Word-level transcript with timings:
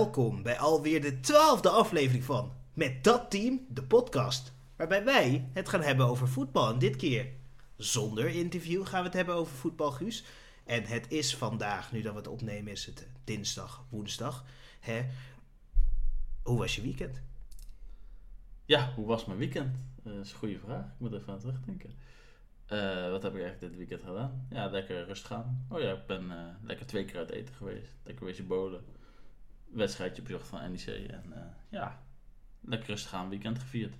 Welkom 0.00 0.42
bij 0.42 0.58
alweer 0.58 1.00
de 1.00 1.20
twaalfde 1.20 1.68
aflevering 1.68 2.24
van 2.24 2.52
Met 2.74 3.04
dat 3.04 3.30
team, 3.30 3.66
de 3.68 3.82
podcast. 3.82 4.52
Waarbij 4.76 5.04
wij 5.04 5.48
het 5.52 5.68
gaan 5.68 5.82
hebben 5.82 6.06
over 6.06 6.28
voetbal. 6.28 6.72
En 6.72 6.78
dit 6.78 6.96
keer 6.96 7.32
zonder 7.76 8.28
interview 8.28 8.86
gaan 8.86 9.00
we 9.00 9.06
het 9.06 9.16
hebben 9.16 9.34
over 9.34 9.56
voetbal, 9.56 9.90
Guus. 9.90 10.24
En 10.64 10.84
het 10.84 11.10
is 11.10 11.36
vandaag, 11.36 11.92
nu 11.92 12.02
dat 12.02 12.12
we 12.12 12.18
het 12.18 12.28
opnemen, 12.28 12.72
is 12.72 12.86
het 12.86 13.08
dinsdag, 13.24 13.84
woensdag. 13.88 14.44
Hè? 14.80 15.06
Hoe 16.42 16.58
was 16.58 16.76
je 16.76 16.82
weekend? 16.82 17.22
Ja, 18.64 18.92
hoe 18.94 19.06
was 19.06 19.24
mijn 19.24 19.38
weekend? 19.38 19.76
Eh, 20.04 20.12
dat 20.12 20.24
is 20.24 20.32
een 20.32 20.38
goede 20.38 20.58
vraag. 20.58 20.84
Ik 20.84 20.98
moet 20.98 21.12
even 21.12 21.32
aan 21.32 21.38
terugdenken. 21.38 21.90
Eh, 22.66 23.10
wat 23.10 23.22
heb 23.22 23.34
ik 23.34 23.40
eigenlijk 23.42 23.60
dit 23.60 23.76
weekend 23.76 24.02
gedaan? 24.02 24.46
Ja, 24.50 24.66
lekker 24.66 25.06
rustig 25.06 25.32
aan. 25.32 25.66
Oh 25.68 25.80
ja, 25.80 25.92
ik 25.92 26.06
ben 26.06 26.30
eh, 26.30 26.46
lekker 26.62 26.86
twee 26.86 27.04
keer 27.04 27.16
uit 27.16 27.30
eten 27.30 27.54
geweest. 27.54 27.92
Lekker 28.02 28.24
wezen 28.24 28.46
bowlen. 28.46 28.98
Wedstrijdje 29.72 30.22
bezocht 30.22 30.46
van 30.46 30.70
NEC. 30.70 30.86
En 30.86 31.32
eh, 31.32 31.42
ja, 31.68 32.02
lekker 32.60 32.88
rustig 32.88 33.14
aan 33.14 33.28
weekend 33.28 33.58
gevierd. 33.58 33.94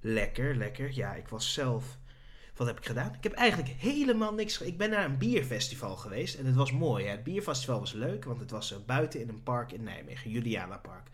Lekker, 0.00 0.56
lekker. 0.56 0.94
Ja, 0.94 1.14
ik 1.14 1.28
was 1.28 1.52
zelf. 1.52 1.98
Wat 2.56 2.66
heb 2.66 2.78
ik 2.78 2.86
gedaan? 2.86 3.14
Ik 3.14 3.22
heb 3.22 3.32
eigenlijk 3.32 3.68
helemaal 3.68 4.34
niks. 4.34 4.60
Ik 4.60 4.78
ben 4.78 4.90
naar 4.90 5.04
een 5.04 5.18
bierfestival 5.18 5.96
geweest 5.96 6.34
en 6.34 6.46
het 6.46 6.54
was 6.54 6.72
mooi. 6.72 7.06
Het 7.06 7.22
bierfestival 7.22 7.78
was 7.80 7.92
leuk, 7.92 8.24
want 8.24 8.40
het 8.40 8.50
was 8.50 8.72
eh, 8.72 8.78
buiten 8.86 9.20
in 9.20 9.28
een 9.28 9.42
park 9.42 9.72
in 9.72 9.82
Nijmegen, 9.82 10.30
Juliana 10.30 10.76
Park. 10.76 11.08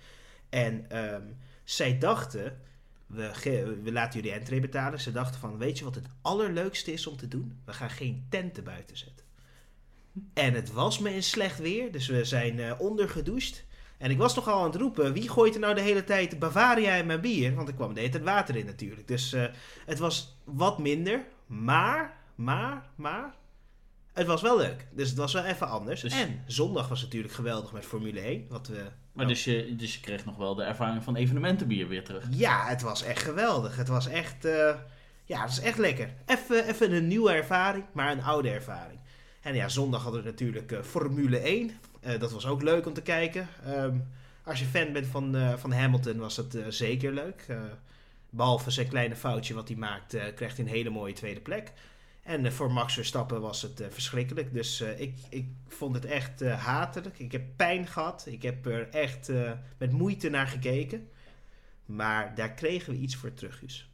En 0.48 0.91
ehm, 0.91 1.27
zij 1.65 1.98
dachten, 1.98 2.61
we, 3.07 3.81
we 3.83 3.93
laten 3.93 4.20
jullie 4.20 4.37
entree 4.39 4.61
betalen. 4.61 5.01
Ze 5.01 5.13
dachten 5.13 5.41
van, 5.41 5.59
weet 5.59 5.79
je 5.79 5.85
wat 5.85 5.95
het 5.95 6.07
allerleukste 6.23 6.93
is 6.93 7.07
om 7.07 7.17
te 7.17 7.29
doen? 7.29 7.61
We 7.65 7.73
gaan 7.73 7.91
geen 7.91 8.27
tenten 8.29 8.65
buiten 8.65 8.97
zetten. 8.97 9.27
En 10.35 10.55
het 10.55 10.73
was 10.73 10.99
me 10.99 11.15
in 11.15 11.23
slecht 11.23 11.59
weer, 11.59 11.93
dus 11.93 12.07
we 12.07 12.25
zijn 12.25 12.61
eh, 12.61 12.81
ondergedoucht. 12.81 13.65
En 13.99 14.11
ik 14.11 14.19
was 14.19 14.35
nogal 14.35 14.59
aan 14.59 14.71
het 14.71 14.81
roepen, 14.81 15.13
wie 15.13 15.29
gooit 15.29 15.55
er 15.55 15.61
nou 15.61 15.75
de 15.75 15.81
hele 15.81 16.05
tijd 16.05 16.39
Bavaria 16.39 16.95
in 16.95 17.07
mijn 17.07 17.21
bier? 17.21 17.55
Want 17.55 17.69
er 17.69 17.75
kwam 17.75 17.95
de 17.95 18.01
hele 18.01 18.13
tijd 18.13 18.25
water 18.25 18.57
in 18.57 18.67
natuurlijk. 18.67 19.09
Dus 19.09 19.33
eh, 19.33 19.45
het 19.87 19.99
was 19.99 20.37
wat 20.45 20.79
minder, 20.79 21.25
maar, 21.47 22.17
maar, 22.35 22.87
maar, 22.95 23.35
het 24.13 24.27
was 24.27 24.43
wel 24.43 24.57
leuk. 24.57 24.87
Dus 24.91 25.09
het 25.09 25.19
was 25.19 25.33
wel 25.33 25.45
even 25.45 25.69
anders. 25.69 26.01
Dus- 26.01 26.13
En 26.21 26.43
zondag 26.47 26.89
was 26.89 27.03
natuurlijk 27.03 27.35
geweldig 27.35 27.73
met 27.73 27.85
Formule 27.85 28.21
1. 28.21 28.47
Wat 28.49 28.67
we, 28.67 28.85
Maar 29.13 29.27
dus, 29.27 29.45
je, 29.45 29.77
dus 29.77 29.95
je 29.95 30.01
kreeg 30.01 30.25
nog 30.25 30.37
wel 30.37 30.55
de 30.55 30.63
ervaring 30.63 31.03
van 31.03 31.17
evenementenbier 31.17 31.89
weer 31.89 32.05
terug. 32.05 32.25
ja, 32.31 32.67
het 32.67 32.83
was 32.83 33.03
echt 33.03 33.23
geweldig. 33.23 33.77
Het 33.77 33.89
was 33.89 34.07
echt, 34.07 34.45
eh, 34.45 34.75
ja, 35.25 35.41
het 35.43 35.51
is 35.51 35.61
echt 35.61 35.79
lekker. 35.79 36.15
Even, 36.27 36.67
even 36.69 36.93
een 36.93 37.09
nieuwe 37.09 37.33
ervaring, 37.33 37.85
maar 37.93 38.13
een 38.13 38.23
oude 38.23 38.51
ervaring. 38.51 39.01
En 39.43 39.55
ja, 39.55 39.69
zondag 39.69 40.03
hadden 40.03 40.23
we 40.23 40.31
natuurlijk 40.31 40.73
eh, 40.73 40.83
Formule 40.83 41.39
1. 41.39 41.71
Eh, 42.03 42.21
dat 42.21 42.33
was 42.33 42.47
ook 42.47 42.62
leuk 42.62 42.87
om 42.87 42.93
te 42.93 43.03
kijken. 43.03 43.48
Ehm, 43.65 43.97
als 44.45 44.59
je 44.59 44.65
fan 44.65 44.93
bent 44.93 45.07
van, 45.07 45.37
eh, 45.37 45.57
van 45.57 45.73
Hamilton 45.73 46.19
was 46.19 46.37
het 46.37 46.57
zeker 46.69 47.12
leuk. 47.12 47.45
Eh, 47.48 47.63
behalve 48.31 48.70
zijn 48.70 48.89
kleine 48.89 49.17
foutje 49.17 49.55
wat 49.55 49.69
hij 49.69 49.77
maakt, 49.77 50.17
krijgt 50.35 50.57
hij 50.57 50.67
een 50.67 50.73
hele 50.73 50.91
mooie 50.91 51.13
tweede 51.13 51.41
plek. 51.41 51.73
En 52.23 52.53
voor 52.53 52.73
Max 52.73 52.95
Verstappen 52.95 53.41
was 53.41 53.63
het 53.63 53.83
verschrikkelijk. 53.91 54.53
Dus 54.53 54.81
ik, 54.81 55.19
ik 55.29 55.47
vond 55.69 55.95
het 55.95 56.05
echt 56.05 56.45
hatelijk. 56.45 57.19
Ik 57.19 57.33
heb 57.33 57.43
pijn 57.57 57.87
gehad. 57.87 58.27
Ik 58.27 58.43
heb 58.43 58.67
er 58.67 58.89
echt 58.89 59.31
met 59.79 59.92
moeite 59.92 60.29
naar 60.29 60.47
gekeken. 60.47 61.09
Maar 61.86 62.35
daar 62.35 62.53
kregen 62.53 62.92
we 62.92 62.98
iets 62.98 63.17
voor 63.17 63.35
terug, 63.35 63.59
Guus. 63.59 63.91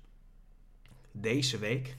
Deze 1.13 1.59
week. 1.59 1.97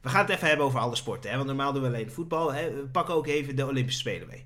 We 0.00 0.08
gaan 0.08 0.20
het 0.20 0.30
even 0.30 0.48
hebben 0.48 0.66
over 0.66 0.80
alle 0.80 0.96
sporten. 0.96 1.30
Hè? 1.30 1.36
Want 1.36 1.48
normaal 1.48 1.72
doen 1.72 1.82
we 1.82 1.88
alleen 1.88 2.10
voetbal. 2.10 2.52
Hè? 2.52 2.74
We 2.74 2.86
pakken 2.86 3.14
ook 3.14 3.26
even 3.26 3.56
de 3.56 3.66
Olympische 3.66 4.00
Spelen 4.00 4.28
mee. 4.28 4.44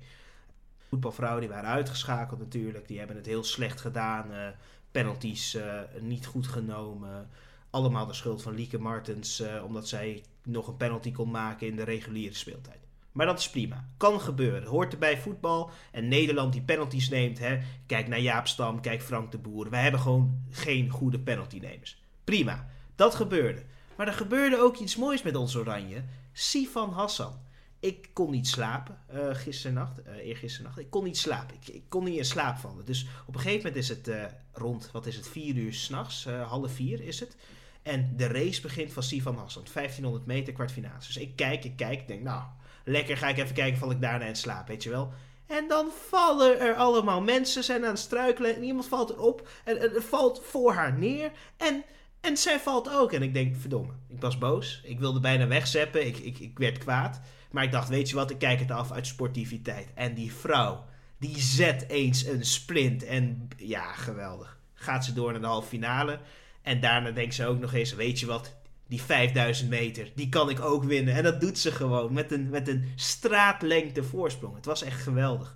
Voetbalvrouwen 0.89 1.41
die 1.41 1.49
waren 1.49 1.69
uitgeschakeld 1.69 2.39
natuurlijk. 2.39 2.87
Die 2.87 2.97
hebben 2.97 3.15
het 3.15 3.25
heel 3.25 3.43
slecht 3.43 3.81
gedaan. 3.81 4.31
eh, 4.33 4.47
penalties 4.91 5.55
eh, 5.55 5.79
niet 5.99 6.25
goed 6.25 6.47
genomen. 6.47 7.29
Allemaal 7.69 8.05
de 8.05 8.13
schuld 8.13 8.41
van 8.41 8.55
Lieke 8.55 8.79
Martens. 8.79 9.39
eh, 9.39 9.63
omdat 9.63 9.87
zij 9.87 10.23
nog 10.43 10.67
een 10.67 10.77
penalty 10.77 11.11
kon 11.11 11.31
maken 11.31 11.67
in 11.67 11.75
de 11.75 11.83
reguliere 11.83 12.33
speeltijd. 12.35 12.79
Maar 13.11 13.25
dat 13.25 13.39
is 13.39 13.49
prima. 13.49 13.87
Kan 13.97 14.21
gebeuren. 14.21 14.67
Hoort 14.67 14.93
erbij 14.93 15.17
voetbal. 15.17 15.69
En 15.91 16.07
Nederland 16.07 16.53
die 16.53 16.61
penalties 16.61 17.09
neemt. 17.09 17.39
Hè? 17.39 17.59
Kijk 17.85 18.07
naar 18.07 18.19
Jaap 18.19 18.47
Stam. 18.47 18.81
Kijk 18.81 19.01
Frank 19.01 19.31
de 19.31 19.37
Boer. 19.37 19.69
Wij 19.69 19.81
hebben 19.81 19.99
gewoon 19.99 20.43
geen 20.49 20.89
goede 20.89 21.19
penaltynemers. 21.19 22.01
Prima. 22.23 22.67
Dat 22.95 23.15
gebeurde. 23.15 23.63
Maar 23.97 24.07
er 24.07 24.13
gebeurde 24.13 24.57
ook 24.57 24.77
iets 24.77 24.95
moois 24.95 25.21
met 25.21 25.35
ons 25.35 25.55
Oranje. 25.55 26.03
Sifan 26.33 26.91
Hassan. 26.91 27.43
Ik 27.79 28.09
kon 28.13 28.31
niet 28.31 28.47
slapen 28.47 28.97
eh 29.07 29.29
gisternacht, 29.31 30.01
eh 30.01 30.15
eergisternacht. 30.15 30.79
Ik 30.79 30.89
kon 30.89 31.03
niet 31.03 31.17
slapen. 31.17 31.55
Ik, 31.55 31.67
ik 31.67 31.83
kon 31.89 32.03
niet 32.03 32.17
in 32.17 32.25
slaap 32.25 32.57
vallen. 32.57 32.85
Dus 32.85 33.07
op 33.25 33.33
een 33.35 33.41
gegeven 33.41 33.57
moment 33.57 33.75
is 33.75 33.89
het 33.89 34.07
eh, 34.07 34.23
rond, 34.53 34.89
wat 34.91 35.05
is 35.05 35.15
het, 35.15 35.27
vier 35.27 35.55
uur 35.55 35.73
s'nachts, 35.73 36.25
eh 36.25 36.49
half 36.49 36.71
vier 36.71 37.01
is 37.01 37.19
het. 37.19 37.35
En 37.81 38.13
de 38.17 38.27
race 38.27 38.61
begint 38.61 38.93
van 38.93 39.03
Sifan 39.03 39.37
Hassan. 39.37 39.63
1500 39.73 40.25
meter 40.25 40.53
kwartfinale. 40.53 40.97
Dus 40.97 41.17
ik 41.17 41.35
kijk, 41.35 41.63
ik 41.63 41.75
kijk. 41.75 41.99
Ik 41.99 42.07
denk, 42.07 42.21
nou, 42.21 42.43
lekker 42.83 43.17
ga 43.17 43.27
ik 43.27 43.37
even 43.37 43.55
kijken 43.55 43.79
val 43.79 43.91
ik 43.91 44.01
daarna 44.01 44.25
in 44.25 44.35
slaap, 44.35 44.67
weet 44.67 44.83
je 44.83 44.89
wel. 44.89 45.13
En 45.47 45.67
dan 45.67 45.87
vallen 46.07 46.59
er 46.59 46.75
allemaal 46.75 47.21
mensen, 47.21 47.63
zijn 47.63 47.83
aan 47.83 47.89
het 47.89 47.99
struikelen. 47.99 48.55
En 48.55 48.63
iemand 48.63 48.87
valt 48.87 49.09
erop. 49.09 49.47
En, 49.63 49.77
en 49.77 49.91
het 49.91 50.03
valt 50.03 50.41
voor 50.43 50.73
haar 50.73 50.97
neer. 50.97 51.31
En, 51.57 51.83
en 52.25 52.37
zij 52.37 52.59
valt 52.59 52.89
ook. 52.89 53.11
En 53.11 53.21
ik 53.21 53.33
denk, 53.33 53.55
verdomme, 53.55 53.93
ik 54.07 54.21
was 54.21 54.37
boos. 54.37 54.81
Ik 54.83 54.99
wilde 54.99 55.19
bijna 55.19 55.47
wegzeppen. 55.47 56.07
Ik, 56.07 56.17
ik, 56.17 56.39
ik 56.39 56.57
werd 56.57 56.77
kwaad. 56.77 57.21
Maar 57.51 57.63
ik 57.63 57.71
dacht, 57.71 57.89
weet 57.89 58.09
je 58.09 58.15
wat, 58.15 58.29
ik 58.29 58.37
kijk 58.37 58.59
het 58.59 58.71
af 58.71 58.91
uit 58.91 59.07
sportiviteit. 59.07 59.87
En 59.93 60.13
die 60.13 60.33
vrouw, 60.33 60.85
die 61.19 61.39
zet 61.39 61.89
eens 61.89 62.25
een 62.25 62.45
sprint. 62.45 63.03
En 63.03 63.47
ja, 63.57 63.93
geweldig. 63.93 64.57
Gaat 64.73 65.05
ze 65.05 65.13
door 65.13 65.31
naar 65.31 65.41
de 65.41 65.47
halve 65.47 65.67
finale. 65.67 66.19
En 66.61 66.79
daarna 66.79 67.11
denkt 67.11 67.35
ze 67.35 67.45
ook 67.45 67.59
nog 67.59 67.73
eens, 67.73 67.93
weet 67.93 68.19
je 68.19 68.25
wat, 68.25 68.55
die 68.87 69.01
5000 69.01 69.69
meter, 69.69 70.11
die 70.15 70.29
kan 70.29 70.49
ik 70.49 70.59
ook 70.59 70.83
winnen. 70.83 71.13
En 71.13 71.23
dat 71.23 71.41
doet 71.41 71.57
ze 71.57 71.71
gewoon 71.71 72.13
met 72.13 72.31
een, 72.31 72.49
met 72.49 72.67
een 72.67 72.91
straatlengte 72.95 74.03
voorsprong. 74.03 74.55
Het 74.55 74.65
was 74.65 74.83
echt 74.83 75.01
geweldig. 75.01 75.55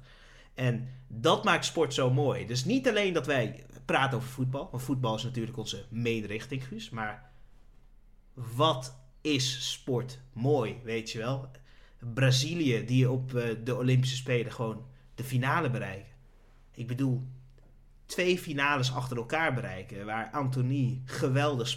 En 0.53 0.89
dat 1.11 1.43
maakt 1.43 1.65
sport 1.65 1.93
zo 1.93 2.11
mooi. 2.11 2.45
Dus 2.45 2.65
niet 2.65 2.87
alleen 2.87 3.13
dat 3.13 3.25
wij 3.25 3.65
praten 3.85 4.17
over 4.17 4.29
voetbal. 4.29 4.67
Want 4.71 4.83
voetbal 4.83 5.15
is 5.15 5.23
natuurlijk 5.23 5.57
onze 5.57 5.85
main 5.89 6.25
richting, 6.25 6.67
Guus. 6.67 6.89
Maar 6.89 7.31
wat 8.33 8.95
is 9.21 9.71
sport 9.71 10.19
mooi, 10.33 10.79
weet 10.83 11.11
je 11.11 11.17
wel? 11.17 11.51
Brazilië 12.13 12.85
die 12.85 13.11
op 13.11 13.35
eh, 13.35 13.55
de 13.63 13.75
Olympische 13.75 14.15
Spelen 14.15 14.51
gewoon 14.51 14.85
de 15.15 15.23
finale 15.23 15.69
bereiken. 15.69 16.11
Ik 16.71 16.87
bedoel, 16.87 17.27
twee 18.05 18.39
finales 18.39 18.93
achter 18.93 19.17
elkaar 19.17 19.53
bereiken. 19.53 20.05
Waar 20.05 20.29
Anthony 20.31 21.01
geweldig 21.05 21.67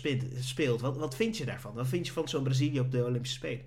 speelt. 0.41 0.81
Wat, 0.81 0.97
wat 0.97 1.16
vind 1.16 1.37
je 1.37 1.44
daarvan? 1.44 1.75
Wat 1.75 1.88
vind 1.88 2.06
je 2.06 2.12
van 2.12 2.28
zo'n 2.28 2.42
Brazilië 2.42 2.81
op 2.81 2.91
de 2.91 3.04
Olympische 3.04 3.37
Spelen? 3.37 3.65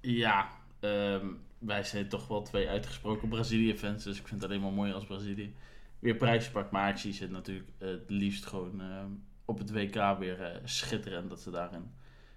Ja, 0.00 0.50
ehm, 0.80 1.26
wij 1.60 1.82
zijn 1.82 2.08
toch 2.08 2.28
wel 2.28 2.42
twee 2.42 2.68
uitgesproken 2.68 3.28
Brazilië-fans. 3.28 4.04
Dus 4.04 4.18
ik 4.18 4.28
vind 4.28 4.42
het 4.42 4.50
alleen 4.50 4.62
maar 4.62 4.72
mooi 4.72 4.92
als 4.92 5.06
Brazilië 5.06 5.54
weer 5.98 6.16
prijs 6.16 6.50
pakt. 6.50 6.70
Maar 6.70 7.04
ik 7.04 7.30
natuurlijk 7.30 7.68
het 7.78 8.10
liefst 8.10 8.46
gewoon 8.46 8.80
ehm, 8.80 9.10
op 9.44 9.58
het 9.58 9.72
WK 9.72 10.18
weer 10.18 10.42
eh, 10.42 10.60
schitteren. 10.64 11.18
En 11.18 11.28
dat 11.28 11.40
ze 11.40 11.50
daarin 11.50 11.90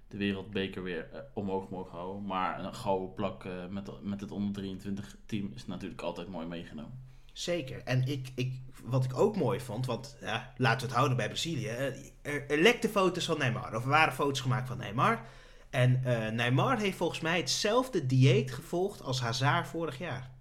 de 0.07 0.17
wereldbeker 0.17 0.83
weer 0.83 1.09
eh, 1.11 1.19
omhoog 1.33 1.69
mogen 1.69 1.97
houden. 1.97 2.25
Maar 2.25 2.63
een 2.63 2.75
gouden 2.75 3.13
plak 3.13 3.45
eh, 3.45 3.67
met, 3.69 3.89
met 4.01 4.21
het 4.21 4.31
onder 4.31 4.53
23 4.53 5.15
team 5.25 5.51
is 5.55 5.65
natuurlijk 5.65 6.01
altijd 6.01 6.27
mooi 6.27 6.47
meegenomen. 6.47 7.11
Zeker. 7.33 7.83
En 7.83 8.07
ik, 8.07 8.31
ik, 8.35 8.53
wat 8.83 9.03
ik 9.03 9.17
ook 9.17 9.35
mooi 9.35 9.59
vond, 9.59 9.85
want 9.85 10.17
ja, 10.21 10.53
laten 10.57 10.79
we 10.79 10.85
het 10.85 10.95
houden 10.95 11.17
bij 11.17 11.27
Brazilië. 11.27 11.67
Er, 11.67 12.49
er 12.49 12.61
lekte 12.61 12.89
foto's 12.89 13.25
van 13.25 13.37
Neymar, 13.37 13.75
of 13.75 13.83
er 13.83 13.89
waren 13.89 14.13
foto's 14.13 14.39
gemaakt 14.39 14.67
van 14.67 14.77
Neymar. 14.77 15.25
En 15.73 16.03
eh, 16.03 16.31
Neymar 16.31 16.79
heeft 16.79 16.97
volgens 16.97 17.19
mij 17.19 17.37
hetzelfde 17.37 18.05
dieet 18.05 18.51
gevolgd 18.51 19.01
als 19.01 19.21
Hazard 19.21 19.67
vorig 19.67 19.97
jaar. 19.97 20.31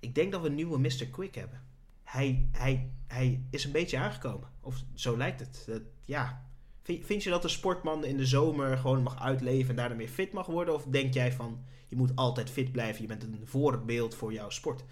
Ik 0.00 0.14
denk 0.14 0.32
dat 0.32 0.40
we 0.40 0.48
een 0.48 0.54
nieuwe 0.54 0.78
Mr. 0.78 1.06
Quick 1.10 1.34
hebben. 1.34 1.62
Hij, 2.02 2.48
hij, 2.52 2.90
hij 3.06 3.42
is 3.50 3.64
een 3.64 3.72
beetje 3.72 3.98
aangekomen. 3.98 4.48
Of 4.60 4.82
zo 4.94 5.16
lijkt 5.16 5.40
het. 5.40 5.64
Dat- 5.66 5.82
ja. 6.04 6.46
Vind, 6.82 7.06
vind 7.06 7.22
je 7.22 7.30
dat 7.30 7.44
een 7.44 7.50
sportman 7.50 8.04
in 8.04 8.16
de 8.16 8.26
zomer 8.26 8.78
gewoon 8.78 9.02
mag 9.02 9.20
uitleven 9.20 9.70
en 9.70 9.76
daarna 9.76 9.94
meer 9.94 10.08
fit 10.08 10.32
mag 10.32 10.46
worden? 10.46 10.74
Of 10.74 10.84
denk 10.84 11.14
jij 11.14 11.32
van, 11.32 11.64
je 11.88 11.96
moet 11.96 12.16
altijd 12.16 12.50
fit 12.50 12.72
blijven, 12.72 13.02
je 13.02 13.08
bent 13.08 13.22
een 13.22 13.40
voorbeeld 13.44 14.14
voor 14.14 14.32
jouw 14.32 14.50
sport? 14.50 14.84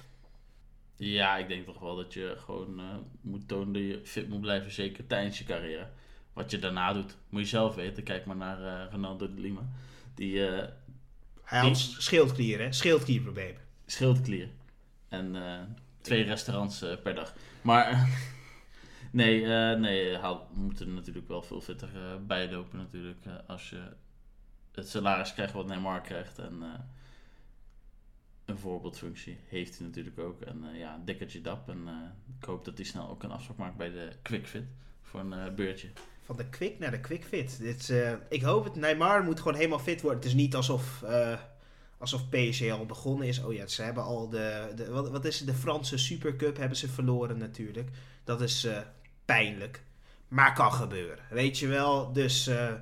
Ja, 0.96 1.36
ik 1.36 1.48
denk 1.48 1.64
toch 1.66 1.78
wel 1.80 1.96
dat 1.96 2.12
je 2.14 2.34
gewoon 2.38 2.80
eh, 2.80 2.84
moet 3.20 3.48
tonen 3.48 3.72
dat 3.72 3.82
je 3.82 4.00
fit 4.04 4.28
moet 4.28 4.40
blijven, 4.40 4.70
zeker 4.72 5.06
tijdens 5.06 5.38
je 5.38 5.44
carrière. 5.44 5.90
Wat 6.32 6.50
je 6.50 6.58
daarna 6.58 6.92
doet, 6.92 7.16
moet 7.28 7.40
je 7.40 7.48
zelf 7.48 7.74
weten. 7.74 8.02
Kijk 8.02 8.24
maar 8.24 8.36
naar 8.36 8.64
eh, 8.64 8.92
Ronaldo 8.92 9.34
de 9.34 9.40
Lima. 9.40 9.60
Die 10.14 10.46
eh 10.46 10.68
Hij 11.44 11.60
had 11.60 11.76
schildklier, 11.78 12.58
hè? 12.58 12.72
Schildklierproblemen. 12.72 13.60
schildklier. 13.86 14.48
En 15.08 15.36
eh, 15.36 15.60
twee 16.00 16.22
restaurants 16.22 16.84
per 17.02 17.14
dag. 17.14 17.34
Maar 17.62 18.08
nee, 19.10 19.46
nee 19.76 20.18
hij 20.18 20.38
moet 20.52 20.80
er 20.80 20.88
natuurlijk 20.88 21.28
wel 21.28 21.42
veel 21.42 21.60
fitter 21.60 21.88
bijlopen 22.26 22.78
natuurlijk. 22.78 23.24
als 23.46 23.70
je 23.70 23.82
het 24.72 24.88
salaris 24.88 25.34
krijgt 25.34 25.52
wat 25.52 25.66
Neymar 25.66 26.00
krijgt. 26.00 26.38
En 26.38 26.62
een 28.44 28.58
voorbeeldfunctie 28.58 29.38
heeft 29.48 29.78
hij 29.78 29.86
natuurlijk 29.86 30.18
ook. 30.18 30.40
En 30.40 30.64
uh, 30.64 30.78
ja, 30.78 31.00
dikkertje 31.04 31.40
dap. 31.40 31.68
En 31.68 31.88
ik 32.38 32.44
hoop 32.44 32.64
dat 32.64 32.76
hij 32.76 32.86
snel 32.86 33.08
ook 33.08 33.22
een 33.22 33.30
afspraak 33.30 33.56
maakt 33.58 33.76
bij 33.76 33.90
de 33.90 34.12
QuickFit 34.22 34.64
voor 35.02 35.20
een 35.20 35.54
beurtje. 35.54 35.90
Van 36.30 36.38
de 36.38 36.48
quick 36.48 36.78
naar 36.78 36.90
de 36.90 37.00
quickfit. 37.00 37.58
Dit, 37.58 37.92
ik 38.28 38.42
hoop 38.42 38.64
het. 38.64 38.76
Neymar 38.76 39.24
moet 39.24 39.38
gewoon 39.40 39.54
helemaal 39.54 39.78
fit 39.78 40.00
worden. 40.00 40.20
Het 40.20 40.28
is 40.28 40.34
niet 40.34 40.54
alsof 40.54 41.02
alsof 42.00 42.28
PSG 42.28 42.70
al 42.70 42.86
begonnen 42.86 43.28
is. 43.28 43.42
Oh 43.42 43.52
ja, 43.52 43.66
ze 43.66 43.82
hebben 43.82 44.02
al 44.02 44.28
de, 44.28 44.72
de 44.76 44.90
wat, 44.90 45.10
wat 45.10 45.24
is 45.24 45.38
het, 45.38 45.48
de 45.48 45.54
Franse 45.54 45.98
Supercup 45.98 46.56
hebben 46.56 46.76
ze 46.76 46.88
verloren 46.88 47.38
natuurlijk. 47.38 47.88
Dat 48.24 48.40
is 48.40 48.64
uh, 48.64 48.78
pijnlijk. 49.24 49.82
Maar 50.28 50.54
kan 50.54 50.72
gebeuren, 50.72 51.24
weet 51.30 51.58
je 51.58 51.66
wel. 51.66 52.12
Dus 52.12 52.48
uh, 52.48 52.72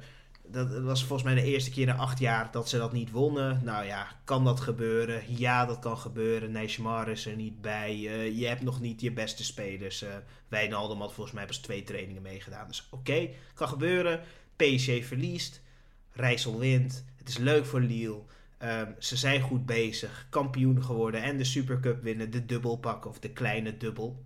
dat 0.51 0.79
was 0.79 1.05
volgens 1.05 1.23
mij 1.23 1.43
de 1.43 1.51
eerste 1.51 1.71
keer 1.71 1.89
in 1.89 1.99
acht 1.99 2.19
jaar 2.19 2.51
dat 2.51 2.69
ze 2.69 2.79
dat 2.79 2.93
niet 2.93 3.11
wonnen. 3.11 3.61
Nou 3.65 3.85
ja, 3.85 4.07
kan 4.25 4.45
dat 4.45 4.61
gebeuren? 4.61 5.23
Ja, 5.27 5.67
dat 5.67 5.79
kan 5.79 5.99
gebeuren. 5.99 6.53
Neymar 6.53 7.09
is 7.09 7.27
er 7.27 7.37
niet 7.37 7.61
bij. 7.61 7.97
Uh, 7.97 8.39
je 8.39 8.47
hebt 8.47 8.63
nog 8.63 8.81
niet 8.81 9.01
je 9.01 9.13
beste 9.13 9.45
spelers. 9.45 10.03
Uh, 10.03 10.09
Wijnaldum 10.49 11.01
had 11.01 11.13
volgens 11.13 11.35
mij 11.35 11.47
pas 11.47 11.59
twee 11.59 11.83
trainingen 11.83 12.23
meegedaan. 12.23 12.69
Dus 12.69 12.89
oké, 12.91 13.29
kan 13.55 13.69
gebeuren. 13.69 14.21
PSG 14.57 15.05
verliest. 15.07 15.61
Rijssel 16.13 16.59
wint. 16.59 17.05
Het 17.17 17.29
is 17.29 17.39
leuk 17.39 17.67
voor 17.67 17.81
Lille. 17.81 18.21
Um, 18.63 18.95
ze 18.99 19.17
zijn 19.17 19.41
goed 19.41 19.67
bezig, 19.67 20.27
kampioen 20.31 20.85
geworden 20.85 21.23
en 21.23 21.37
de 21.37 21.45
Supercup 21.45 22.03
winnen, 22.03 22.31
de 22.31 22.47
dubbel 22.47 22.77
pakken 22.77 23.11
of 23.11 23.19
de 23.19 23.31
kleine 23.31 23.77
dubbel. 23.77 24.23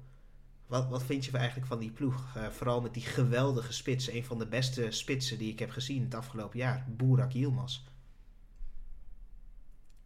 Wat, 0.72 0.88
wat 0.88 1.02
vind 1.02 1.24
je 1.24 1.36
eigenlijk 1.36 1.66
van 1.66 1.78
die 1.78 1.90
ploeg? 1.90 2.36
Uh, 2.36 2.46
vooral 2.46 2.80
met 2.80 2.94
die 2.94 3.02
geweldige 3.02 3.72
spits, 3.72 4.10
een 4.10 4.24
van 4.24 4.38
de 4.38 4.46
beste 4.46 4.90
spitsen 4.90 5.38
die 5.38 5.52
ik 5.52 5.58
heb 5.58 5.70
gezien 5.70 6.02
het 6.02 6.14
afgelopen 6.14 6.58
jaar, 6.58 6.86
Boerak 6.88 7.32
Yilmaz. 7.32 7.80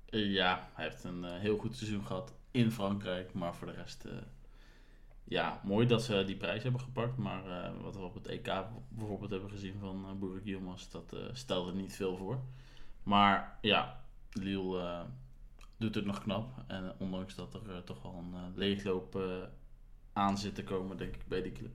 Ja, 0.06 0.68
hij 0.72 0.84
heeft 0.84 1.04
een 1.04 1.24
uh, 1.24 1.38
heel 1.38 1.58
goed 1.58 1.76
seizoen 1.76 2.06
gehad 2.06 2.32
in 2.50 2.70
Frankrijk, 2.70 3.32
maar 3.32 3.54
voor 3.54 3.66
de 3.66 3.72
rest, 3.72 4.04
uh, 4.04 4.12
ja, 5.24 5.60
mooi 5.64 5.86
dat 5.86 6.02
ze 6.02 6.24
die 6.26 6.36
prijs 6.36 6.62
hebben 6.62 6.80
gepakt. 6.80 7.16
Maar 7.16 7.72
wat 7.82 7.96
we 7.96 8.02
op 8.02 8.14
het 8.14 8.26
EK 8.26 8.64
bijvoorbeeld 8.88 9.30
hebben 9.30 9.50
gezien 9.50 9.78
van 9.80 10.18
Boerak 10.18 10.44
Yilmaz, 10.44 10.88
dat 10.88 11.16
stelde 11.32 11.72
niet 11.74 11.94
veel 11.94 12.16
voor. 12.16 12.40
Maar 13.02 13.58
ja, 13.60 14.04
Lille 14.32 15.06
doet 15.76 15.94
het 15.94 16.04
nog 16.04 16.22
knap. 16.22 16.64
En 16.66 16.94
ondanks 16.98 17.34
dat 17.34 17.54
er 17.54 17.84
toch 17.84 18.02
wel 18.02 18.14
een 18.14 18.52
leegloop 18.54 19.18
aan 20.16 20.34
te 20.34 20.64
komen, 20.64 20.96
denk 20.96 21.14
ik, 21.14 21.26
bij 21.28 21.42
die 21.42 21.52
club. 21.52 21.72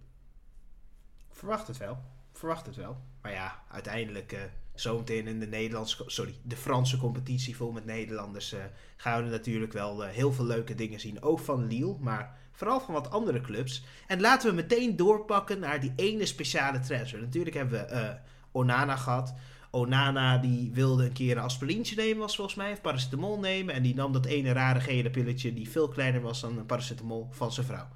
Verwacht 1.29 1.67
het 1.67 1.77
wel. 1.77 1.97
Verwacht 2.31 2.65
het 2.65 2.75
wel. 2.75 3.01
Maar 3.21 3.31
ja, 3.31 3.63
uiteindelijk 3.69 4.49
zometeen 4.73 5.27
in 5.27 5.39
de 5.39 5.47
Nederlandse, 5.47 6.03
sorry, 6.05 6.35
de 6.43 6.55
Franse 6.55 6.97
competitie 6.97 7.55
vol 7.55 7.71
met 7.71 7.85
Nederlanders 7.85 8.55
gaan 8.97 9.23
we 9.23 9.29
natuurlijk 9.29 9.73
wel 9.73 10.01
heel 10.01 10.33
veel 10.33 10.45
leuke 10.45 10.75
dingen 10.75 10.99
zien. 10.99 11.21
Ook 11.21 11.39
van 11.39 11.67
Lille, 11.67 11.95
maar 11.99 12.37
vooral 12.51 12.79
van 12.79 12.93
wat 12.93 13.11
andere 13.11 13.41
clubs. 13.41 13.83
En 14.07 14.21
laten 14.21 14.49
we 14.49 14.55
meteen 14.55 14.95
doorpakken 14.95 15.59
naar 15.59 15.79
die 15.79 15.93
ene 15.95 16.25
speciale 16.25 16.79
transfer. 16.79 17.19
Natuurlijk 17.19 17.55
hebben 17.55 17.87
we 17.87 18.17
Onana 18.51 18.95
gehad. 18.95 19.33
Onana 19.71 20.37
die 20.37 20.71
wilde 20.73 21.05
een 21.05 21.13
keer 21.13 21.37
een 21.37 21.43
aspirintje 21.43 21.95
nemen, 21.95 22.17
was 22.17 22.35
volgens 22.35 22.55
mij, 22.55 22.71
of 22.71 22.81
paracetamol 22.81 23.39
nemen. 23.39 23.75
En 23.75 23.83
die 23.83 23.95
nam 23.95 24.13
dat 24.13 24.25
ene 24.25 24.51
rare 24.51 24.79
gele 24.79 25.09
pilletje 25.09 25.53
die 25.53 25.69
veel 25.69 25.87
kleiner 25.87 26.21
was 26.21 26.41
dan 26.41 26.57
een 26.57 26.65
paracetamol 26.65 27.27
van 27.31 27.51
zijn 27.51 27.65
vrouw. 27.65 27.87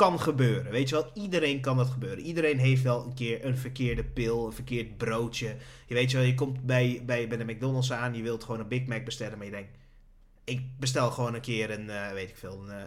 Kan 0.00 0.20
gebeuren, 0.20 0.72
weet 0.72 0.88
je 0.88 0.94
wel. 0.94 1.10
Iedereen 1.14 1.60
kan 1.60 1.76
dat 1.76 1.88
gebeuren. 1.88 2.24
Iedereen 2.24 2.58
heeft 2.58 2.82
wel 2.82 3.04
een 3.04 3.14
keer 3.14 3.44
een 3.44 3.56
verkeerde 3.56 4.04
pil, 4.04 4.46
een 4.46 4.52
verkeerd 4.52 4.96
broodje. 4.96 5.56
Je 5.86 5.94
weet 5.94 6.10
je 6.10 6.16
wel, 6.16 6.26
je 6.26 6.34
komt 6.34 6.66
bij, 6.66 7.02
bij, 7.06 7.28
bij 7.28 7.38
de 7.38 7.44
McDonald's 7.44 7.92
aan, 7.92 8.14
je 8.14 8.22
wilt 8.22 8.44
gewoon 8.44 8.60
een 8.60 8.68
Big 8.68 8.86
Mac 8.86 9.04
bestellen, 9.04 9.36
maar 9.36 9.46
je 9.46 9.52
denkt 9.52 9.78
ik 10.50 10.78
bestel 10.78 11.10
gewoon 11.10 11.34
een 11.34 11.40
keer 11.40 11.70
een, 11.70 11.84
uh, 11.84 12.12
weet 12.12 12.28
ik 12.28 12.36
veel, 12.36 12.64
een 12.68 12.86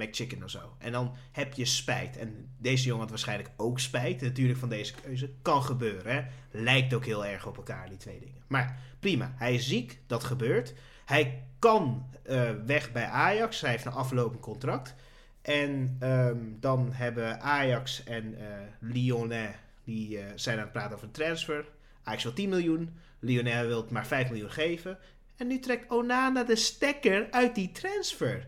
uh, 0.00 0.06
McChicken 0.06 0.42
of 0.42 0.50
zo. 0.50 0.74
En 0.78 0.92
dan 0.92 1.14
heb 1.32 1.52
je 1.52 1.64
spijt. 1.64 2.16
En 2.16 2.50
deze 2.58 2.84
jongen 2.84 3.00
had 3.00 3.10
waarschijnlijk 3.10 3.50
ook 3.56 3.80
spijt, 3.80 4.20
natuurlijk, 4.20 4.58
van 4.58 4.68
deze 4.68 4.94
keuze. 4.94 5.30
Kan 5.42 5.62
gebeuren, 5.62 6.12
hè. 6.12 6.22
Lijkt 6.50 6.94
ook 6.94 7.04
heel 7.04 7.26
erg 7.26 7.46
op 7.46 7.56
elkaar, 7.56 7.88
die 7.88 7.98
twee 7.98 8.18
dingen. 8.18 8.42
Maar 8.46 8.78
prima, 9.00 9.34
hij 9.36 9.54
is 9.54 9.68
ziek, 9.68 9.98
dat 10.06 10.24
gebeurt. 10.24 10.74
Hij 11.04 11.44
kan 11.58 12.06
uh, 12.26 12.50
weg 12.66 12.92
bij 12.92 13.06
Ajax, 13.06 13.60
hij 13.60 13.70
heeft 13.70 13.84
een 13.84 13.92
aflopend 13.92 14.40
contract. 14.40 14.94
En 15.42 15.98
um, 16.02 16.56
dan 16.60 16.92
hebben 16.92 17.40
Ajax 17.40 18.04
en 18.04 18.36
Lyonnais, 18.80 19.56
die 19.84 20.18
zijn 20.34 20.56
aan 20.58 20.64
het 20.64 20.72
praten 20.72 20.94
over 20.94 21.06
een 21.06 21.12
transfer. 21.12 21.68
Ajax 22.02 22.22
wil 22.22 22.32
10 22.32 22.48
miljoen, 22.48 22.94
Lyonnais 23.18 23.66
wil 23.66 23.86
maar 23.90 24.06
5 24.06 24.30
miljoen 24.30 24.50
geven. 24.50 24.98
En 25.36 25.46
nu 25.46 25.58
trekt 25.58 25.90
Onana 25.90 26.44
de 26.44 26.56
stekker 26.56 27.30
uit 27.30 27.54
die 27.54 27.72
transfer. 27.72 28.46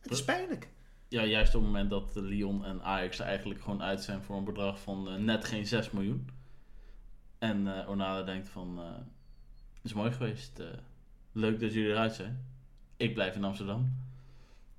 Het 0.00 0.12
is 0.12 0.24
pijnlijk. 0.24 0.68
Ja, 1.08 1.24
juist 1.24 1.54
op 1.54 1.62
het 1.62 1.70
moment 1.70 1.90
dat 1.90 2.10
Lyon 2.14 2.64
en 2.64 2.82
Ajax 2.82 3.18
er 3.18 3.26
eigenlijk 3.26 3.60
gewoon 3.60 3.82
uit 3.82 4.02
zijn 4.02 4.22
voor 4.22 4.36
een 4.36 4.44
bedrag 4.44 4.80
van 4.80 5.08
uh, 5.08 5.14
net 5.14 5.44
geen 5.44 5.66
6 5.66 5.90
miljoen. 5.90 6.28
En 7.38 7.66
uh, 7.66 7.88
Onana 7.88 8.22
denkt 8.22 8.48
van, 8.48 8.78
uh, 8.78 8.84
is 9.82 9.92
mooi 9.92 10.12
geweest. 10.12 10.62
leuk 11.32 11.60
dat 11.60 11.72
jullie 11.72 11.90
eruit 11.90 12.14
zijn. 12.14 12.46
Ik 12.96 13.14
blijf 13.14 13.34
in 13.34 13.44
Amsterdam. 13.44 13.96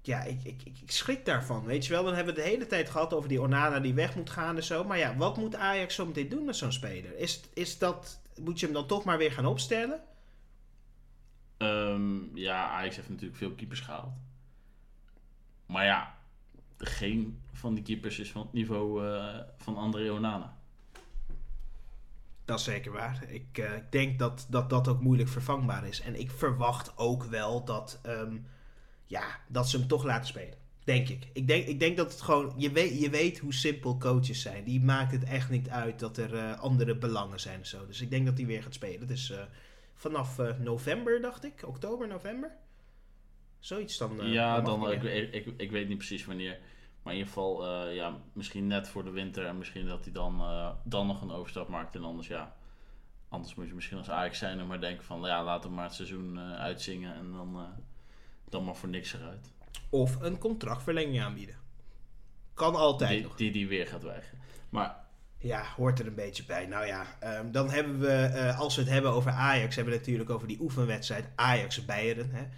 Ja, 0.06 0.22
ik, 0.22 0.44
ik, 0.44 0.62
ik, 0.64 0.92
schrik 0.92 1.26
daarvan. 1.26 1.66
Weet 1.66 1.86
je 1.86 1.94
wel, 1.94 2.04
dan 2.04 2.14
hebben 2.14 2.36
we 2.36 2.42
de 2.42 2.48
hele 2.48 2.68
tijd 2.68 2.90
gehad 2.90 3.14
over 3.14 3.30
die 3.30 3.42
Onana 3.42 3.80
die 3.80 3.94
weg 3.94 4.16
moet 4.16 4.30
gaan 4.30 4.56
en 4.56 4.64
zo. 4.64 4.84
Maar 4.84 4.98
ja, 4.98 5.16
wat 5.16 5.38
moet 5.38 5.56
Ajax 5.56 5.96
zo 5.96 6.06
meteen 6.06 6.30
doen 6.30 6.46
met 6.46 6.56
zo'n 6.56 6.72
speler? 6.72 7.18
Is, 7.18 7.42
is 7.54 7.78
dat, 7.78 8.22
moet 8.40 8.60
je 8.60 8.66
hem 8.66 8.76
dan 8.76 8.88
toch 8.88 9.04
maar 9.04 9.18
weer 9.18 9.32
gaan 9.32 9.46
opstellen? 9.46 10.02
Um, 11.58 12.32
ja, 12.34 12.70
Ajax 12.70 12.96
heeft 12.96 13.10
natuurlijk 13.10 13.38
veel 13.38 13.52
keepers 13.52 13.80
gehaald. 13.80 14.14
Maar 15.66 15.86
ja, 15.86 16.16
geen 16.78 17.42
van 17.54 17.74
die 17.74 17.84
keepers 17.84 18.20
is 18.20 18.32
van 18.32 18.42
het 18.42 18.54
niveau 18.54 19.06
uh, 19.06 19.40
van 19.58 19.78
André 19.78 20.12
Onana. 20.12 20.58
Dat 22.46 22.60
is 22.60 22.66
zeker 22.66 22.92
waar. 22.92 23.24
Ik, 23.28 23.58
uh, 23.58 23.76
ik 23.76 23.92
denk 23.92 24.20
dat, 24.20 24.46
dat 24.50 24.70
dat 24.70 24.88
ook 24.88 25.02
moeilijk 25.02 25.30
vervangbaar 25.30 25.88
is. 25.88 26.02
En 26.02 26.20
ik 26.20 26.32
verwacht 26.32 26.98
ook 26.98 27.24
wel 27.24 27.64
dat, 27.64 28.00
um, 28.06 28.46
ja, 29.06 29.40
dat 29.48 29.70
ze 29.70 29.78
hem 29.78 29.88
toch 29.88 30.04
laten 30.04 30.28
spelen. 30.28 30.58
Denk 30.84 31.10
ik. 31.10 31.28
Ik 31.34 31.48
denk, 31.48 31.68
ik 31.68 31.80
denk 31.80 31.98
dat 31.98 32.12
het 32.12 32.22
gewoon. 32.22 32.54
Je 32.58 32.72
weet, 32.72 33.00
je 33.00 33.10
weet 33.10 33.40
hoe 33.40 33.54
simpel 33.54 33.98
coaches 33.98 34.42
zijn. 34.42 34.64
Die 34.64 34.82
maakt 34.82 35.12
het 35.12 35.24
echt 35.24 35.50
niet 35.50 35.70
uit 35.70 36.00
dat 36.00 36.18
er 36.18 36.34
uh, 36.34 36.60
andere 36.60 36.98
belangen 36.98 37.40
zijn 37.40 37.60
en 37.60 37.66
zo. 37.66 37.86
Dus 37.86 38.02
ik 38.02 38.10
denk 38.10 38.26
dat 38.26 38.38
hij 38.38 38.46
weer 38.46 38.64
gaat 38.64 38.74
spelen. 38.74 39.08
Dus 39.08 39.34
vanaf 39.94 40.40
uh, 40.40 40.58
november, 40.60 41.22
dacht 41.22 41.46
ik. 41.46 41.64
Oktober, 41.66 42.08
november. 42.08 42.52
Zoiets 43.60 43.98
dan. 43.98 44.32
Ja, 44.32 44.62
dan, 44.62 44.92
ik, 44.92 45.04
ik, 45.34 45.54
ik, 45.58 45.72
weet 45.72 45.88
niet 45.88 45.98
precies 45.98 46.26
wanneer. 46.26 46.60
Maar 47.04 47.14
in 47.14 47.20
ieder 47.20 47.34
geval, 47.34 47.90
ja, 47.90 48.18
misschien 48.34 48.68
net 48.68 48.88
voor 48.88 49.04
de 49.04 49.10
winter. 49.10 49.46
En 49.46 49.58
misschien 49.58 49.88
dat 49.88 50.04
hij 50.04 50.14
dan, 50.14 50.42
dan 50.84 51.08
nog 51.08 51.22
een 51.22 51.32
overstap 51.32 51.68
maakt. 51.68 51.96
En 51.96 52.04
anders, 52.04 52.28
ja. 52.28 52.56
Anders 53.30 53.56
moet 53.56 53.68
je 53.68 53.74
misschien 53.74 53.98
als 53.98 54.10
Ajax 54.10 54.38
zijn 54.38 54.60
en 54.60 54.68
maar 54.68 54.82
denken 54.82 55.06
van... 55.06 55.22
Ja, 55.22 55.44
laten 55.44 55.70
we 55.70 55.76
maar 55.76 55.86
het 55.86 55.94
seizoen 55.94 56.40
uitzingen. 56.40 57.16
En 57.16 57.32
dan, 57.32 57.68
dan 58.56 58.64
maar 58.64 58.76
voor 58.76 58.90
niks 58.90 59.14
eruit. 59.14 59.52
Of 59.90 60.22
een 60.22 60.38
contractverlenging 60.38 61.22
aanbieden. 61.22 61.56
Kan 62.54 62.76
altijd 62.76 63.10
die, 63.10 63.22
nog. 63.22 63.36
Die 63.36 63.52
die 63.52 63.68
weer 63.68 63.88
gaat 63.88 64.04
weigeren. 64.04 64.40
Maar 64.70 64.96
ja, 65.38 65.66
hoort 65.76 66.00
er 66.00 66.08
een 66.08 66.16
beetje 66.16 66.46
bij. 66.46 66.66
Nou 66.66 66.86
ja, 66.86 67.06
um, 67.24 67.52
dan 67.52 67.70
hebben 67.70 68.00
we, 68.00 68.32
uh, 68.34 68.60
als 68.60 68.76
we 68.76 68.82
het 68.82 68.92
hebben 68.92 69.12
over 69.12 69.32
Ajax, 69.32 69.76
hebben 69.76 69.94
we 69.94 70.00
natuurlijk 70.00 70.30
over 70.30 70.48
die 70.48 70.62
oefenwedstrijd 70.62 71.26
Ajax-Beieren. 71.36 72.52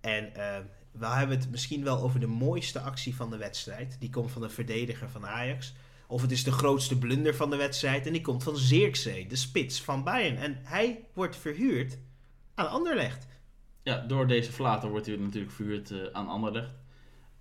En 0.00 0.24
uh, 0.36 0.56
we 0.90 1.06
hebben 1.06 1.38
het 1.38 1.50
misschien 1.50 1.84
wel 1.84 1.98
over 1.98 2.20
de 2.20 2.26
mooiste 2.26 2.80
actie 2.80 3.14
van 3.16 3.30
de 3.30 3.36
wedstrijd. 3.36 3.96
Die 4.00 4.10
komt 4.10 4.30
van 4.30 4.42
de 4.42 4.48
verdediger 4.48 5.08
van 5.08 5.26
Ajax. 5.26 5.74
Of 6.06 6.22
het 6.22 6.30
is 6.30 6.44
de 6.44 6.52
grootste 6.52 6.98
blunder 6.98 7.34
van 7.34 7.50
de 7.50 7.56
wedstrijd. 7.56 8.06
En 8.06 8.12
die 8.12 8.20
komt 8.20 8.42
van 8.42 8.56
Zirkzee, 8.56 9.26
de 9.26 9.36
spits 9.36 9.82
van 9.82 10.04
Bayern. 10.04 10.36
En 10.36 10.58
hij 10.62 11.04
wordt 11.12 11.36
verhuurd 11.36 11.98
aan 12.54 12.68
Anderlecht. 12.68 13.26
Ja, 13.84 14.00
door 14.06 14.26
deze 14.26 14.52
flater 14.52 14.90
wordt 14.90 15.06
hij 15.06 15.16
natuurlijk 15.16 15.52
verhuurd 15.52 15.90
uh, 15.90 16.06
aan 16.12 16.28
Anderlecht. 16.28 16.74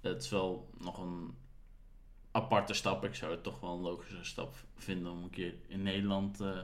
Het 0.01 0.23
is 0.23 0.29
wel 0.29 0.69
nog 0.77 0.97
een 0.97 1.35
aparte 2.31 2.73
stap. 2.73 3.03
Ik 3.03 3.15
zou 3.15 3.31
het 3.31 3.43
toch 3.43 3.59
wel 3.59 3.73
een 3.73 3.81
logische 3.81 4.23
stap 4.23 4.55
vinden 4.75 5.11
om 5.11 5.23
een 5.23 5.29
keer 5.29 5.53
in 5.67 5.83
Nederland 5.83 6.41
uh, 6.41 6.57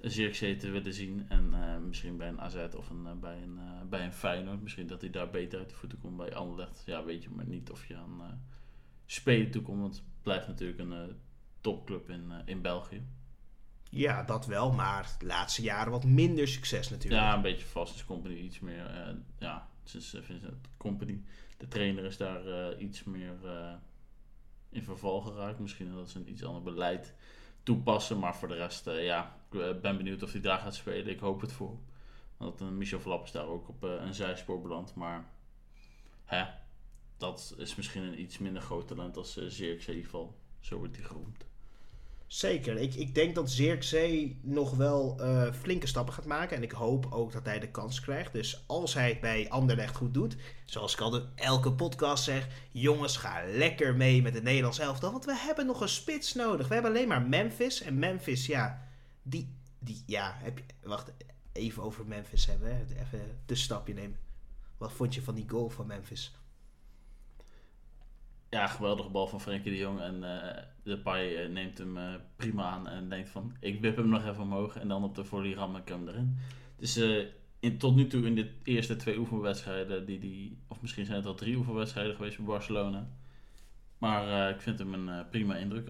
een 0.00 0.10
Zirkzee 0.10 0.56
te 0.56 0.70
willen 0.70 0.94
zien. 0.94 1.26
En 1.28 1.50
uh, 1.52 1.76
misschien 1.78 2.16
bij 2.16 2.28
een 2.28 2.40
AZ 2.40 2.56
of 2.76 2.90
een, 2.90 3.20
bij, 3.20 3.42
een, 3.42 3.58
bij 3.88 4.04
een 4.04 4.12
Feyenoord. 4.12 4.62
Misschien 4.62 4.86
dat 4.86 5.00
hij 5.00 5.10
daar 5.10 5.30
beter 5.30 5.58
uit 5.58 5.68
de 5.68 5.74
voeten 5.74 6.00
komt 6.00 6.16
bij 6.16 6.34
Anderlecht. 6.34 6.82
Ja, 6.86 7.04
weet 7.04 7.22
je 7.22 7.30
maar 7.30 7.46
niet 7.46 7.70
of 7.70 7.86
je 7.86 7.96
aan 7.96 8.42
spelen 9.06 9.50
toekomt. 9.50 9.80
Want 9.80 9.94
het 9.94 10.04
blijft 10.22 10.46
natuurlijk 10.46 10.78
een 10.78 11.16
topclub 11.60 12.10
in, 12.10 12.32
in 12.44 12.62
België. 12.62 13.02
Ja, 13.94 14.22
dat 14.22 14.46
wel, 14.46 14.72
maar 14.72 15.16
de 15.18 15.26
laatste 15.26 15.62
jaren 15.62 15.92
wat 15.92 16.04
minder 16.04 16.48
succes 16.48 16.90
natuurlijk. 16.90 17.22
Ja, 17.22 17.34
een 17.34 17.42
beetje 17.42 17.66
vast 17.66 17.94
is 17.94 18.04
Company 18.04 18.34
iets 18.34 18.60
meer. 18.60 19.16
ja, 19.38 19.68
het 19.82 19.94
is 19.94 20.16
Vincent 20.20 20.68
Company. 20.76 21.22
De 21.56 21.68
trainer 21.68 22.04
is 22.04 22.16
daar 22.16 22.78
iets 22.78 23.04
meer 23.04 23.36
in 24.70 24.82
verval 24.82 25.20
geraakt. 25.20 25.58
Misschien 25.58 25.94
dat 25.94 26.10
ze 26.10 26.18
een 26.18 26.30
iets 26.30 26.44
ander 26.44 26.62
beleid 26.62 27.14
toepassen. 27.62 28.18
Maar 28.18 28.36
voor 28.36 28.48
de 28.48 28.54
rest, 28.54 28.84
ja, 28.84 29.36
ik 29.50 29.60
eh, 29.60 29.80
ben 29.80 29.96
benieuwd 29.96 30.22
of 30.22 30.32
hij 30.32 30.40
daar 30.40 30.58
gaat 30.58 30.74
spelen. 30.74 31.12
Ik 31.12 31.20
hoop 31.20 31.40
het 31.40 31.52
voor. 31.52 31.78
Want 32.36 32.60
Michel 32.60 33.00
Vlap 33.00 33.24
is 33.24 33.32
daar 33.32 33.46
ook 33.46 33.68
op 33.68 33.82
een 33.82 34.14
zijspoor 34.14 34.60
beland. 34.60 34.94
Maar 34.94 35.30
hè, 36.24 36.44
dat 37.16 37.54
is 37.58 37.74
misschien 37.74 38.02
een 38.02 38.20
iets 38.20 38.38
minder 38.38 38.62
groot 38.62 38.88
talent 38.88 39.16
als 39.16 39.36
uh, 39.36 39.78
in. 39.78 40.34
Zo 40.60 40.78
wordt 40.78 40.96
hij 40.96 41.04
geroemd. 41.04 41.44
Zeker. 42.34 42.76
Ik, 42.76 42.94
ik 42.94 43.14
denk 43.14 43.34
dat 43.34 43.50
Zirkzee 43.50 44.38
nog 44.42 44.76
wel 44.76 45.16
uh, 45.20 45.52
flinke 45.52 45.86
stappen 45.86 46.14
gaat 46.14 46.24
maken. 46.24 46.56
En 46.56 46.62
ik 46.62 46.72
hoop 46.72 47.06
ook 47.10 47.32
dat 47.32 47.44
hij 47.44 47.58
de 47.58 47.70
kans 47.70 48.00
krijgt. 48.00 48.32
Dus 48.32 48.64
als 48.66 48.94
hij 48.94 49.08
het 49.08 49.20
bij 49.20 49.50
Anderlecht 49.50 49.96
goed 49.96 50.14
doet. 50.14 50.36
Zoals 50.64 50.92
ik 50.92 51.00
al 51.00 51.22
elke 51.34 51.72
podcast 51.72 52.24
zeg. 52.24 52.48
Jongens, 52.70 53.16
ga 53.16 53.42
lekker 53.46 53.94
mee 53.94 54.22
met 54.22 54.34
het 54.34 54.42
Nederlands 54.42 54.78
elftal. 54.78 55.12
Want 55.12 55.24
we 55.24 55.36
hebben 55.36 55.66
nog 55.66 55.80
een 55.80 55.88
spits 55.88 56.34
nodig. 56.34 56.68
We 56.68 56.74
hebben 56.74 56.92
alleen 56.92 57.08
maar 57.08 57.22
Memphis. 57.22 57.82
En 57.82 57.98
Memphis, 57.98 58.46
ja. 58.46 58.88
Die, 59.22 59.54
die 59.78 60.02
ja. 60.06 60.36
Heb 60.38 60.58
je, 60.58 60.64
wacht, 60.82 61.12
even 61.52 61.82
over 61.82 62.06
Memphis 62.06 62.46
hebben. 62.46 62.86
Even 63.00 63.20
een 63.46 63.56
stapje 63.56 63.94
nemen. 63.94 64.18
Wat 64.78 64.92
vond 64.92 65.14
je 65.14 65.22
van 65.22 65.34
die 65.34 65.48
goal 65.48 65.68
van 65.68 65.86
Memphis? 65.86 66.34
Ja, 68.54 68.66
geweldige 68.66 69.08
bal 69.08 69.26
van 69.26 69.40
Frenkie 69.40 69.72
de 69.72 69.78
Jong. 69.78 70.00
En 70.00 70.14
uh, 70.14 70.62
de 70.82 70.98
Pai 70.98 71.48
neemt 71.48 71.78
hem 71.78 71.96
uh, 71.96 72.14
prima 72.36 72.62
aan 72.62 72.88
en 72.88 73.08
denkt 73.08 73.28
van, 73.28 73.56
ik 73.60 73.80
wip 73.80 73.96
hem 73.96 74.08
nog 74.08 74.26
even 74.26 74.42
omhoog. 74.42 74.76
En 74.76 74.88
dan 74.88 75.04
op 75.04 75.14
de 75.14 75.24
volley 75.24 75.52
ram 75.52 75.76
ik 75.76 75.88
hem 75.88 76.08
erin. 76.08 76.38
Dus 76.76 76.96
in, 77.60 77.78
tot 77.78 77.94
nu 77.94 78.06
toe 78.06 78.26
in 78.26 78.34
de 78.34 78.50
eerste 78.62 78.96
twee 78.96 79.18
oefenwedstrijden, 79.18 80.06
die, 80.06 80.18
die, 80.18 80.58
of 80.68 80.80
misschien 80.80 81.04
zijn 81.04 81.16
het 81.16 81.26
al 81.26 81.34
drie 81.34 81.56
oefenwedstrijden 81.56 82.14
geweest 82.14 82.36
bij 82.36 82.46
Barcelona. 82.46 83.06
Maar 83.98 84.50
ik 84.50 84.60
vind 84.60 84.78
hem 84.78 84.94
een 84.94 85.28
prima 85.28 85.56
indruk 85.56 85.88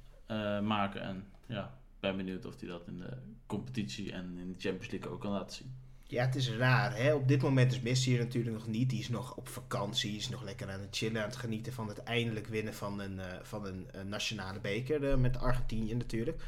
maken. 0.62 1.00
En 1.00 1.24
ja, 1.46 1.78
ben 2.00 2.16
benieuwd 2.16 2.44
of 2.44 2.60
hij 2.60 2.68
dat 2.68 2.86
in 2.86 2.98
de 2.98 3.16
competitie 3.46 4.12
en 4.12 4.38
in 4.38 4.48
de 4.48 4.58
Champions 4.58 4.90
League 4.90 5.10
ook 5.10 5.20
kan 5.20 5.32
laten 5.32 5.56
zien. 5.56 5.83
Ja, 6.14 6.24
het 6.24 6.34
is 6.34 6.50
raar. 6.50 6.96
Hè? 6.96 7.14
Op 7.14 7.28
dit 7.28 7.42
moment 7.42 7.72
is 7.72 7.80
Messi 7.80 8.10
hier 8.10 8.18
natuurlijk 8.18 8.54
nog 8.54 8.66
niet. 8.66 8.90
Die 8.90 8.98
is 8.98 9.08
nog 9.08 9.36
op 9.36 9.48
vakantie. 9.48 10.16
Is 10.16 10.28
nog 10.28 10.42
lekker 10.42 10.70
aan 10.70 10.80
het 10.80 10.96
chillen. 10.96 11.22
Aan 11.22 11.28
het 11.28 11.36
genieten 11.36 11.72
van 11.72 11.88
het 11.88 11.98
eindelijk 11.98 12.46
winnen 12.46 12.74
van 12.74 13.00
een, 13.00 13.16
uh, 13.16 13.24
van 13.42 13.66
een, 13.66 13.88
een, 13.90 14.08
nationale 14.08 14.60
beker. 14.60 15.02
Uh, 15.02 15.16
met 15.16 15.38
Argentinië 15.38 15.94
natuurlijk. 15.94 16.42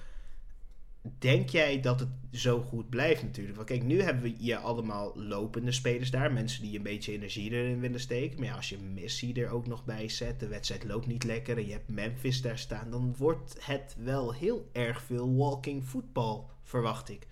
Denk 1.19 1.49
jij 1.49 1.81
dat 1.81 2.01
het 2.01 2.09
zo 2.33 2.61
goed 2.61 2.89
blijft 2.89 3.23
natuurlijk? 3.23 3.57
Want 3.57 3.69
kijk, 3.69 3.83
nu 3.83 4.03
hebben 4.03 4.23
we 4.23 4.35
hier 4.39 4.57
allemaal 4.57 5.13
lopende 5.19 5.73
spelers 5.73 6.11
daar. 6.11 6.33
Mensen 6.33 6.63
die 6.63 6.77
een 6.77 6.83
beetje 6.83 7.13
energie 7.13 7.51
erin 7.51 7.81
willen 7.81 8.01
steken. 8.01 8.39
Maar 8.39 8.49
ja, 8.49 8.55
als 8.55 8.69
je 8.69 8.79
Messi 8.79 9.33
er 9.33 9.51
ook 9.51 9.67
nog 9.67 9.85
bij 9.85 10.09
zet. 10.09 10.41
De 10.41 10.49
wedstrijd 10.49 10.85
loopt 10.85 11.07
niet 11.07 11.25
lekker. 11.25 11.57
En 11.57 11.67
je 11.67 11.73
hebt 11.73 11.89
Memphis 11.89 12.43
daar 12.43 12.59
staan. 12.59 12.91
Dan 12.91 13.15
wordt 13.17 13.57
het 13.61 13.97
wel 13.99 14.35
heel 14.35 14.69
erg 14.73 15.03
veel 15.03 15.37
walking 15.37 15.85
football, 15.85 16.43
verwacht 16.63 17.09
ik. 17.09 17.27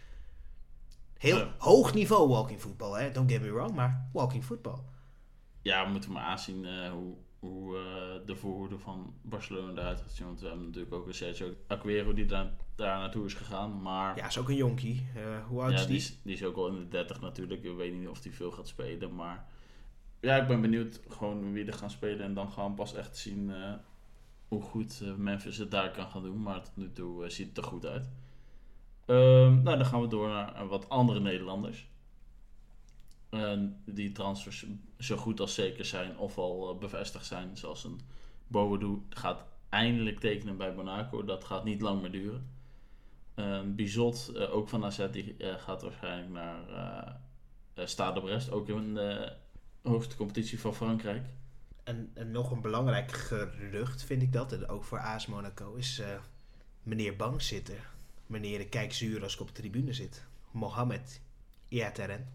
Heel 1.18 1.49
hoog 1.59 1.94
niveau 1.94 2.28
walking 2.28 2.61
voetbal, 2.61 2.94
hè? 2.94 3.11
Don't 3.11 3.30
get 3.30 3.42
me 3.42 3.52
wrong, 3.52 3.75
maar 3.75 4.09
walking 4.12 4.44
voetbal. 4.44 4.85
Ja, 5.62 5.85
we 5.85 5.90
moeten 5.90 6.12
maar 6.12 6.23
aanzien 6.23 6.64
uh, 6.64 6.90
hoe, 6.90 7.14
hoe 7.38 7.76
uh, 7.76 8.26
de 8.26 8.37
voorhoede 8.37 8.78
van 8.78 9.14
Barcelona 9.23 9.80
eruit 9.80 10.00
gaat 10.00 10.12
zien. 10.12 10.26
Want 10.26 10.40
we 10.40 10.47
hebben 10.47 10.66
natuurlijk 10.66 10.94
ook 10.94 11.06
een 11.06 11.14
Sergio 11.14 11.54
Aguero 11.66 12.12
die 12.12 12.26
daar, 12.26 12.50
daar 12.75 12.99
naartoe 12.99 13.26
is 13.26 13.35
gegaan. 13.35 13.83
Maar, 13.83 14.16
ja, 14.16 14.26
is 14.26 14.38
ook 14.38 14.49
een 14.49 14.56
jonkie. 14.56 15.06
Uh, 15.16 15.47
hoe 15.47 15.62
oud 15.62 15.73
ja, 15.73 15.76
is 15.76 15.87
die? 15.87 15.90
Die 15.90 15.99
is, 15.99 16.18
die 16.23 16.35
is 16.35 16.44
ook 16.44 16.56
al 16.56 16.68
in 16.68 16.78
de 16.78 16.88
30 16.88 17.21
natuurlijk. 17.21 17.64
Ik 17.64 17.76
weet 17.76 17.94
niet 17.94 18.09
of 18.09 18.23
hij 18.23 18.33
veel 18.33 18.50
gaat 18.50 18.68
spelen. 18.68 19.14
Maar 19.14 19.47
ja, 20.21 20.37
ik 20.37 20.47
ben 20.47 20.61
benieuwd 20.61 21.00
gewoon 21.09 21.52
wie 21.52 21.66
er 21.66 21.73
gaan 21.73 21.90
spelen. 21.90 22.25
En 22.25 22.35
dan 22.35 22.50
gaan 22.50 22.68
we 22.68 22.75
pas 22.75 22.94
echt 22.94 23.16
zien 23.16 23.52
hoe 24.49 24.62
goed 24.62 25.02
Memphis 25.16 25.56
het 25.56 25.71
daar 25.71 25.90
kan 25.90 26.11
gaan 26.11 26.23
doen. 26.23 26.42
Maar 26.42 26.62
tot 26.62 26.76
nu 26.76 26.92
toe 26.92 27.30
ziet 27.30 27.49
het 27.49 27.56
er 27.56 27.64
goed 27.64 27.87
uit. 27.87 28.09
Um, 29.06 29.62
nou, 29.62 29.76
dan 29.76 29.87
gaan 29.87 30.00
we 30.00 30.08
door 30.08 30.28
naar 30.28 30.66
wat 30.66 30.88
andere 30.88 31.20
Nederlanders. 31.20 31.88
Uh, 33.30 33.52
die 33.84 34.12
transfers 34.12 34.66
zo 34.99 35.16
goed 35.16 35.40
als 35.40 35.54
zeker 35.54 35.84
zijn 35.84 36.18
of 36.18 36.38
al 36.38 36.75
uh, 36.75 36.78
bevestigd 36.78 37.26
zijn. 37.26 37.56
Zoals 37.56 37.84
een 37.84 38.00
Boadu 38.46 39.02
gaat 39.08 39.44
eindelijk 39.68 40.20
tekenen 40.20 40.56
bij 40.56 40.75
Monaco. 40.75 41.25
Dat 41.25 41.44
gaat 41.44 41.64
niet 41.64 41.80
lang 41.80 42.00
meer 42.00 42.11
duren. 42.11 42.52
Uh, 43.37 43.61
Bizot, 43.64 44.32
eh, 44.34 44.54
ook 44.54 44.68
van 44.68 44.84
AZ, 44.84 45.06
die 45.11 45.37
gaat 45.38 45.82
waarschijnlijk 45.82 46.28
naar 46.28 47.20
Stade 47.75 48.20
Brest. 48.20 48.50
Ook 48.50 48.68
in 48.68 48.94
de 48.94 49.32
hoogste 49.82 50.16
competitie 50.16 50.61
van 50.61 50.75
Frankrijk. 50.75 51.26
En, 51.84 52.11
en, 52.14 52.30
nog 52.30 52.50
een 52.50 52.61
belangrijk 52.61 53.12
gerucht 53.12 54.02
vind 54.04 54.23
ik 54.23 54.32
dat, 54.32 54.68
ook 54.68 54.84
voor 54.84 54.99
AS 54.99 55.26
Monaco, 55.26 55.75
is 55.75 56.02
meneer 56.82 57.16
Bankzitter 57.16 57.93
meneer 58.26 58.58
de 58.58 58.68
kijkzuur 58.68 59.22
als 59.22 59.34
ik 59.34 59.40
op 59.40 59.46
de 59.46 59.52
tribune 59.52 59.92
zit. 59.92 60.26
Mohamed 60.50 61.20
Iataren. 61.68 62.28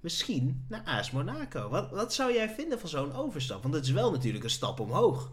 Misschien 0.00 0.64
naar 0.68 0.82
AS 0.84 1.10
Monaco. 1.10 1.68
Wat, 1.68 1.90
wat 1.90 2.14
zou 2.14 2.32
jij 2.32 2.50
vinden 2.50 2.80
van 2.80 2.88
zo'n 2.88 3.12
overstap? 3.12 3.62
Want 3.62 3.74
het 3.74 3.84
is 3.84 3.90
wel 3.90 4.10
natuurlijk 4.10 4.44
een 4.44 4.50
stap 4.50 4.80
omhoog. 4.80 5.32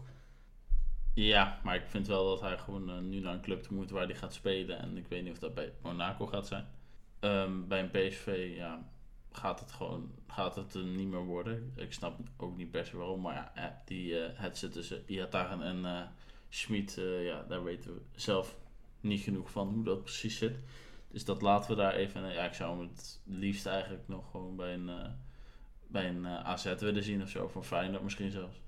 Ja, 1.14 1.60
maar 1.64 1.74
ik 1.74 1.86
vind 1.86 2.06
wel 2.06 2.28
dat 2.28 2.40
hij 2.40 2.58
gewoon 2.58 2.90
uh, 2.90 2.98
nu 2.98 3.20
naar 3.20 3.34
een 3.34 3.40
club 3.40 3.62
toe 3.62 3.76
moet 3.76 3.90
waar 3.90 4.06
hij 4.06 4.14
gaat 4.14 4.34
spelen. 4.34 4.78
En 4.78 4.96
ik 4.96 5.06
weet 5.08 5.22
niet 5.22 5.32
of 5.32 5.38
dat 5.38 5.54
bij 5.54 5.72
Monaco 5.82 6.26
gaat 6.26 6.46
zijn. 6.46 6.66
Um, 7.20 7.68
bij 7.68 7.80
een 7.80 7.90
PSV 7.90 8.52
ja, 8.56 8.88
gaat 9.32 9.60
het 9.60 9.72
gewoon 9.72 10.10
gaat 10.26 10.54
het 10.54 10.74
er 10.74 10.84
niet 10.84 11.08
meer 11.08 11.24
worden. 11.24 11.72
Ik 11.76 11.92
snap 11.92 12.18
ook 12.36 12.56
niet 12.56 12.78
se 12.82 12.96
waarom. 12.96 13.20
Maar 13.20 13.52
ja, 13.54 13.82
die 13.84 14.12
uh, 14.12 14.26
het 14.32 14.58
zit 14.58 14.72
tussen 14.72 15.02
Iataren 15.06 15.62
en 15.62 15.78
uh, 15.78 16.00
Schmid, 16.48 17.00
ja, 17.20 17.44
daar 17.48 17.64
weten 17.64 17.94
we 17.94 18.00
zelf 18.14 18.56
niet 19.00 19.22
genoeg 19.22 19.50
van 19.50 19.68
hoe 19.68 19.84
dat 19.84 20.02
precies 20.02 20.38
zit. 20.38 20.58
Dus 21.10 21.24
dat 21.24 21.42
laten 21.42 21.70
we 21.70 21.76
daar 21.76 21.94
even. 21.94 22.32
Ja, 22.32 22.44
ik 22.44 22.54
zou 22.54 22.78
hem 22.78 22.88
het 22.88 23.20
liefst 23.24 23.66
eigenlijk 23.66 24.02
nog 24.06 24.30
gewoon 24.30 24.56
bij 24.56 24.74
een, 24.74 24.88
uh, 24.88 25.06
bij 25.86 26.08
een 26.08 26.24
eh, 26.24 26.44
AZ 26.44 26.74
willen 26.78 27.02
zien 27.02 27.22
of 27.22 27.28
zo. 27.28 27.48
Van 27.48 27.64
Feyenoord 27.64 28.02
misschien 28.02 28.30
zelfs. 28.30 28.60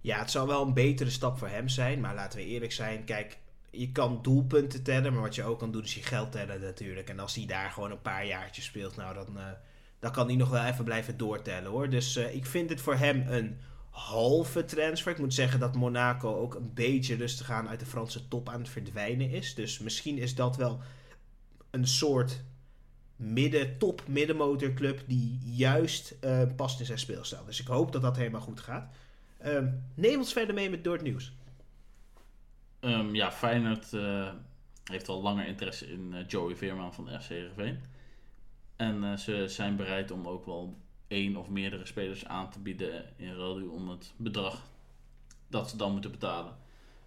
Ja, 0.00 0.18
het 0.18 0.30
zou 0.30 0.46
wel 0.46 0.66
een 0.66 0.74
betere 0.74 1.10
stap 1.10 1.38
voor 1.38 1.48
hem 1.48 1.68
zijn. 1.68 2.00
Maar 2.00 2.14
laten 2.14 2.38
we 2.38 2.44
eerlijk 2.44 2.72
zijn. 2.72 3.04
Kijk, 3.04 3.38
je 3.70 3.92
kan 3.92 4.22
doelpunten 4.22 4.82
tellen. 4.82 5.12
Maar 5.12 5.22
wat 5.22 5.34
je 5.34 5.44
ook 5.44 5.58
kan 5.58 5.72
doen 5.72 5.82
is 5.82 5.94
je 5.94 6.02
geld 6.02 6.32
tellen 6.32 6.60
natuurlijk. 6.60 7.08
En 7.08 7.18
als 7.18 7.34
hij 7.34 7.46
daar 7.46 7.70
gewoon 7.70 7.90
een 7.90 8.02
paar 8.02 8.26
jaartjes 8.26 8.64
speelt. 8.64 8.96
Nou, 8.96 9.14
dan, 9.14 9.38
dan 9.98 10.12
kan 10.12 10.26
hij 10.26 10.36
nog 10.36 10.50
wel 10.50 10.64
even 10.64 10.84
blijven 10.84 11.16
doortellen 11.16 11.70
hoor. 11.70 11.88
Dus 11.88 12.16
ik 12.16 12.46
vind 12.46 12.70
het 12.70 12.80
voor 12.80 12.94
hem 12.94 13.24
een 13.28 13.58
halve 13.90 14.64
transfer. 14.64 15.12
Ik 15.12 15.18
moet 15.18 15.34
zeggen 15.34 15.60
dat 15.60 15.74
Monaco 15.74 16.36
ook 16.36 16.54
een 16.54 16.74
beetje 16.74 17.14
rustig 17.14 17.50
aan 17.50 17.68
uit 17.68 17.80
de 17.80 17.86
Franse 17.86 18.28
top 18.28 18.48
aan 18.48 18.60
het 18.60 18.68
verdwijnen 18.68 19.30
is. 19.30 19.54
Dus 19.54 19.78
misschien 19.78 20.18
is 20.18 20.34
dat 20.34 20.56
wel 20.56 20.80
een 21.70 21.86
soort 21.86 22.42
midden, 23.16 23.78
top 23.78 24.02
middenmotorclub 24.06 25.02
die 25.06 25.38
juist 25.44 26.16
uh, 26.24 26.42
past 26.56 26.80
in 26.80 26.86
zijn 26.86 26.98
speelstijl. 26.98 27.44
Dus 27.44 27.60
ik 27.60 27.66
hoop 27.66 27.92
dat 27.92 28.02
dat 28.02 28.16
helemaal 28.16 28.40
goed 28.40 28.60
gaat. 28.60 28.94
Uh, 29.44 29.66
neem 29.94 30.18
ons 30.18 30.32
verder 30.32 30.54
mee 30.54 30.70
met 30.70 30.84
door 30.84 30.94
het 30.94 31.02
nieuws. 31.02 31.32
Um, 32.80 33.14
ja, 33.14 33.32
Feyenoord 33.32 33.92
uh, 33.92 34.32
heeft 34.84 35.08
al 35.08 35.22
langer 35.22 35.46
interesse 35.46 35.92
in 35.92 36.12
uh, 36.12 36.26
Joey 36.26 36.56
Veerman 36.56 36.94
van 36.94 37.20
FC 37.20 37.28
Heerenveen. 37.28 37.80
En 38.76 39.18
ze 39.18 39.48
zijn 39.48 39.76
bereid 39.76 40.10
om 40.10 40.28
ook 40.28 40.46
wel 40.46 40.76
één 41.10 41.36
of 41.36 41.48
meerdere 41.48 41.86
spelers 41.86 42.24
aan 42.26 42.50
te 42.50 42.58
bieden 42.58 43.12
in 43.16 43.34
ruil 43.34 43.70
om 43.70 43.88
het 43.88 44.12
bedrag 44.16 44.68
dat 45.48 45.70
ze 45.70 45.76
dan 45.76 45.92
moeten 45.92 46.10
betalen 46.10 46.56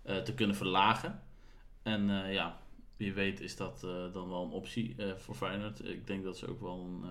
uh, 0.05 0.17
te 0.17 0.33
kunnen 0.33 0.55
verlagen. 0.55 1.21
En 1.83 2.09
uh, 2.09 2.33
ja, 2.33 2.59
wie 2.97 3.13
weet 3.13 3.39
is 3.39 3.55
dat 3.55 3.81
uh, 3.85 4.13
dan 4.13 4.29
wel 4.29 4.43
een 4.43 4.51
optie 4.51 4.95
voor 5.17 5.35
Feyenoord. 5.35 5.85
Ik 5.85 6.07
denk 6.07 6.23
dat 6.23 6.37
ze 6.37 6.47
ook 6.47 6.61
wel 6.61 6.79
een 6.79 7.03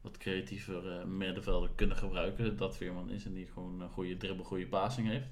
wat 0.00 0.16
creatiever 0.16 1.08
middenvelder 1.08 1.70
kunnen 1.74 1.96
gebruiken. 1.96 2.56
Dat 2.56 2.76
Veerman 2.76 3.10
is 3.10 3.24
en 3.24 3.34
die 3.34 3.46
gewoon 3.46 3.80
een 3.80 3.90
goede 3.90 4.16
dribbel, 4.16 4.44
goede 4.44 4.66
passing 4.66 5.08
heeft. 5.08 5.28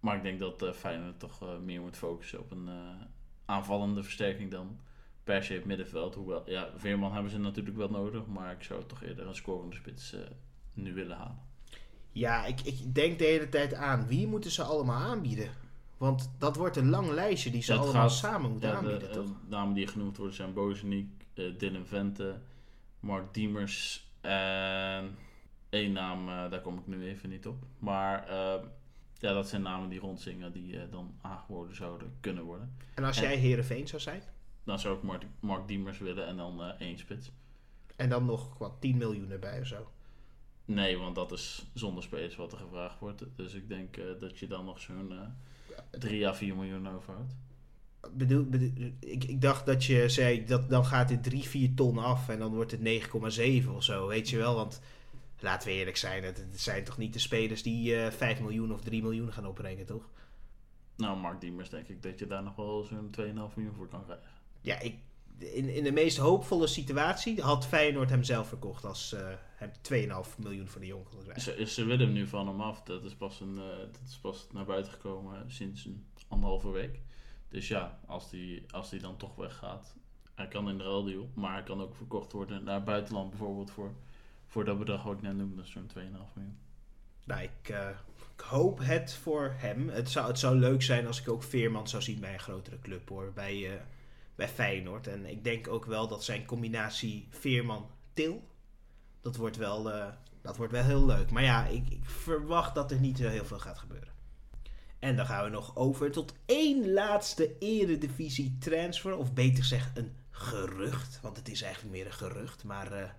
Maar 0.00 0.16
ik 0.16 0.22
denk 0.22 0.38
dat 0.38 0.76
Feyenoord 0.76 1.18
toch 1.18 1.58
meer 1.64 1.80
moet 1.80 1.96
focussen 1.96 2.40
op 2.40 2.50
een 2.50 2.68
aanvallende 3.44 4.02
versterking 4.02 4.50
dan 4.50 4.78
per 5.28 5.44
se 5.44 5.52
het 5.52 5.64
middenveld. 5.64 6.14
Hoewel, 6.14 6.42
ja, 6.46 6.68
Veerman 6.76 7.12
hebben 7.12 7.30
ze 7.30 7.38
natuurlijk 7.38 7.76
wel 7.76 7.90
nodig, 7.90 8.26
maar 8.26 8.52
ik 8.52 8.62
zou 8.62 8.84
toch 8.86 9.02
eerder 9.02 9.26
een 9.26 9.34
scorende 9.34 9.76
spits 9.76 10.14
uh, 10.14 10.20
nu 10.72 10.94
willen 10.94 11.16
halen. 11.16 11.38
Ja, 12.12 12.46
ik, 12.46 12.60
ik 12.60 12.94
denk 12.94 13.18
de 13.18 13.24
hele 13.24 13.48
tijd 13.48 13.74
aan 13.74 14.06
wie 14.06 14.26
moeten 14.26 14.50
ze 14.50 14.62
allemaal 14.62 15.02
aanbieden? 15.02 15.50
Want 15.96 16.30
dat 16.38 16.56
wordt 16.56 16.76
een 16.76 16.88
lang 16.88 17.10
lijstje 17.10 17.50
die 17.50 17.62
ze 17.62 17.74
allemaal 17.74 17.92
gaat, 17.92 18.12
samen 18.12 18.50
moeten 18.50 18.76
aanbieden, 18.76 19.00
de, 19.00 19.08
toch? 19.08 19.26
De 19.26 19.32
namen 19.48 19.74
die 19.74 19.86
genoemd 19.86 20.16
worden 20.16 20.34
zijn 20.34 20.52
Bozenik, 20.52 21.08
uh, 21.34 21.58
Dylan 21.58 21.86
Vente, 21.86 22.36
Mark 23.00 23.34
Diemers 23.34 24.06
en 24.20 25.16
één 25.68 25.92
naam, 25.92 26.28
uh, 26.28 26.50
daar 26.50 26.60
kom 26.60 26.78
ik 26.78 26.86
nu 26.86 27.06
even 27.06 27.28
niet 27.28 27.46
op. 27.46 27.64
Maar 27.78 28.26
ja, 29.18 29.32
dat 29.32 29.48
zijn 29.48 29.62
namen 29.62 29.88
die 29.88 30.00
rondzingen 30.00 30.52
die 30.52 30.88
dan 30.88 31.14
aangeboden 31.20 31.76
zouden 31.76 32.16
kunnen 32.20 32.44
worden. 32.44 32.76
En 32.94 33.04
als 33.04 33.16
en, 33.16 33.22
jij 33.22 33.36
Herenveen 33.36 33.88
zou 33.88 34.02
zijn? 34.02 34.22
Dan 34.68 34.78
zou 34.78 34.96
ik 34.96 35.02
Mark, 35.02 35.24
Mark 35.40 35.68
Diemers 35.68 35.98
willen 35.98 36.26
en 36.26 36.36
dan 36.36 36.60
uh, 36.60 36.68
één 36.78 36.98
spits. 36.98 37.30
En 37.96 38.08
dan 38.08 38.24
nog 38.24 38.58
wat 38.58 38.80
10 38.80 38.96
miljoen 38.96 39.30
erbij 39.30 39.60
of 39.60 39.66
zo? 39.66 39.90
Nee, 40.64 40.98
want 40.98 41.14
dat 41.14 41.32
is 41.32 41.66
zonder 41.74 42.02
spelers 42.02 42.36
wat 42.36 42.52
er 42.52 42.58
gevraagd 42.58 42.98
wordt. 43.00 43.24
Dus 43.36 43.54
ik 43.54 43.68
denk 43.68 43.96
uh, 43.96 44.04
dat 44.20 44.38
je 44.38 44.46
dan 44.46 44.64
nog 44.64 44.80
zo'n 44.80 45.12
uh, 45.12 45.20
3 45.90 46.28
à 46.28 46.34
4 46.34 46.56
miljoen 46.56 46.88
overhoudt. 46.88 47.36
Bedoel, 48.12 48.44
bedoel, 48.44 48.92
ik, 49.00 49.24
ik 49.24 49.40
dacht 49.40 49.66
dat 49.66 49.84
je 49.84 50.08
zei 50.08 50.44
dat 50.44 50.70
dan 50.70 50.84
gaat 50.84 51.08
dit 51.08 51.22
3, 51.22 51.42
4 51.42 51.74
ton 51.74 51.98
af 51.98 52.28
en 52.28 52.38
dan 52.38 52.54
wordt 52.54 52.70
het 52.70 53.60
9,7 53.64 53.68
of 53.68 53.84
zo, 53.84 54.06
weet 54.06 54.28
je 54.30 54.36
wel. 54.36 54.54
Want 54.54 54.80
laten 55.40 55.68
we 55.68 55.74
eerlijk 55.74 55.96
zijn, 55.96 56.24
het, 56.24 56.38
het 56.38 56.60
zijn 56.60 56.84
toch 56.84 56.98
niet 56.98 57.12
de 57.12 57.18
spelers 57.18 57.62
die 57.62 57.96
eh 57.96 58.10
5 58.10 58.40
miljoen 58.40 58.72
of 58.72 58.80
3 58.80 59.02
miljoen 59.02 59.32
gaan 59.32 59.46
opbrengen, 59.46 59.86
toch? 59.86 60.08
Nou, 60.96 61.18
Mark 61.18 61.40
Diemers 61.40 61.70
denk 61.70 61.88
ik 61.88 62.02
dat 62.02 62.18
je 62.18 62.26
daar 62.26 62.42
nog 62.42 62.56
wel 62.56 62.82
zo'n 62.82 63.14
2,5 63.20 63.24
miljoen 63.54 63.74
voor 63.74 63.88
kan 63.88 64.04
krijgen. 64.04 64.37
Ja, 64.60 64.80
ik, 64.80 64.98
in, 65.38 65.68
in 65.68 65.84
de 65.84 65.92
meest 65.92 66.16
hoopvolle 66.16 66.66
situatie 66.66 67.42
had 67.42 67.66
Feyenoord 67.66 68.10
hem 68.10 68.22
zelf 68.22 68.48
verkocht 68.48 68.84
als 68.84 69.12
eh 69.12 69.28
hem 69.58 69.72
2,5 70.26 70.36
miljoen 70.38 70.68
voor 70.68 70.80
de 70.80 70.86
jongen. 70.86 71.40
Ze, 71.40 71.66
ze 71.66 71.84
willen 71.84 72.06
hem 72.06 72.12
nu 72.14 72.26
van 72.26 72.46
hem 72.46 72.60
af. 72.60 72.82
Dat 72.82 73.04
is, 73.04 73.14
pas 73.14 73.40
een, 73.40 73.58
eh, 73.58 73.78
dat 73.78 74.08
is 74.08 74.16
pas 74.16 74.46
naar 74.52 74.64
buiten 74.64 74.92
gekomen 74.92 75.50
sinds 75.50 75.84
een 75.84 76.06
anderhalve 76.28 76.70
week. 76.70 77.00
Dus 77.48 77.68
ja, 77.68 77.98
als 78.06 78.30
die, 78.30 78.64
als 78.70 78.90
die 78.90 79.00
dan 79.00 79.16
toch 79.16 79.36
weggaat. 79.36 79.96
Hij 80.34 80.48
kan 80.48 80.68
in 80.68 80.78
de 80.78 80.84
ruildeal, 80.84 81.30
maar 81.34 81.52
hij 81.52 81.62
kan 81.62 81.80
ook 81.80 81.96
verkocht 81.96 82.32
worden 82.32 82.64
naar 82.64 82.82
buitenland 82.82 83.30
bijvoorbeeld 83.30 83.70
voor, 83.70 83.94
voor 84.46 84.64
dat 84.64 84.78
bedrag 84.78 85.02
wat 85.02 85.16
ik 85.16 85.22
net 85.22 85.36
noemde. 85.36 85.64
Zo'n 85.64 85.90
2,5 85.96 86.02
miljoen. 86.34 86.58
Nou, 87.24 87.42
ik, 87.42 87.68
eh, 87.68 87.88
ik 88.36 88.40
hoop 88.40 88.78
het 88.78 89.14
voor 89.14 89.54
hem. 89.56 89.88
Het 89.88 90.10
zou, 90.10 90.26
het 90.26 90.38
zou 90.38 90.56
leuk 90.56 90.82
zijn 90.82 91.06
als 91.06 91.20
ik 91.20 91.28
ook 91.28 91.42
Veerman 91.42 91.88
zou 91.88 92.02
zien 92.02 92.20
bij 92.20 92.32
een 92.32 92.40
grotere 92.40 92.78
club 92.78 93.08
hoor. 93.08 93.32
Bij, 93.32 93.74
eh, 93.74 93.80
bij 94.38 94.48
Feyenoord. 94.48 95.06
En 95.06 95.26
ik 95.26 95.44
denk 95.44 95.68
ook 95.68 95.84
wel 95.84 96.08
dat 96.08 96.24
zijn 96.24 96.44
combinatie 96.44 97.28
Veerman-Til. 97.30 98.48
Dat 99.20 99.36
wordt 99.36 99.56
wel, 99.56 99.92
eh, 99.92 100.06
dat 100.42 100.56
wordt 100.56 100.72
wel 100.72 100.84
heel 100.84 101.06
leuk. 101.06 101.30
Maar 101.30 101.42
ja, 101.42 101.66
ik, 101.66 101.88
ik 101.88 102.04
verwacht 102.04 102.74
dat 102.74 102.90
er 102.90 103.00
niet 103.00 103.18
zo 103.18 103.28
heel 103.28 103.44
veel 103.44 103.58
gaat 103.58 103.78
gebeuren. 103.78 104.12
En 104.98 105.16
dan 105.16 105.26
gaan 105.26 105.44
we 105.44 105.50
nog 105.50 105.76
over 105.76 106.10
tot 106.10 106.34
één 106.46 106.92
laatste 106.92 107.58
eredivisie 107.58 108.56
transfer. 108.58 109.16
Of 109.16 109.32
beter 109.32 109.62
gezegd 109.62 109.98
een 109.98 110.16
gerucht. 110.30 111.18
Want 111.22 111.36
het 111.36 111.48
is 111.48 111.62
eigenlijk 111.62 111.94
meer 111.94 112.06
een 112.06 112.12
gerucht. 112.12 112.64
Maar 112.64 112.92
eh, 112.92 113.10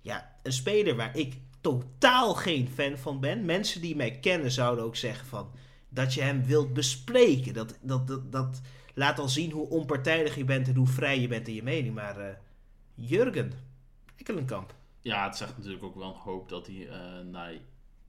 ja, 0.00 0.36
een 0.42 0.52
speler 0.52 0.96
waar 0.96 1.16
ik 1.16 1.36
totaal 1.60 2.34
geen 2.34 2.68
fan 2.68 2.98
van 2.98 3.20
ben. 3.20 3.44
Mensen 3.44 3.80
die 3.80 3.96
mij 3.96 4.18
kennen 4.18 4.50
zouden 4.50 4.84
ook 4.84 4.96
zeggen 4.96 5.26
van... 5.26 5.50
Dat 5.88 6.14
je 6.14 6.22
hem 6.22 6.44
wilt 6.44 6.72
bespreken. 6.72 7.54
Dat, 7.54 7.78
dat, 7.80 8.06
dat, 8.06 8.32
dat 8.32 8.60
laat 8.94 9.18
al 9.18 9.28
zien 9.28 9.50
hoe 9.50 9.68
onpartijdig 9.68 10.36
je 10.36 10.44
bent 10.44 10.68
en 10.68 10.74
hoe 10.74 10.86
vrij 10.86 11.20
je 11.20 11.28
bent 11.28 11.48
in 11.48 11.54
je 11.54 11.62
mening. 11.62 11.94
Maar 11.94 12.18
eh, 12.18 12.36
Jurgen 12.94 13.52
Ekkelenkamp. 14.16 14.74
Ja, 15.00 15.26
het 15.26 15.36
zegt 15.36 15.56
natuurlijk 15.56 15.84
ook 15.84 15.94
wel 15.94 16.08
een 16.08 16.20
hoop 16.20 16.48
dat 16.48 16.66
hij 16.66 16.88
eh, 16.88 17.20
na 17.20 17.50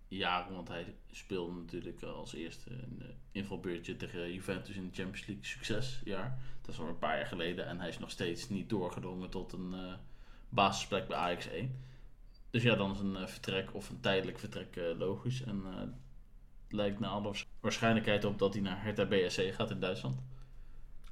jaren, 0.07 0.53
want 0.53 0.67
hij 0.67 0.95
speelde 1.11 1.53
natuurlijk 1.53 2.03
als 2.03 2.33
eerste 2.33 2.69
een 2.69 2.99
uh, 3.01 3.07
invalbeurtje 3.31 3.95
tegen 3.95 4.33
Juventus 4.33 4.75
in 4.75 4.87
de 4.87 4.95
Champions 4.95 5.27
League 5.27 5.45
succesjaar. 5.45 6.39
Dat 6.61 6.73
is 6.73 6.79
al 6.79 6.87
een 6.87 6.99
paar 6.99 7.17
jaar 7.17 7.25
geleden 7.25 7.67
en 7.67 7.79
hij 7.79 7.89
is 7.89 7.99
nog 7.99 8.11
steeds 8.11 8.49
niet 8.49 8.69
doorgedrongen 8.69 9.29
tot 9.29 9.53
een 9.53 9.71
uh, 9.73 9.93
basisplek 10.49 11.07
bij 11.07 11.17
Ajax 11.17 11.47
1. 11.47 11.79
Dus 12.49 12.63
ja, 12.63 12.75
dan 12.75 12.91
is 12.91 12.99
een 12.99 13.15
uh, 13.15 13.27
vertrek 13.27 13.73
of 13.73 13.89
een 13.89 13.99
tijdelijk 13.99 14.39
vertrek 14.39 14.79
logisch. 14.97 15.43
En 15.43 15.63
het 16.63 16.73
lijkt 16.73 16.99
naar 16.99 17.09
alle 17.09 17.35
waarschijnlijkheid 17.59 18.25
op 18.25 18.39
dat 18.39 18.53
hij 18.53 18.63
naar 18.63 18.83
Hertha 18.83 19.05
BSC 19.05 19.53
gaat 19.53 19.71
in 19.71 19.79
Duitsland. 19.79 20.21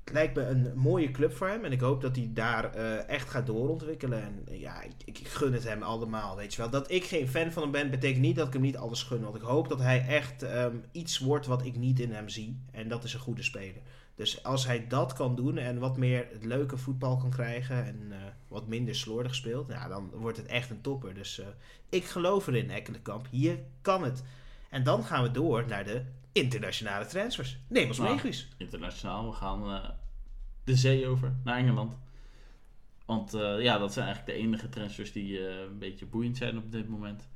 Het 0.03 0.13
lijkt 0.13 0.35
me 0.35 0.41
een 0.41 0.71
mooie 0.75 1.11
club 1.11 1.33
voor 1.33 1.47
hem. 1.47 1.63
En 1.65 1.71
ik 1.71 1.79
hoop 1.79 2.01
dat 2.01 2.15
hij 2.15 2.29
daar 2.33 2.77
uh, 2.77 3.09
echt 3.09 3.29
gaat 3.29 3.45
doorontwikkelen. 3.45 4.21
En 4.21 4.59
ja, 4.59 4.81
ik, 4.81 4.93
ik, 5.05 5.27
gun 5.27 5.53
het 5.53 5.63
hem 5.63 5.83
allemaal. 5.83 6.35
Weet 6.35 6.53
je 6.53 6.61
wel. 6.61 6.69
Dat 6.69 6.91
ik 6.91 7.03
geen 7.03 7.27
fan 7.27 7.51
van 7.51 7.61
hem 7.61 7.71
ben, 7.71 7.89
betekent 7.89 8.21
niet 8.21 8.35
dat 8.35 8.47
ik 8.47 8.53
hem 8.53 8.61
niet 8.61 8.77
alles 8.77 9.03
gun. 9.03 9.23
Want 9.23 9.35
ik 9.35 9.41
hoop 9.41 9.69
dat 9.69 9.79
hij 9.79 10.05
echt 10.07 10.43
um, 10.43 10.83
iets 10.91 11.19
wordt 11.19 11.45
wat 11.45 11.65
ik 11.65 11.75
niet 11.75 11.99
in 11.99 12.11
hem 12.11 12.29
zie. 12.29 12.59
En 12.71 12.87
dat 12.87 13.03
is 13.03 13.13
een 13.13 13.19
goede 13.19 13.43
speler. 13.43 13.81
Dus 14.15 14.43
als 14.43 14.65
hij 14.65 14.87
dat 14.87 15.13
kan 15.13 15.35
doen 15.35 15.57
en 15.57 15.79
wat 15.79 15.97
meer 15.97 16.27
het 16.31 16.45
leuke 16.45 16.77
voetbal 16.77 17.17
kan 17.17 17.29
krijgen. 17.29 17.85
En 17.85 17.99
uh, 18.09 18.17
wat 18.47 18.67
minder 18.67 18.95
slordig 18.95 19.35
speelt. 19.35 19.69
Ja, 19.69 19.87
dan 19.87 20.09
wordt 20.13 20.37
het 20.37 20.47
echt 20.47 20.69
een 20.69 20.81
topper. 20.81 21.13
Dus 21.13 21.41
ik 21.89 22.05
geloof 22.05 22.47
erin, 22.47 22.69
Ekkelenkamp. 22.69 23.27
Hier 23.29 23.59
kan 23.81 24.03
het. 24.03 24.23
En 24.69 24.83
dan 24.83 25.03
gaan 25.03 25.23
we 25.23 25.31
door 25.31 25.67
naar 25.67 25.83
de 25.83 26.01
internationale 26.33 27.05
transfers. 27.05 27.57
Neem 27.67 27.87
ons 27.87 27.97
Nou, 27.97 28.09
mee, 28.09 28.19
Guus. 28.19 28.47
Internationaal, 28.57 29.29
we 29.29 29.35
gaan 29.35 29.69
uh, 29.69 29.89
de 30.63 30.75
zee 30.75 31.07
over 31.07 31.35
naar 31.43 31.57
Engeland. 31.57 31.97
Want 33.05 33.35
uh, 33.35 33.61
ja, 33.61 33.77
dat 33.77 33.93
zijn 33.93 34.05
eigenlijk 34.05 34.37
de 34.37 34.43
enige 34.43 34.69
transfers 34.69 35.11
die 35.11 35.39
uh, 35.39 35.59
een 35.59 35.79
beetje 35.79 36.05
boeiend 36.05 36.37
zijn 36.37 36.57
op 36.57 36.71
dit 36.71 36.89
moment. 36.89 37.27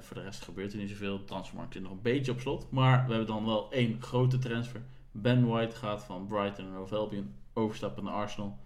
voor 0.00 0.16
de 0.16 0.22
rest 0.22 0.42
gebeurt 0.42 0.72
er 0.72 0.78
niet 0.78 0.90
zoveel. 0.90 1.18
De 1.18 1.24
transfermarkt 1.24 1.74
is 1.74 1.80
nog 1.80 1.90
een 1.90 2.02
beetje 2.02 2.32
op 2.32 2.40
slot. 2.40 2.70
Maar 2.70 3.04
we 3.04 3.10
hebben 3.10 3.26
dan 3.26 3.44
wel 3.44 3.72
één 3.72 4.02
grote 4.02 4.38
transfer. 4.38 4.82
Ben 5.10 5.46
White 5.46 5.76
gaat 5.76 6.04
van 6.04 6.26
Brighton 6.26 6.64
en 6.64 6.74
Hove 6.74 6.96
Albion 6.96 7.34
overstappen 7.52 8.04
naar 8.04 8.12
Arsenal 8.12 8.58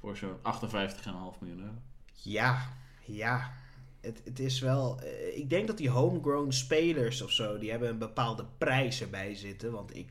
voor 0.00 0.16
zo'n 0.16 0.36
58,5 0.36 1.38
miljoen 1.40 1.60
euro. 1.60 1.74
Ja, 2.12 2.68
ja. 3.04 3.52
Het, 4.00 4.20
het 4.24 4.38
is 4.38 4.60
wel. 4.60 5.00
Uh, 5.02 5.36
ik 5.36 5.50
denk 5.50 5.66
dat 5.66 5.76
die 5.76 5.90
homegrown 5.90 6.50
spelers 6.50 7.22
of 7.22 7.30
zo. 7.30 7.58
die 7.58 7.70
hebben 7.70 7.88
een 7.88 7.98
bepaalde 7.98 8.44
prijs 8.58 9.00
erbij 9.00 9.34
zitten. 9.34 9.72
Want 9.72 9.96
ik. 9.96 10.08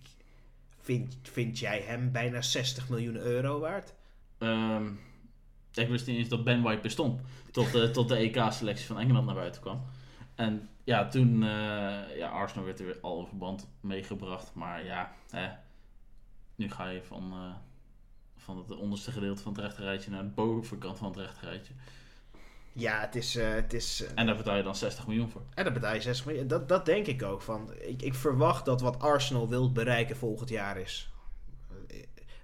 Vind, 0.81 1.17
vind 1.21 1.59
jij 1.59 1.81
hem 1.81 2.11
bijna 2.11 2.41
60 2.41 2.89
miljoen 2.89 3.15
euro 3.15 3.59
waard? 3.59 3.93
Um, 4.39 4.99
ik 5.73 5.87
wist 5.87 6.07
niet 6.07 6.17
eens 6.17 6.29
dat 6.29 6.43
Ben 6.43 6.61
White 6.61 6.81
bestond. 6.81 7.21
Tot, 7.51 7.75
uh, 7.75 7.83
tot 7.83 8.07
de 8.07 8.15
EK-selectie 8.15 8.85
van 8.85 8.99
Engeland 8.99 9.25
naar 9.25 9.35
buiten 9.35 9.61
kwam. 9.61 9.81
En 10.35 10.69
ja, 10.83 11.07
toen. 11.07 11.41
Uh, 11.41 12.17
ja, 12.17 12.29
Arsenal 12.29 12.65
werd 12.65 12.79
er 12.79 12.85
weer 12.85 12.99
al 13.01 13.19
in 13.19 13.27
verband 13.27 13.67
meegebracht. 13.81 14.53
Maar 14.53 14.85
ja, 14.85 15.13
hè, 15.29 15.49
nu 16.55 16.71
ga 16.71 16.89
je 16.89 17.03
van. 17.03 17.55
van 18.37 18.57
het 18.57 18.75
onderste 18.75 19.11
gedeelte 19.11 19.41
van 19.41 19.53
het 19.53 19.61
rechterrijtje 19.61 20.11
naar 20.11 20.23
de 20.23 20.29
bovenkant 20.29 20.97
van 20.97 21.07
het 21.07 21.17
rechterrijtje. 21.17 21.73
Ja, 22.77 22.99
het 22.99 23.15
is... 23.15 23.35
Uh, 23.35 23.53
het 23.53 23.73
is 23.73 24.01
uh, 24.01 24.07
en 24.15 24.25
daar 24.25 24.35
betaal 24.35 24.57
je 24.57 24.63
dan 24.63 24.75
60 24.75 25.07
miljoen 25.07 25.29
voor. 25.29 25.41
En 25.53 25.63
daar 25.63 25.73
betaal 25.73 25.93
je 25.93 26.01
60 26.01 26.25
miljoen. 26.25 26.47
Dat, 26.47 26.69
dat 26.69 26.85
denk 26.85 27.07
ik 27.07 27.23
ook. 27.23 27.41
Van, 27.41 27.73
ik, 27.79 28.01
ik 28.01 28.13
verwacht 28.13 28.65
dat 28.65 28.81
wat 28.81 28.99
Arsenal 28.99 29.49
wil 29.49 29.71
bereiken 29.71 30.15
volgend 30.15 30.49
jaar 30.49 30.77
is... 30.77 31.11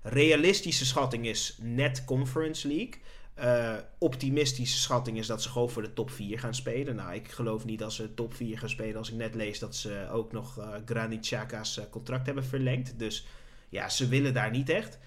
Realistische 0.01 0.85
schatting 0.85 1.25
is 1.25 1.57
net 1.61 2.05
Conference 2.05 2.67
League. 2.67 3.01
Uh, 3.39 3.75
optimistische 3.97 4.77
schatting 4.77 5.17
is 5.17 5.27
dat 5.27 5.41
ze 5.41 5.49
gewoon 5.49 5.69
voor 5.69 5.81
de 5.81 5.93
top 5.93 6.11
4 6.11 6.39
gaan 6.39 6.55
spelen. 6.55 6.95
Nou, 6.95 7.13
ik 7.13 7.31
geloof 7.31 7.65
niet 7.65 7.79
dat 7.79 7.93
ze 7.93 8.13
top 8.13 8.33
4 8.33 8.59
gaan 8.59 8.69
spelen 8.69 8.97
als 8.97 9.09
ik 9.09 9.15
net 9.15 9.35
lees 9.35 9.59
dat 9.59 9.75
ze 9.75 10.07
ook 10.11 10.31
nog 10.31 10.57
uh, 10.57 10.67
Granit 10.85 11.19
Xhaka's 11.19 11.79
contract 11.89 12.25
hebben 12.25 12.45
verlengd. 12.45 12.99
Dus 12.99 13.25
ja, 13.69 13.89
ze 13.89 14.07
willen 14.07 14.33
daar 14.33 14.51
niet 14.51 14.69
echt. 14.69 14.99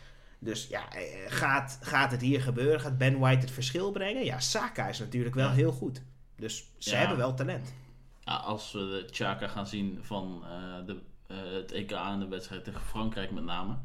Dus 0.47 0.67
ja, 0.67 0.89
gaat, 1.27 1.79
gaat 1.83 2.11
het 2.11 2.21
hier 2.21 2.41
gebeuren? 2.41 2.81
Gaat 2.81 2.99
Ben 2.99 3.19
White 3.19 3.41
het 3.41 3.51
verschil 3.51 3.91
brengen? 3.91 4.25
Ja, 4.25 4.41
Saka 4.41 4.89
is 4.89 4.99
natuurlijk 4.99 5.35
wel 5.35 5.49
ja. 5.49 5.53
heel 5.53 5.73
goed. 5.73 6.03
Dus 6.37 6.71
ze 6.79 6.91
ja. 6.91 6.97
hebben 6.97 7.17
wel 7.17 7.35
talent. 7.35 7.75
Ja, 8.21 8.37
als 8.37 8.73
we 8.73 8.79
de 8.79 9.09
Chaka 9.11 9.49
gaan 9.49 9.67
zien 9.67 9.99
van 10.03 10.43
uh, 10.45 10.87
de, 10.87 11.01
uh, 11.29 11.53
het 11.53 11.73
EK 11.73 11.91
en 11.91 12.19
de 12.19 12.29
wedstrijd 12.29 12.65
tegen 12.65 12.81
Frankrijk 12.81 13.31
met 13.31 13.45
name... 13.45 13.77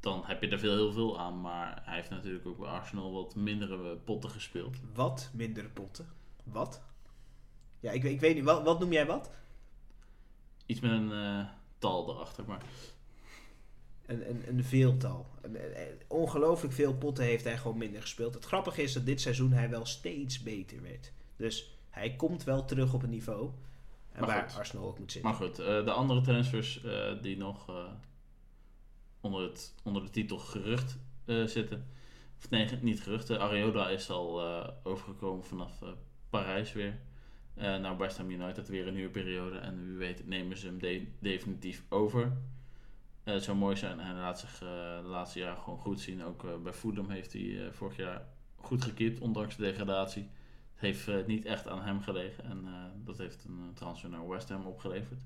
dan 0.00 0.22
heb 0.24 0.42
je 0.42 0.48
er 0.48 0.58
veel, 0.58 0.74
heel 0.74 0.92
veel 0.92 1.20
aan. 1.20 1.40
Maar 1.40 1.82
hij 1.84 1.96
heeft 1.96 2.10
natuurlijk 2.10 2.46
ook 2.46 2.58
bij 2.58 2.68
Arsenal 2.68 3.12
wat 3.12 3.34
mindere 3.34 3.96
potten 3.96 4.30
gespeeld. 4.30 4.76
Wat 4.94 5.30
mindere 5.32 5.68
potten? 5.68 6.08
Wat? 6.44 6.82
Ja, 7.80 7.90
ik, 7.90 8.04
ik 8.04 8.20
weet 8.20 8.34
niet. 8.34 8.44
Wat, 8.44 8.62
wat 8.62 8.80
noem 8.80 8.92
jij 8.92 9.06
wat? 9.06 9.30
Iets 10.66 10.80
met 10.80 10.90
een 10.90 11.10
uh, 11.10 11.46
tal 11.78 12.10
erachter, 12.10 12.44
maar... 12.46 12.62
Een, 14.08 14.28
een, 14.28 14.42
een 14.48 14.64
veeltal. 14.64 15.26
Een, 15.40 15.54
een, 15.54 16.00
ongelooflijk 16.06 16.74
veel 16.74 16.94
potten 16.94 17.24
heeft 17.24 17.44
hij 17.44 17.58
gewoon 17.58 17.78
minder 17.78 18.00
gespeeld. 18.00 18.34
Het 18.34 18.44
grappige 18.44 18.82
is 18.82 18.92
dat 18.92 19.06
dit 19.06 19.20
seizoen 19.20 19.52
hij 19.52 19.70
wel 19.70 19.86
steeds 19.86 20.42
beter 20.42 20.82
werd. 20.82 21.12
Dus 21.36 21.78
hij 21.90 22.16
komt 22.16 22.44
wel 22.44 22.64
terug 22.64 22.94
op 22.94 23.00
het 23.00 23.10
niveau. 23.10 23.50
En 24.12 24.20
maar 24.20 24.28
waar 24.28 24.48
goed. 24.48 24.58
Arsenal 24.58 24.86
ook 24.86 24.98
moet 24.98 25.12
zitten. 25.12 25.30
Maar 25.30 25.40
goed, 25.40 25.60
uh, 25.60 25.66
de 25.66 25.90
andere 25.90 26.20
transfers 26.20 26.84
uh, 26.84 27.22
die 27.22 27.36
nog 27.36 27.70
uh, 27.70 27.76
onder, 29.20 29.42
het, 29.42 29.74
onder 29.82 30.02
de 30.02 30.10
titel 30.10 30.38
gerucht 30.38 30.98
zitten. 31.44 31.86
Of 32.38 32.50
nee, 32.50 32.68
niet 32.80 33.02
geruchten. 33.02 33.40
Areola 33.40 33.88
is 33.88 34.10
al 34.10 34.42
overgekomen 34.82 35.44
vanaf 35.44 35.82
Parijs 36.30 36.72
weer. 36.72 36.98
naar 37.54 37.96
West 37.96 38.16
Ham 38.16 38.30
United 38.30 38.68
weer 38.68 38.86
een 38.86 38.94
nieuwe 38.94 39.10
periode. 39.10 39.58
En 39.58 39.86
wie 39.86 39.96
weet 39.96 40.26
nemen 40.26 40.56
ze 40.56 40.66
hem 40.66 40.78
de 40.78 41.06
definitief 41.18 41.84
over. 41.88 42.32
Uh, 43.28 43.34
het 43.34 43.44
zou 43.44 43.56
mooi 43.56 43.76
zijn. 43.76 44.00
Hij 44.00 44.14
laat 44.14 44.38
zich 44.38 44.62
uh, 44.62 44.68
de 45.02 45.08
laatste 45.08 45.38
jaren 45.38 45.62
gewoon 45.62 45.78
goed 45.78 46.00
zien. 46.00 46.24
Ook 46.24 46.44
uh, 46.44 46.56
bij 46.56 46.72
Fulham 46.72 47.10
heeft 47.10 47.32
hij 47.32 47.68
vorig 47.72 47.96
jaar 47.96 48.26
goed 48.56 48.84
gekiept, 48.84 49.20
ondanks 49.20 49.56
de 49.56 49.62
degradatie. 49.62 50.28
Het 50.72 50.80
heeft 50.80 51.26
niet 51.26 51.44
echt 51.44 51.68
aan 51.68 51.82
hem 51.82 52.00
gelegen. 52.00 52.44
En 52.44 52.66
dat 53.04 53.18
heeft 53.18 53.44
een 53.44 53.70
transfer 53.74 54.10
naar 54.10 54.28
West 54.28 54.48
Ham 54.48 54.66
opgeleverd. 54.66 55.22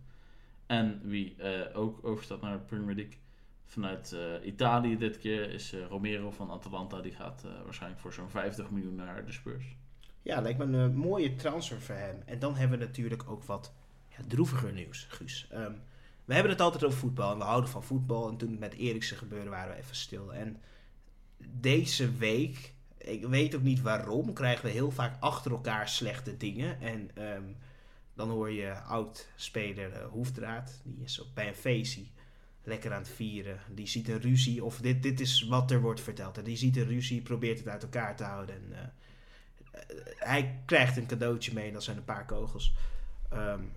En 0.66 1.00
wie 1.04 1.36
ook 1.74 2.04
overstaat 2.04 2.40
naar 2.40 2.52
de 2.52 2.64
Premier 2.64 2.94
League 2.94 3.18
vanuit 3.66 4.16
Italië 4.44 4.96
dit 4.96 5.18
keer 5.18 5.50
is 5.50 5.74
Romero 5.88 6.30
van 6.30 6.50
Atalanta. 6.50 7.00
Die 7.00 7.12
gaat 7.12 7.44
waarschijnlijk 7.64 8.00
voor 8.00 8.12
zo'n 8.12 8.30
50 8.30 8.70
miljoen 8.70 8.94
naar 8.94 9.26
de 9.26 9.32
Spurs. 9.32 9.76
Ja, 10.22 10.40
lijkt 10.40 10.58
me 10.58 10.64
een 10.64 10.96
mooie 10.96 11.34
transfer 11.34 11.80
voor 11.80 11.94
hem. 11.94 12.22
En 12.24 12.38
dan 12.38 12.54
hebben 12.54 12.78
we 12.78 12.84
natuurlijk 12.84 13.30
ook 13.30 13.44
wat 13.44 13.74
ja, 14.08 14.18
droeviger 14.28 14.72
nieuws, 14.72 15.06
Guus. 15.08 15.48
Um, 15.54 15.82
we 16.32 16.38
hebben 16.38 16.56
het 16.56 16.66
altijd 16.66 16.84
over 16.84 16.98
voetbal 16.98 17.32
en 17.32 17.38
we 17.38 17.44
houden 17.44 17.70
van 17.70 17.84
voetbal. 17.84 18.28
En 18.28 18.36
toen 18.36 18.50
het 18.50 18.58
met 18.58 18.74
Eriksen 18.74 19.16
gebeurde 19.16 19.50
waren 19.50 19.74
we 19.74 19.80
even 19.80 19.96
stil. 19.96 20.34
En 20.34 20.62
deze 21.38 22.12
week 22.12 22.74
ik 22.98 23.26
weet 23.26 23.54
ook 23.54 23.62
niet 23.62 23.80
waarom, 23.80 24.32
krijgen 24.32 24.64
we 24.64 24.70
heel 24.70 24.90
vaak 24.90 25.16
achter 25.20 25.50
elkaar 25.50 25.88
slechte 25.88 26.36
dingen. 26.36 26.80
En 26.80 27.10
ehm, 27.14 27.42
dan 28.14 28.30
hoor 28.30 28.50
je 28.50 28.72
oud-speler 28.72 29.90
uh, 29.90 30.06
Hoefdraad, 30.06 30.80
die 30.84 31.02
is 31.02 31.20
ook 31.20 31.34
bij 31.34 31.48
een 31.48 31.54
feestje 31.54 32.04
lekker 32.62 32.92
aan 32.92 33.02
het 33.02 33.10
vieren. 33.10 33.60
Die 33.70 33.86
ziet 33.86 34.08
een 34.08 34.20
ruzie, 34.20 34.64
of 34.64 34.78
dit, 34.78 35.02
dit 35.02 35.20
is 35.20 35.42
wat 35.42 35.70
er 35.70 35.80
wordt 35.80 36.00
verteld. 36.00 36.38
En 36.38 36.44
die 36.44 36.56
ziet 36.56 36.76
een 36.76 36.86
ruzie, 36.86 37.22
probeert 37.22 37.58
het 37.58 37.68
uit 37.68 37.82
elkaar 37.82 38.16
te 38.16 38.24
houden. 38.24 38.54
En, 38.54 38.64
uh, 38.70 38.78
hij 40.18 40.62
krijgt 40.66 40.96
een 40.96 41.06
cadeautje 41.06 41.52
mee, 41.52 41.72
dat 41.72 41.82
zijn 41.82 41.96
een 41.96 42.04
paar 42.04 42.26
kogels. 42.26 42.74
Um, 43.32 43.72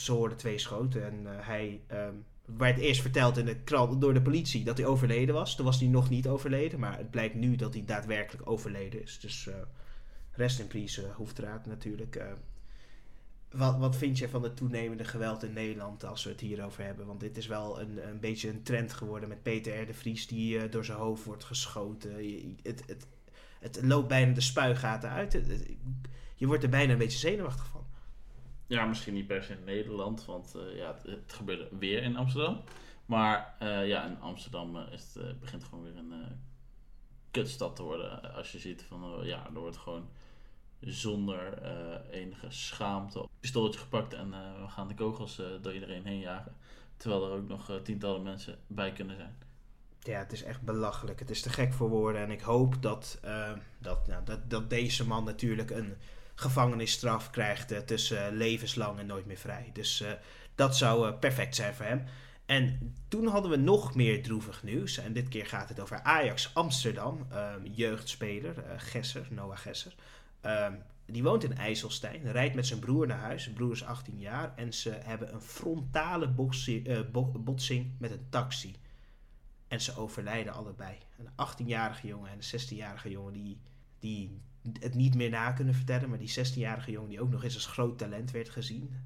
ze 0.00 0.12
hoorden 0.12 0.38
twee 0.38 0.58
schoten 0.58 1.04
en 1.04 1.22
uh, 1.22 1.30
hij 1.36 1.80
um, 1.92 2.24
werd 2.56 2.78
eerst 2.78 3.00
verteld 3.00 3.36
in 3.36 3.44
de 3.44 3.56
krant 3.56 4.00
door 4.00 4.14
de 4.14 4.22
politie 4.22 4.64
dat 4.64 4.78
hij 4.78 4.86
overleden 4.86 5.34
was. 5.34 5.56
Toen 5.56 5.64
was 5.64 5.78
hij 5.78 5.88
nog 5.88 6.10
niet 6.10 6.28
overleden, 6.28 6.78
maar 6.78 6.96
het 6.96 7.10
blijkt 7.10 7.34
nu 7.34 7.56
dat 7.56 7.74
hij 7.74 7.84
daadwerkelijk 7.84 8.50
overleden 8.50 9.02
is. 9.02 9.20
Dus 9.20 9.46
uh, 9.46 9.54
rest 10.32 10.60
in 10.60 10.66
peace, 10.66 11.02
uh, 11.02 11.14
Hoefdraad 11.14 11.66
natuurlijk. 11.66 12.22
Wat, 13.50 13.78
wat 13.78 13.96
vind 13.96 14.18
je 14.18 14.28
van 14.28 14.42
het 14.42 14.56
toenemende 14.56 15.04
geweld 15.04 15.42
in 15.42 15.52
Nederland 15.52 16.04
als 16.04 16.24
we 16.24 16.30
het 16.30 16.40
hierover 16.40 16.84
hebben? 16.84 17.06
Want 17.06 17.20
dit 17.20 17.36
is 17.36 17.46
wel 17.46 17.80
een, 17.80 18.08
een 18.08 18.20
beetje 18.20 18.48
een 18.48 18.62
trend 18.62 18.92
geworden 18.92 19.28
met 19.28 19.42
Peter 19.42 19.82
R. 19.82 19.86
de 19.86 19.94
Vries 19.94 20.26
die 20.26 20.68
door 20.68 20.84
zijn 20.84 20.98
hoofd 20.98 21.24
wordt 21.24 21.44
geschoten. 21.44 22.28
Je, 22.28 22.54
het, 22.62 22.82
het, 22.86 23.06
het 23.60 23.80
loopt 23.82 24.08
bijna 24.08 24.32
de 24.32 24.40
spuigaten 24.40 25.10
uit. 25.10 25.40
Je 26.34 26.46
wordt 26.46 26.62
er 26.62 26.68
bijna 26.68 26.92
een 26.92 26.98
beetje 26.98 27.18
zenuwachtig 27.18 27.66
van. 27.66 27.77
Ja, 28.68 28.84
misschien 28.84 29.14
niet 29.14 29.26
per 29.26 29.42
se 29.42 29.52
in 29.52 29.64
Nederland, 29.64 30.24
want 30.24 30.54
uh, 30.56 30.76
ja, 30.76 30.96
het, 31.06 31.32
gebeurde 31.32 31.68
weer 31.78 32.02
in 32.02 32.16
Amsterdam. 32.16 32.62
Maar 33.06 33.54
uh, 33.62 33.86
ja, 33.86 34.04
in 34.04 34.20
Amsterdam 34.20 34.76
uh, 34.76 34.82
is 34.92 35.14
het, 35.14 35.40
begint 35.40 35.64
gewoon 35.64 35.84
weer 35.84 35.96
een 35.96 36.40
kutstad 37.30 37.76
te 37.76 37.82
worden. 37.82 38.34
Als 38.34 38.52
je 38.52 38.58
ziet 38.58 38.82
van, 38.82 39.20
ja, 39.22 39.46
er 39.46 39.60
wordt 39.60 39.76
gewoon 39.76 40.08
zonder 40.80 41.62
enige 42.10 42.46
schaamte 42.50 43.28
pistooltje 43.40 43.80
gepakt 43.80 44.12
en 44.12 44.30
we 44.30 44.68
gaan 44.68 44.88
de 44.88 44.94
kogels 44.94 45.42
door 45.60 45.74
iedereen 45.74 46.04
heen 46.04 46.18
jagen. 46.18 46.56
Terwijl 46.96 47.26
er 47.26 47.36
ook 47.36 47.48
nog 47.48 47.80
tientallen 47.82 48.22
mensen 48.22 48.58
bij 48.66 48.92
kunnen 48.92 49.16
zijn. 49.16 49.36
Ja, 50.00 50.18
het 50.18 50.32
is 50.32 50.42
echt 50.42 50.62
belachelijk. 50.62 51.18
Het 51.18 51.30
is 51.30 51.42
te 51.42 51.50
gek 51.50 51.72
voor 51.72 51.88
woorden. 51.88 52.22
En 52.22 52.30
ik 52.30 52.40
hoop 52.40 52.82
dat, 52.82 53.20
dat, 53.78 54.06
nou, 54.06 54.24
dat, 54.24 54.50
dat 54.50 54.70
deze 54.70 55.06
man 55.06 55.24
natuurlijk 55.24 55.70
een 55.70 55.96
gevangenisstraf 56.38 57.30
krijgt 57.30 57.72
uh, 57.72 57.78
tussen 57.78 58.36
levenslang 58.36 58.98
en 58.98 59.06
nooit 59.06 59.26
meer 59.26 59.36
vrij. 59.36 59.70
Dus 59.72 60.00
uh, 60.00 60.08
dat 60.54 60.76
zou 60.76 61.12
perfect 61.12 61.54
zijn 61.54 61.74
voor 61.74 61.84
hem. 61.84 62.04
En 62.46 62.94
toen 63.08 63.26
hadden 63.26 63.50
we 63.50 63.56
nog 63.56 63.94
meer 63.94 64.22
droevig 64.22 64.62
nieuws. 64.62 64.98
En 64.98 65.12
dit 65.12 65.28
keer 65.28 65.46
gaat 65.46 65.68
het 65.68 65.80
over 65.80 66.02
Ajax 66.02 66.50
Amsterdam. 66.54 67.26
Um, 67.32 67.66
jeugdspeler, 67.66 68.64
Gesser, 68.76 69.26
Noah 69.30 69.56
Gesser. 69.56 69.94
Um, 70.42 70.82
die 71.06 71.22
woont 71.22 71.44
in 71.44 71.56
IJsselstein, 71.56 72.30
rijdt 72.30 72.54
met 72.54 72.66
zijn 72.66 72.80
broer 72.80 73.06
naar 73.06 73.18
huis. 73.18 73.42
Zijn 73.42 73.54
broer 73.54 73.72
is 73.72 73.84
18 73.84 74.18
jaar. 74.18 74.52
En 74.56 74.72
ze 74.72 74.90
hebben 74.90 75.34
een 75.34 75.40
frontale 75.40 76.28
botsing 77.42 77.92
met 77.98 78.10
een 78.10 78.26
taxi. 78.28 78.76
En 79.68 79.80
ze 79.80 79.96
overlijden 79.96 80.52
allebei. 80.52 80.96
Een 81.18 81.46
18-jarige 81.46 82.06
jongen 82.06 82.30
en 82.30 82.38
een 82.38 82.60
16-jarige 82.60 83.10
jongen 83.10 83.32
die, 83.32 83.60
die 83.98 84.40
het 84.80 84.94
niet 84.94 85.14
meer 85.14 85.30
na 85.30 85.52
kunnen 85.52 85.74
vertellen. 85.74 86.08
Maar 86.08 86.18
die 86.18 86.46
16-jarige 86.46 86.90
jongen 86.90 87.10
die 87.10 87.20
ook 87.20 87.30
nog 87.30 87.44
eens 87.44 87.54
als 87.54 87.66
groot 87.66 87.98
talent 87.98 88.30
werd 88.30 88.48
gezien. 88.48 88.96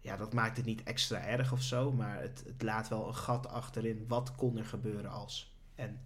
Ja, 0.00 0.16
dat 0.16 0.32
maakt 0.32 0.56
het 0.56 0.66
niet 0.66 0.82
extra 0.82 1.20
erg 1.26 1.52
of 1.52 1.62
zo. 1.62 1.92
Maar 1.92 2.20
het, 2.20 2.42
het 2.46 2.62
laat 2.62 2.88
wel 2.88 3.06
een 3.06 3.14
gat 3.14 3.46
achterin. 3.48 4.04
Wat 4.08 4.34
kon 4.34 4.56
er 4.56 4.64
gebeuren 4.64 5.10
als? 5.10 5.54
En 5.74 6.00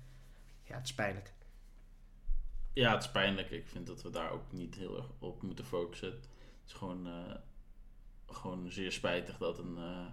ja, 0.64 0.76
het 0.76 0.84
is 0.84 0.94
pijnlijk. 0.94 1.32
Ja, 2.72 2.92
het 2.92 3.02
is 3.02 3.10
pijnlijk. 3.10 3.50
Ik 3.50 3.68
vind 3.68 3.86
dat 3.86 4.02
we 4.02 4.10
daar 4.10 4.30
ook 4.30 4.52
niet 4.52 4.74
heel 4.74 4.96
erg 4.96 5.06
op 5.18 5.42
moeten 5.42 5.64
focussen. 5.64 6.10
Het 6.10 6.28
is 6.66 6.72
gewoon, 6.72 7.06
uh, 7.06 7.34
gewoon 8.26 8.70
zeer 8.70 8.92
spijtig 8.92 9.38
dat 9.38 9.58
een, 9.58 9.76
uh, 9.78 10.06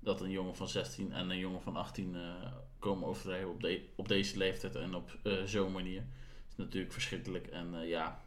dat 0.00 0.20
een 0.20 0.30
jongen 0.30 0.56
van 0.56 0.68
16 0.68 1.12
en 1.12 1.30
een 1.30 1.38
jongen 1.38 1.62
van 1.62 1.76
18 1.76 2.14
uh, 2.14 2.52
komen 2.78 3.08
overlijden 3.08 3.48
op, 3.48 3.66
op 3.94 4.08
deze 4.08 4.36
leeftijd 4.36 4.74
en 4.74 4.94
op 4.94 5.18
zo'n 5.44 5.72
manier 5.72 6.06
natuurlijk 6.58 6.92
verschrikkelijk. 6.92 7.46
En 7.46 7.74
uh, 7.74 7.88
ja, 7.88 8.20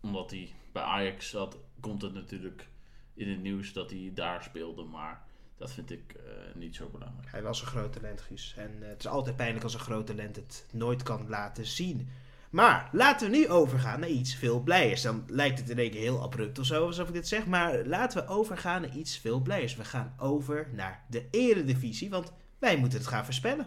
omdat 0.00 0.30
hij 0.30 0.54
bij 0.72 0.82
Ajax 0.82 1.30
zat, 1.30 1.58
komt 1.80 2.02
het 2.02 2.14
natuurlijk 2.14 2.68
in 3.14 3.28
het 3.28 3.42
nieuws 3.42 3.72
dat 3.72 3.90
hij 3.90 4.10
daar 4.14 4.42
speelde. 4.42 4.82
Maar 4.82 5.22
dat 5.56 5.72
vind 5.72 5.90
ik 5.90 6.14
uh, 6.16 6.22
niet 6.54 6.76
zo 6.76 6.88
belangrijk. 6.88 7.30
Hij 7.30 7.42
was 7.42 7.60
een 7.60 7.66
groot 7.66 7.92
talent, 7.92 8.20
Guus. 8.20 8.54
En 8.56 8.70
uh, 8.80 8.88
het 8.88 8.98
is 8.98 9.06
altijd 9.06 9.36
pijnlijk 9.36 9.64
als 9.64 9.74
een 9.74 9.80
groot 9.80 10.06
talent 10.06 10.36
het 10.36 10.66
nooit 10.72 11.02
kan 11.02 11.28
laten 11.28 11.66
zien. 11.66 12.08
Maar 12.50 12.88
laten 12.92 13.30
we 13.30 13.36
nu 13.36 13.48
overgaan 13.48 14.00
naar 14.00 14.08
iets 14.08 14.34
veel 14.34 14.60
blijers. 14.60 15.02
Dan 15.02 15.24
lijkt 15.26 15.58
het 15.58 15.70
in 15.70 15.78
één 15.78 15.90
keer 15.90 16.00
heel 16.00 16.22
abrupt 16.22 16.58
of 16.58 16.66
zo, 16.66 16.86
alsof 16.86 17.08
ik 17.08 17.14
dit 17.14 17.28
zeg. 17.28 17.46
Maar 17.46 17.86
laten 17.86 18.22
we 18.22 18.28
overgaan 18.28 18.80
naar 18.80 18.96
iets 18.96 19.18
veel 19.18 19.40
blijers. 19.40 19.76
We 19.76 19.84
gaan 19.84 20.14
over 20.18 20.68
naar 20.72 21.04
de 21.08 21.26
eredivisie, 21.30 22.10
want 22.10 22.32
wij 22.58 22.76
moeten 22.76 22.98
het 22.98 23.08
gaan 23.08 23.24
voorspellen. 23.24 23.66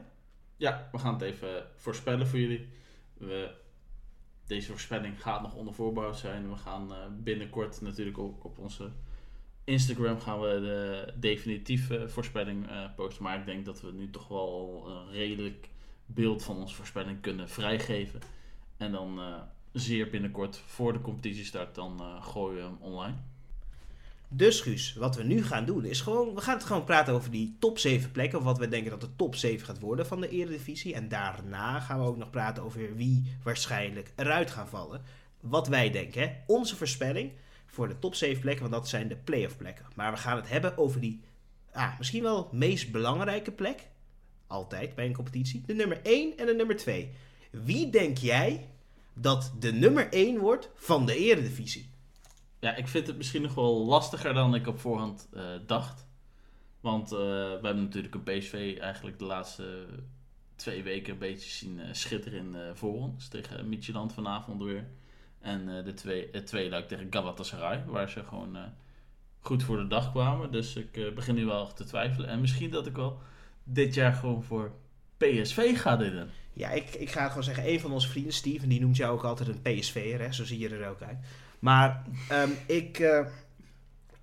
Ja, 0.58 0.90
we 0.92 0.98
gaan 0.98 1.14
het 1.14 1.22
even 1.22 1.68
voorspellen 1.76 2.28
voor 2.28 2.40
jullie. 2.40 2.70
We, 3.20 3.52
deze 4.48 4.70
voorspelling 4.70 5.22
gaat 5.22 5.42
nog 5.42 5.56
onder 5.56 5.74
voorbouw 5.74 6.14
zijn. 6.14 6.50
We 6.50 6.56
gaan 6.56 6.92
uh, 6.92 6.98
binnenkort 7.18 7.82
natuurlijk 7.82 8.18
ook 8.18 8.44
op 8.44 8.58
onze 8.58 8.92
Instagram 9.64 10.20
gaan 10.20 10.40
we 10.40 10.60
de 10.60 11.14
definitieve 11.20 12.10
voorspelling 12.10 12.70
uh, 12.70 12.86
posten. 12.96 13.24
Maar 13.24 13.40
ik 13.40 13.46
denk 13.46 13.66
dat 13.66 13.82
we 13.82 13.92
nu 13.92 14.10
toch 14.10 14.28
wel 14.28 14.84
een 14.88 15.12
redelijk 15.12 15.70
beeld 16.06 16.44
van 16.44 16.58
onze 16.58 16.76
voorspelling 16.76 17.22
kunnen 17.22 17.50
vrijgeven. 17.50 18.20
En 18.78 18.92
dan 18.92 19.20
uh, 19.20 19.42
zeer 19.74 20.10
binnenkort 20.10 20.58
voor 20.58 20.94
de 20.94 21.02
competitie 21.02 21.46
start, 21.46 21.76
dan 21.76 22.02
gooien 22.22 22.56
we 22.56 22.62
hem 22.62 22.78
online. 22.80 23.16
Dus 24.32 24.62
Guus, 24.62 24.94
wat 24.94 25.16
we 25.16 25.24
nu 25.24 25.44
gaan 25.44 25.66
doen 25.66 25.86
is 25.86 26.02
gewoon, 26.02 26.36
we 26.36 26.42
gaan 26.42 26.58
het 26.58 26.66
gewoon 26.66 26.84
praten 26.84 27.14
over 27.14 27.32
die 27.32 27.56
top 27.60 27.80
7 27.80 28.12
plekken. 28.12 28.40
Of 28.40 28.44
wat 28.44 28.58
we 28.58 28.68
denken 28.68 28.92
dat 28.92 29.02
de 29.02 29.16
top 29.16 29.36
7 29.36 29.66
gaat 29.66 29.80
worden 29.80 30.06
van 30.06 30.22
de 30.22 30.30
Eredivisie. 30.30 30.94
En 30.94 31.08
daarna 31.08 31.80
gaan 31.80 32.00
we 32.00 32.06
ook 32.06 32.18
nog 32.18 32.30
praten 32.30 32.64
over 32.64 32.96
wie 32.96 33.38
waarschijnlijk 33.44 34.12
eruit 34.16 34.52
gaan 34.52 34.68
vallen. 34.68 35.02
Wat 35.40 35.68
wij 35.68 35.92
denken, 35.92 36.36
onze 36.48 36.76
voorspelling 36.76 37.32
voor 37.66 37.88
de 37.88 38.00
top 38.00 38.16
7 38.16 38.42
plekken, 38.42 38.62
want 38.62 38.74
dat 38.82 38.90
zijn 38.90 39.08
de 39.08 39.16
playoff 39.16 39.58
plekken. 39.58 39.86
Maar 39.96 40.12
we 40.12 40.18
gaan 40.18 40.36
het 40.36 40.50
hebben 40.50 40.78
over 40.78 41.00
die, 41.02 41.22
ah, 41.72 41.98
misschien 41.98 42.24
wel 42.24 42.50
meest 42.52 42.92
belangrijke 42.92 43.52
plek. 43.52 43.88
Altijd 44.48 44.96
bij 44.96 45.06
een 45.06 45.14
competitie. 45.14 45.64
De 45.66 45.74
nummer 45.74 46.00
1 46.04 46.38
en 46.38 46.46
de 46.46 46.54
nummer 46.54 46.76
2. 46.76 47.10
Wie 47.52 47.90
denk 47.90 48.18
jij 48.18 48.68
dat 49.14 49.52
de 49.60 49.74
nummer 49.74 50.08
1 50.14 50.40
wordt 50.40 50.70
van 50.76 51.06
de 51.06 51.16
Eredivisie? 51.16 51.90
Ja, 52.60 52.76
ik 52.76 52.88
vind 52.88 53.08
het 53.08 53.18
misschien 53.18 53.42
nog 53.42 53.54
wel 53.54 53.86
lastiger 53.86 54.34
dan 54.34 54.56
ik 54.56 54.68
op 54.68 54.80
voorhand 54.80 55.30
uh, 55.34 55.44
dacht. 55.66 56.08
Want 56.80 57.12
uh, 57.12 57.20
we 57.20 57.60
hebben 57.64 57.84
natuurlijk 57.84 58.16
een 58.16 58.24
PSV 58.24 58.78
eigenlijk 58.80 59.20
de 59.20 59.26
laatste 59.26 59.86
twee 60.56 60.84
weken 60.84 61.14
een 61.14 61.20
beetje 61.20 61.50
zien 61.50 61.80
uh, 61.80 61.86
schitteren 61.92 62.78
voor 62.78 62.94
ons. 62.94 63.28
Tegen 63.28 63.70
Midtjylland 63.70 64.14
vanavond 64.14 64.64
weer. 64.64 64.88
En 65.40 65.84
de 65.84 65.94
twee, 65.94 66.30
het 66.32 66.48
tweede 66.48 66.70
luik 66.70 66.88
tegen 66.88 67.08
Galatasaray, 67.10 67.84
waar 67.86 68.10
ze 68.10 68.24
gewoon 68.24 68.58
goed 69.40 69.64
voor 69.64 69.78
de 69.78 69.88
dag 69.88 70.12
kwamen. 70.12 70.52
Dus 70.52 70.76
ik 70.76 71.16
begin 71.16 71.36
nu 71.36 71.46
wel 71.46 71.74
te 71.74 71.84
twijfelen. 71.84 72.30
En 72.30 72.42
misschien 72.42 72.70
dat 72.70 72.88
ik 72.88 72.96
wel 72.96 73.20
dit 73.64 73.94
jaar 73.94 74.14
gewoon 74.14 74.44
voor 74.44 74.72
PSV 75.18 75.80
ga 75.80 75.96
doen. 75.96 76.30
Ja, 76.54 76.70
ik, 76.70 76.90
ik 76.90 77.10
ga 77.10 77.28
gewoon 77.28 77.44
zeggen, 77.44 77.70
een 77.70 77.80
van 77.80 77.92
onze 77.92 78.10
vrienden, 78.10 78.34
Steven, 78.34 78.70
die 78.70 78.80
noemt 78.80 78.98
jou 78.98 79.14
ook 79.14 79.24
altijd 79.24 79.50
een 79.50 79.62
PSV'er. 79.62 80.34
Zo 80.34 80.46
zie 80.46 80.60
je 80.60 80.70
er 80.70 80.90
ook 80.90 81.02
uit. 81.02 81.18
Maar 81.60 82.04
um, 82.32 82.58
ik, 82.66 83.00
uh, 83.00 83.26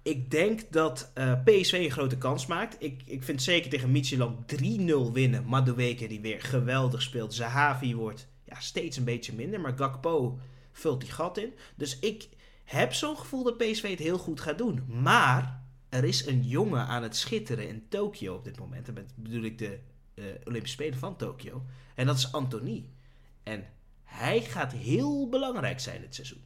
ik 0.02 0.30
denk 0.30 0.60
dat 0.70 1.12
uh, 1.14 1.32
PSV 1.44 1.72
een 1.72 1.90
grote 1.90 2.18
kans 2.18 2.46
maakt. 2.46 2.76
Ik, 2.78 3.02
ik 3.04 3.22
vind 3.22 3.42
zeker 3.42 3.70
tegen 3.70 3.92
Midtjylland 3.92 4.52
3-0 4.62 5.12
winnen. 5.12 5.44
Madueke 5.46 6.06
die 6.06 6.20
weer 6.20 6.40
geweldig 6.40 7.02
speelt. 7.02 7.34
Zahavi 7.34 7.94
wordt 7.94 8.28
ja, 8.44 8.60
steeds 8.60 8.96
een 8.96 9.04
beetje 9.04 9.34
minder. 9.34 9.60
Maar 9.60 9.76
Gakpo 9.76 10.38
vult 10.72 11.00
die 11.00 11.10
gat 11.10 11.38
in. 11.38 11.52
Dus 11.74 11.98
ik 11.98 12.28
heb 12.64 12.92
zo'n 12.92 13.18
gevoel 13.18 13.42
dat 13.42 13.56
PSV 13.56 13.90
het 13.90 13.98
heel 13.98 14.18
goed 14.18 14.40
gaat 14.40 14.58
doen. 14.58 14.84
Maar 15.02 15.64
er 15.88 16.04
is 16.04 16.26
een 16.26 16.42
jongen 16.42 16.86
aan 16.86 17.02
het 17.02 17.16
schitteren 17.16 17.68
in 17.68 17.88
Tokio 17.88 18.34
op 18.34 18.44
dit 18.44 18.58
moment. 18.58 18.86
Dat 18.86 18.94
bedoel 19.14 19.42
ik 19.42 19.58
de 19.58 19.78
uh, 20.14 20.24
Olympische 20.44 20.76
Spelen 20.76 20.98
van 20.98 21.16
Tokio. 21.16 21.62
En 21.94 22.06
dat 22.06 22.16
is 22.16 22.32
Anthony. 22.32 22.88
En 23.42 23.64
hij 24.04 24.40
gaat 24.40 24.72
heel 24.72 25.28
belangrijk 25.28 25.80
zijn 25.80 26.00
dit 26.00 26.14
seizoen. 26.14 26.45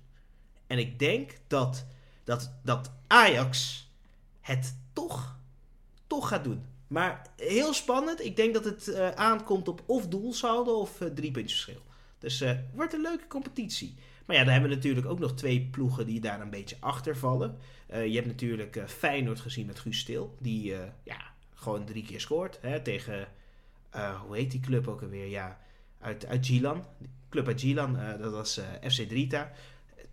En 0.70 0.78
ik 0.78 0.98
denk 0.98 1.30
dat, 1.46 1.86
dat, 2.24 2.52
dat 2.62 2.92
Ajax 3.06 3.88
het 4.40 4.76
toch, 4.92 5.38
toch 6.06 6.28
gaat 6.28 6.44
doen. 6.44 6.64
Maar 6.86 7.26
heel 7.36 7.74
spannend. 7.74 8.24
Ik 8.24 8.36
denk 8.36 8.54
dat 8.54 8.64
het 8.64 8.88
uh, 8.88 9.10
aankomt 9.10 9.68
op 9.68 9.82
of 9.86 10.06
doelsaldo 10.06 10.80
of 10.80 11.00
uh, 11.00 11.08
drie 11.08 11.30
puntjes 11.30 11.62
verschil. 11.62 11.82
Dus 12.18 12.42
uh, 12.42 12.52
wordt 12.74 12.92
een 12.92 13.00
leuke 13.00 13.26
competitie. 13.26 13.94
Maar 14.26 14.36
ja, 14.36 14.42
dan 14.42 14.52
hebben 14.52 14.70
we 14.70 14.76
natuurlijk 14.76 15.06
ook 15.06 15.18
nog 15.18 15.34
twee 15.34 15.68
ploegen 15.70 16.06
die 16.06 16.20
daar 16.20 16.40
een 16.40 16.50
beetje 16.50 16.76
achter 16.80 17.16
vallen. 17.16 17.58
je 17.88 18.14
hebt 18.14 18.26
natuurlijk 18.26 18.82
Feyenoord 18.86 19.40
gezien 19.40 19.66
met 19.66 19.78
Guus 19.78 19.98
Stil. 19.98 20.36
Die 20.38 20.74
ja, 21.02 21.20
gewoon 21.54 21.84
drie 21.84 22.04
keer 22.04 22.20
scoort. 22.20 22.58
Hè, 22.60 22.80
tegen, 22.80 23.28
hoe 24.26 24.36
heet 24.36 24.50
die 24.50 24.60
club 24.60 24.88
ook 24.88 25.02
alweer? 25.02 25.26
Ja, 25.26 25.60
uit, 26.00 26.26
uit 26.26 26.46
Gilan. 26.46 26.84
club 27.28 27.46
uit 27.46 27.60
Gilan, 27.60 27.98
eh, 27.98 28.18
dat 28.18 28.32
was 28.32 28.58
eh, 28.58 28.90
FC 28.90 29.08
Drita. 29.08 29.52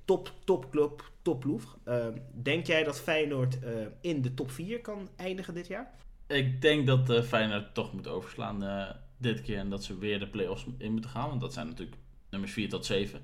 Top, 0.07 0.33
top 0.43 0.69
club, 0.71 1.11
top 1.21 1.39
ploeg. 1.39 1.77
Ehm, 1.83 2.17
denk 2.33 2.65
jij 2.65 2.83
dat 2.83 2.99
Feyenoord 2.99 3.59
eh, 3.59 3.73
in 4.01 4.21
de 4.21 4.33
top 4.33 4.51
4 4.51 4.81
kan 4.81 5.09
eindigen 5.15 5.53
dit 5.53 5.67
jaar? 5.67 5.93
Ik 6.27 6.61
denk 6.61 6.87
dat 6.87 7.09
eh 7.09 7.21
Feyenoord 7.21 7.73
toch 7.73 7.93
moet 7.93 8.07
overslaan 8.07 8.63
eh, 8.63 8.89
dit 9.17 9.41
keer. 9.41 9.57
En 9.57 9.69
dat 9.69 9.83
ze 9.83 9.97
weer 9.97 10.19
de 10.19 10.27
play-offs 10.27 10.65
in 10.77 10.91
moeten 10.91 11.09
gaan. 11.09 11.29
Want 11.29 11.41
dat 11.41 11.53
zijn 11.53 11.67
natuurlijk 11.67 11.97
nummers 12.29 12.53
4 12.53 12.69
tot 12.69 12.85
7. 12.85 13.21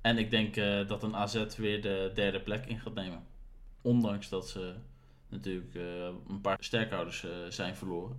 En 0.00 0.18
ik 0.18 0.30
denk 0.30 0.54
dat 0.88 1.02
een 1.02 1.16
AZ 1.16 1.56
weer 1.56 1.82
de 1.82 2.10
derde 2.14 2.40
plek 2.40 2.66
in 2.66 2.80
gaat 2.80 2.94
nemen. 2.94 3.22
Ondanks 3.82 4.28
dat 4.28 4.48
ze 4.48 4.74
natuurlijk 5.28 5.74
een 6.28 6.40
paar 6.40 6.56
sterkhouders 6.60 7.26
zijn 7.48 7.76
verloren. 7.76 8.16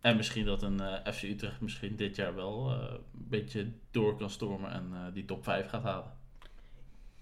En 0.00 0.16
misschien 0.16 0.44
dat 0.44 0.62
een 0.62 0.80
FC 1.14 1.22
Utrecht 1.22 1.60
misschien 1.60 1.96
dit 1.96 2.16
jaar 2.16 2.34
wel 2.34 2.70
een 2.70 3.00
beetje 3.12 3.72
door 3.90 4.16
kan 4.16 4.30
stormen 4.30 4.72
en 4.72 5.10
die 5.12 5.24
top 5.24 5.44
5 5.44 5.68
gaat 5.68 5.82
halen. 5.82 6.20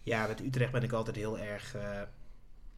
Ja, 0.02 0.26
met 0.26 0.40
Utrecht 0.40 0.72
ben 0.72 0.82
ik 0.82 0.92
altijd 0.92 1.16
heel 1.16 1.38
erg, 1.38 1.74
eh, 1.74 2.00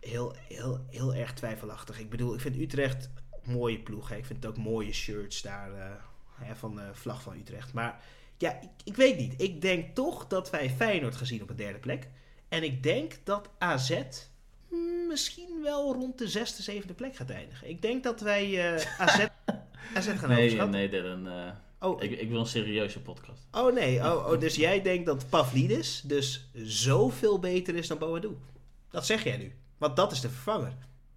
heel, 0.01 0.35
heel, 0.49 0.85
heel 0.91 1.15
erg 1.15 1.33
twijfelachtig. 1.35 1.99
Ik 1.99 2.11
bedoel, 2.11 2.35
ik 2.35 2.41
vind 2.41 2.57
Utrecht 2.57 3.11
een 3.43 3.53
mooie 3.53 3.79
ploeg. 3.79 4.09
Hè. 4.09 4.17
Ik 4.17 4.27
vind 4.27 4.43
het 4.43 4.53
ook 4.53 4.65
mooie 4.65 4.93
shirts 4.93 5.43
daar 5.43 5.73
eh, 5.73 5.91
hè, 6.35 6.57
van 6.57 6.75
de 6.75 6.91
vlag 6.93 7.23
van 7.23 7.37
Utrecht. 7.37 7.73
Maar 7.73 8.01
ja, 8.39 8.61
ik, 8.61 8.69
ik 8.85 8.97
weet 8.97 9.19
niet. 9.19 9.41
Ik 9.41 9.61
denk 9.61 9.95
toch 9.95 10.27
dat 10.27 10.51
wij 10.51 10.71
Feyenoord 10.71 11.17
gaan 11.17 11.27
zien 11.27 11.43
op 11.43 11.51
een 11.51 11.57
derde 11.57 11.79
plek. 11.79 12.09
En 12.49 12.63
ik 12.63 12.83
denk 12.83 13.19
dat 13.25 13.51
AZ 13.59 14.01
misschien 15.09 15.63
wel 15.63 15.93
rond 15.93 16.19
de 16.19 16.29
zesde, 16.29 16.63
zevende 16.63 16.95
plek 16.95 17.17
gaat 17.17 17.31
eindigen. 17.31 17.69
Ik 17.69 17.83
denk 17.83 18.03
dat 18.03 18.21
wij 18.21 18.75
eh, 18.75 19.01
AZ, 19.01 19.27
AZ 19.95 20.07
gaan 20.19 20.29
Nee, 20.29 20.39
overschatten. 20.39 20.71
nee, 20.71 20.89
Dylan. 20.89 21.27
Oh, 21.83 22.03
ik, 22.03 22.11
ik 22.11 22.29
wil 22.29 22.41
een 22.41 22.47
serieuze 22.47 23.01
podcast. 23.01 23.49
oh 23.53 23.75
nee, 23.75 23.99
oh, 23.99 24.27
oh, 24.29 24.41
dus 24.41 24.57
jij 24.57 24.83
denkt 24.83 25.07
dat 25.07 25.29
Pavlidis 25.29 26.03
dus 26.05 26.51
zoveel 26.55 27.39
beter 27.39 27.75
is 27.75 27.89
dan 27.89 27.99
Boadu? 27.99 28.37
Dat 28.91 29.07
zeg 29.07 29.25
jij 29.25 29.37
nu. 29.37 29.53
Want 29.79 29.97
dat 29.97 30.13
is 30.13 30.21
de 30.21 30.29
vervanger. 30.29 30.75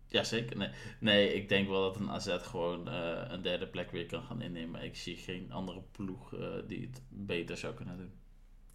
Jazeker. 0.08 0.58
Nee, 0.58 0.70
nee, 1.00 1.34
ik 1.34 1.50
denk 1.50 1.70
wel 1.70 1.82
dat 1.82 1.96
een 1.96 2.10
AZ 2.10 2.38
gewoon 2.42 2.90
eh, 2.90 3.22
een 3.28 3.42
derde 3.42 3.68
plek 3.68 3.92
weer 3.92 4.06
kan 4.06 4.24
gaan 4.24 4.42
innemen. 4.42 4.84
Ik 4.84 4.96
zie 4.96 5.18
geen 5.18 5.52
andere 5.52 5.82
ploeg 5.92 6.34
eh, 6.34 6.48
die 6.68 6.82
het 6.82 7.02
beter 7.10 7.58
zou 7.58 7.74
kunnen 7.74 7.98
doen. 7.98 8.12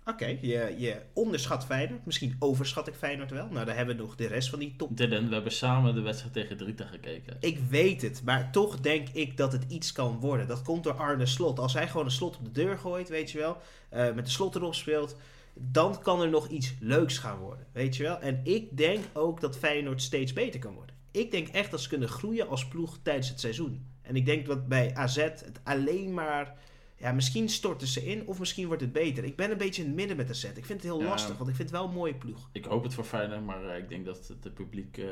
Oké, 0.05 0.27
je, 0.41 0.75
je 0.79 0.97
onderschat 1.13 1.65
Feyenoord. 1.65 2.07
Misschien 2.07 2.37
overschat 2.39 2.89
ik 2.89 2.95
Feyenoord 2.95 3.31
wel. 3.31 3.49
Nou, 3.51 3.67
dan 3.67 3.75
hebben 3.75 3.97
we 3.97 4.03
nog 4.03 4.17
de 4.17 4.27
rest 4.27 4.49
van 4.49 4.59
die 4.59 4.75
top. 4.77 4.97
Dylan, 4.97 5.29
we 5.29 5.35
hebben 5.35 5.53
samen 5.53 5.95
de 5.95 6.01
wedstrijd 6.01 6.33
tegen 6.33 6.57
Drita 6.57 6.87
gekeken. 6.87 7.37
Ik 7.41 7.59
weet 7.69 8.03
het, 8.03 8.23
maar 8.25 8.53
toch 8.53 8.81
denk 8.81 9.09
ik 9.09 9.37
dat 9.37 9.53
het 9.53 9.65
iets 9.69 9.93
kan 9.93 10.21
worden. 10.21 10.47
Dat 10.47 10.63
komt 10.63 10.85
door 10.85 10.95
Arne 10.95 11.27
Slot. 11.27 11.59
Als 11.59 11.75
hij 11.75 11.89
gewoon 11.89 12.07
een 12.07 12.13
slot 12.13 12.37
op 12.37 12.45
de 12.45 12.51
deur 12.51 12.79
gooit, 12.79 13.09
weet 13.09 13.31
je 13.31 13.39
wel, 13.39 13.57
eh, 13.89 14.13
met 14.13 14.25
de 14.25 14.31
slot 14.31 14.55
erop 14.55 14.75
speelt, 14.75 15.17
dan 15.55 16.03
kan 16.03 16.23
er 16.23 16.29
nog 16.29 16.49
iets 16.49 16.75
leuks 16.81 17.19
gaan 17.19 17.39
worden, 17.39 17.67
weet 17.73 17.97
je 17.97 18.03
wel. 18.03 18.19
En 18.19 18.41
ik 18.45 18.77
denk 18.77 19.05
ook 19.13 19.41
dat 19.41 19.59
Feyenoord 19.59 20.03
steeds 20.03 20.33
beter 20.33 20.61
kan 20.61 20.75
worden. 20.75 20.95
Ik 21.11 21.31
denk 21.31 21.49
echt 21.49 21.71
dat 21.71 21.81
ze 21.81 21.89
kunnen 21.89 22.09
groeien 22.09 22.49
als 22.49 22.69
ploeg 22.69 22.99
tijdens 23.03 23.29
het 23.29 23.41
seizoen. 23.41 23.87
En 24.03 24.17
ik 24.17 24.27
denk 24.27 24.47
dat 24.47 24.69
bij 24.69 24.95
AZ 24.95 25.17
het 25.17 25.61
alleen 25.65 26.15
maar... 26.15 26.55
Ja, 27.01 27.13
misschien 27.13 27.49
storten 27.49 27.87
ze 27.89 28.05
in 28.07 28.27
of 28.27 28.39
misschien 28.39 28.67
wordt 28.67 28.83
het 28.83 28.93
beter. 28.93 29.25
Ik 29.25 29.37
ben 29.37 29.51
een 29.51 29.57
beetje 29.59 29.83
in 29.83 29.89
het 29.89 29.97
midden 29.97 30.17
met 30.17 30.31
AZ. 30.31 30.45
Ik 30.45 30.53
vind 30.55 30.69
het 30.69 30.83
heel 30.83 31.01
Ja. 31.01 31.07
lastig, 31.09 31.37
want 31.37 31.49
ik 31.51 31.57
vind 31.57 31.71
het 31.71 31.79
wel 31.79 31.89
een 31.89 31.95
mooie 31.95 32.15
ploeg. 32.15 32.49
Ik 32.53 32.65
hoop 32.65 32.83
het 32.83 32.95
voor 32.95 33.05
Feyenoord, 33.05 33.45
maar 33.45 33.69
eh, 33.69 33.79
ik 33.79 33.89
denk 33.89 34.05
dat 34.05 34.29
het 34.29 34.45
het 34.45 34.55
publiek 34.55 34.99
eh, 34.99 35.07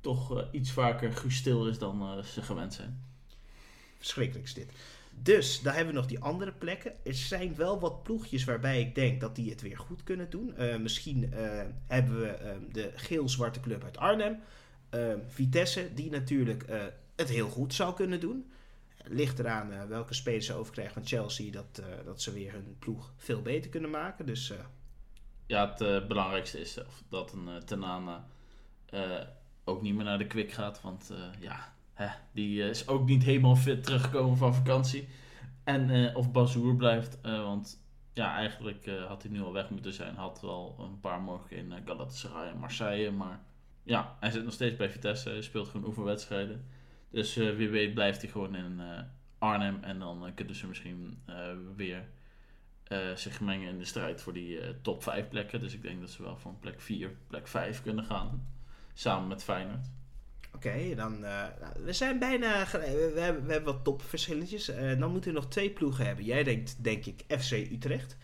toch 0.00 0.38
eh, 0.38 0.44
iets 0.52 0.70
vaker 0.72 1.12
gestil 1.12 1.66
is 1.68 1.78
dan 1.78 2.02
eh, 2.02 2.22
ze 2.24 2.42
gewend 2.42 2.74
zijn. 2.74 3.02
Verschrikkelijk 3.98 4.44
is 4.46 4.54
dit. 4.54 4.72
Dus, 5.22 5.60
daar 5.60 5.74
hebben 5.74 5.92
we 5.94 6.00
nog 6.00 6.08
die 6.08 6.20
andere 6.20 6.52
plekken. 6.52 6.92
Er 7.04 7.14
zijn 7.14 7.54
wel 7.54 7.80
wat 7.80 8.02
ploegjes 8.02 8.44
waarbij 8.44 8.80
ik 8.80 8.94
denk 8.94 9.20
dat 9.20 9.36
die 9.36 9.50
het 9.50 9.60
weer 9.62 9.78
goed 9.78 10.02
kunnen 10.02 10.30
doen. 10.30 10.56
Eh, 10.56 10.76
misschien 10.76 11.32
eh, 11.32 11.62
hebben 11.86 12.20
we 12.20 12.26
eh, 12.26 12.56
de 12.72 12.90
geel-zwarte 12.94 13.60
club 13.60 13.84
uit 13.84 13.96
Arnhem. 13.96 14.38
Eh, 14.90 15.12
Vitesse, 15.28 15.94
die 15.94 16.10
natuurlijk 16.10 16.62
eh, 16.62 16.82
het 17.16 17.28
heel 17.28 17.48
goed 17.48 17.74
zou 17.74 17.94
kunnen 17.94 18.20
doen. 18.20 18.50
Ligt 19.04 19.38
eraan 19.38 19.72
eh, 19.72 19.84
welke 19.84 20.14
spelers 20.14 20.46
ze 20.46 20.54
overkrijgen 20.54 20.94
van 20.94 21.06
Chelsea. 21.06 21.52
Dat, 21.52 21.78
eh, 21.78 22.04
dat 22.04 22.22
ze 22.22 22.32
weer 22.32 22.52
hun 22.52 22.76
ploeg 22.78 23.12
veel 23.16 23.42
beter 23.42 23.70
kunnen 23.70 23.90
maken. 23.90 24.26
Dus 24.26 24.50
eh, 24.50 24.58
Ja, 25.46 25.74
het 25.76 26.08
belangrijkste 26.08 26.60
is 26.60 26.78
dat 27.08 27.32
een 27.32 27.48
uh, 27.48 27.56
Tenana 27.56 28.26
ook 29.64 29.82
niet 29.82 29.94
meer 29.94 30.04
naar 30.04 30.18
de 30.18 30.26
kwik 30.26 30.52
gaat. 30.52 30.80
Want 30.80 31.12
ja, 31.40 31.74
hè, 31.92 32.08
die 32.32 32.68
is 32.68 32.88
ook 32.88 33.06
niet 33.06 33.22
helemaal 33.22 33.56
fit 33.56 33.84
teruggekomen 33.84 34.36
van 34.36 34.54
vakantie. 34.54 35.08
En 35.64 36.14
of 36.16 36.32
Bazoer 36.32 36.76
blijft. 36.76 37.20
want 37.20 37.82
ja, 38.12 38.34
eigenlijk 38.36 38.90
had 39.08 39.22
hij 39.22 39.32
nu 39.32 39.42
al 39.42 39.52
weg 39.52 39.70
moeten 39.70 39.92
zijn. 39.92 40.14
Had 40.14 40.40
wel 40.40 40.76
een 40.78 41.00
paar 41.00 41.20
morgen 41.20 41.56
in 41.56 41.72
eh, 41.72 41.78
Galatasaray 41.84 42.48
en 42.48 42.58
Marseille. 42.58 43.10
Maar 43.10 43.40
ja, 43.82 44.16
hij 44.20 44.30
zit 44.30 44.44
nog 44.44 44.52
steeds 44.52 44.76
bij 44.76 44.90
Vitesse. 44.90 45.28
Hij 45.28 45.42
speelt 45.42 45.68
gewoon 45.68 45.86
oefenwedstrijden. 45.86 46.66
Dus 47.12 47.36
eh, 47.36 47.56
wie 47.56 47.68
weet 47.68 47.94
blijft 47.94 48.22
hij 48.22 48.30
gewoon 48.30 48.54
in 48.54 48.80
eh, 48.80 49.02
Arnhem. 49.38 49.78
En 49.82 49.98
dan 49.98 50.26
eh, 50.26 50.34
kunnen 50.34 50.54
ze 50.54 50.66
misschien 50.66 51.22
weer 51.76 52.04
zich 53.14 53.40
mengen 53.40 53.68
in 53.68 53.78
de 53.78 53.84
strijd 53.84 54.22
voor 54.22 54.32
die 54.32 54.80
top 54.80 55.02
5 55.02 55.28
plekken. 55.28 55.60
Dus 55.60 55.74
ik 55.74 55.82
denk 55.82 56.00
dat 56.00 56.10
ze 56.10 56.22
wel 56.22 56.36
van 56.36 56.58
plek 56.60 56.80
4, 56.80 57.16
plek 57.26 57.48
5 57.48 57.82
kunnen 57.82 58.04
gaan. 58.04 58.48
Samen 58.92 59.28
met 59.28 59.42
Feyenoord. 59.44 59.86
Oké, 60.54 60.94
dan. 60.94 61.20
nou, 61.20 61.52
we 61.84 61.92
zijn 61.92 62.18
bijna. 62.18 62.66
We, 62.72 63.10
we 63.14 63.20
hebben, 63.20 63.46
we 63.46 63.52
hebben 63.52 63.74
wat 63.74 63.84
topverschilletjes. 63.84 64.68
Eh, 64.68 64.98
dan 64.98 65.10
moeten 65.10 65.32
we 65.32 65.38
nog 65.38 65.48
twee 65.48 65.70
ploegen 65.70 66.06
hebben. 66.06 66.24
Jij 66.24 66.44
denkt, 66.44 66.84
denk 66.84 67.06
ik, 67.06 67.24
FC 67.28 67.52
Utrecht. 67.52 68.16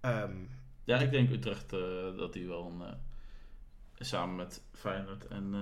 Ehm, 0.00 0.36
Ja, 0.84 0.98
ik 0.98 1.10
denk 1.10 1.30
Utrecht 1.30 1.70
dat 2.16 2.32
die 2.32 2.46
wel 2.46 2.66
een, 2.66 2.94
samen 3.98 4.36
met 4.36 4.62
Feyenoord 4.72 5.26
en 5.26 5.54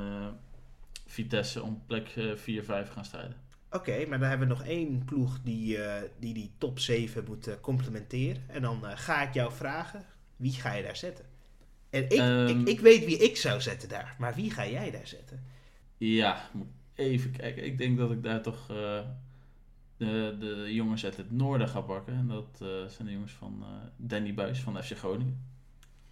Vitesse 1.11 1.62
om 1.62 1.83
plek 1.87 2.14
4, 2.35 2.64
5 2.64 2.90
gaan 2.90 3.05
strijden. 3.05 3.37
Oké, 3.71 4.07
maar 4.07 4.18
dan 4.18 4.29
hebben 4.29 4.49
we 4.49 4.55
nog 4.55 4.64
één 4.64 5.05
ploeg 5.05 5.38
die 5.44 5.83
eh, 5.83 6.03
die, 6.18 6.35
die 6.35 6.51
top 6.59 6.79
7 6.79 7.25
moet 7.29 7.47
eh, 7.47 7.55
complementeren. 7.61 8.42
En 8.47 8.62
dan 8.62 8.87
eh, 8.87 8.97
ga 8.97 9.23
ik 9.23 9.35
jou 9.35 9.53
vragen, 9.53 10.05
wie 10.37 10.53
ga 10.53 10.73
je 10.73 10.83
daar 10.83 10.97
zetten? 10.97 11.25
En 11.90 12.03
ik, 12.05 12.12
Ehm. 12.12 12.47
ik, 12.47 12.68
ik 12.68 12.81
weet 12.81 13.05
wie 13.05 13.18
ik 13.18 13.37
zou 13.37 13.61
zetten 13.61 13.88
daar, 13.88 14.16
maar 14.18 14.35
wie 14.35 14.51
ga 14.51 14.66
jij 14.68 14.90
daar 14.90 15.07
zetten? 15.07 15.42
Ja, 15.97 16.49
moet 16.53 16.66
even 16.94 17.31
kijken. 17.33 17.64
Ik 17.64 17.79
denk 17.79 17.99
dat 17.99 18.11
ik 18.11 18.23
daar 18.23 18.42
toch 18.42 18.71
eh, 18.71 19.01
de, 19.97 20.37
de 20.38 20.75
jongens 20.75 21.05
uit 21.05 21.16
het 21.16 21.31
noorden 21.31 21.68
ga 21.68 21.81
pakken. 21.81 22.14
En 22.14 22.29
dat 22.29 22.59
eh, 22.62 22.68
zijn 22.68 23.07
de 23.07 23.12
jongens 23.12 23.33
van 23.33 23.59
eh, 23.62 23.68
Danny 23.97 24.35
Buis 24.35 24.61
van 24.61 24.83
FC 24.83 24.97
Groningen. 24.97 25.47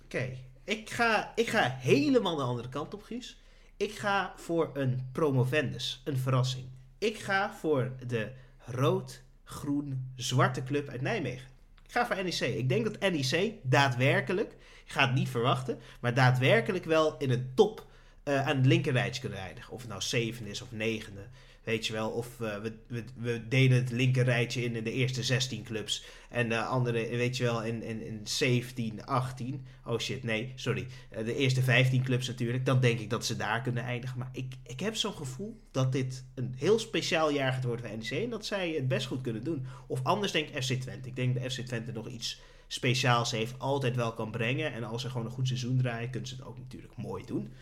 Oké, 0.05 0.37
ik, 0.65 0.91
ga, 0.91 1.33
ik 1.35 1.49
ga 1.49 1.77
helemaal 1.81 2.37
de 2.37 2.43
andere 2.43 2.69
kant 2.69 2.95
op, 2.95 3.03
Guus. 3.03 3.41
Ik 3.79 3.99
ga 3.99 4.33
voor 4.37 4.71
een 4.75 5.09
promovendus, 5.13 6.01
een 6.05 6.17
verrassing. 6.19 6.65
Ik 6.99 7.19
ga 7.19 7.55
voor 7.55 7.93
de 8.07 8.31
rood-groen-zwarte 8.65 10.63
club 10.63 10.89
uit 10.89 11.01
Nijmegen. 11.01 11.49
Ik 11.85 11.93
ga 11.93 12.07
voor 12.07 12.25
NEC. 12.25 12.41
Ik 12.41 12.69
denk 12.69 12.85
dat 12.85 13.13
NEC 13.13 13.53
daadwerkelijk, 13.63 14.53
ik 14.85 14.93
ga 14.93 15.07
het 15.07 15.15
niet 15.15 15.29
verwachten, 15.29 15.79
maar 16.01 16.15
daadwerkelijk 16.15 16.85
wel 16.85 17.17
in 17.19 17.31
een 17.31 17.51
top 17.55 17.87
eh, 18.23 18.47
aan 18.47 18.57
het 18.57 18.67
linkerrijtje 18.67 19.21
kunnen 19.21 19.39
eindigen. 19.39 19.73
Of 19.73 19.81
het 19.81 19.89
nou 19.89 20.03
zeven 20.03 20.47
is 20.47 20.63
of 20.63 20.73
negende. 20.73 21.27
Weet 21.65 21.87
je 21.87 21.93
wel, 21.93 22.11
of 22.11 22.41
eh, 22.41 22.59
we, 22.59 22.73
we, 22.87 23.05
we 23.17 23.49
deden 23.49 23.77
het 23.77 23.91
linkerrijtje 23.91 24.65
in, 24.65 24.77
in 24.77 24.85
de 24.85 24.93
eerste 24.93 25.23
16 25.23 25.63
clubs. 25.63 26.05
En 26.31 26.49
de 26.49 26.63
andere, 26.63 27.09
weet 27.17 27.37
je 27.37 27.43
wel, 27.43 27.63
in, 27.63 27.83
in, 27.83 28.07
in 28.07 28.21
17, 28.23 29.05
18. 29.05 29.67
Oh 29.85 29.99
shit, 29.99 30.23
nee, 30.23 30.53
sorry. 30.55 30.87
Eh, 31.11 31.25
De 31.25 31.35
eerste 31.35 31.63
15 31.63 32.03
clubs 32.03 32.27
natuurlijk. 32.27 32.67
Dan 32.67 32.81
denk 32.81 32.99
ik 32.99 33.11
dat 33.11 33.27
ze 33.27 33.37
daar 33.37 33.63
kunnen 33.63 33.83
eindigen. 33.83 34.19
Maar 34.19 34.29
ik, 34.33 34.55
ik 34.63 34.81
heb 34.81 34.97
zo'n 34.97 35.13
gevoel 35.13 35.61
dat 35.71 35.93
dit 35.93 36.25
een 36.35 36.55
heel 36.57 36.79
speciaal 36.79 37.31
jaar 37.31 37.53
gaat 37.53 37.65
worden 37.65 37.89
voor 37.89 37.99
NEC. 37.99 38.25
En 38.25 38.31
dat 38.31 38.47
zij 38.47 38.71
het 38.71 38.89
best 38.89 39.07
goed 39.07 39.21
kunnen 39.21 39.45
doen. 39.45 39.67
Of 39.87 40.01
anders 40.03 40.33
denk 40.33 40.49
ik 40.49 40.63
FC 40.63 40.73
Twente. 40.73 41.09
Ik 41.09 41.17
denk 41.17 41.41
dat 41.41 41.53
FC 41.53 41.61
Twente 41.61 41.93
nog 41.93 42.09
iets 42.09 42.41
speciaals 42.67 43.31
heeft. 43.31 43.59
Altijd 43.59 43.97
wel 43.97 44.13
kan 44.13 44.31
brengen. 44.31 44.73
En 44.73 44.85
als 44.85 45.03
ze 45.03 45.11
gewoon 45.11 45.27
een 45.27 45.33
goed 45.33 45.47
seizoen 45.47 45.79
draaien, 45.79 46.11
kunnen 46.11 46.29
ze 46.29 46.35
het 46.35 46.45
ook 46.45 46.59
natuurlijk 46.59 46.97
mooi 46.97 47.25
doen. 47.25 47.53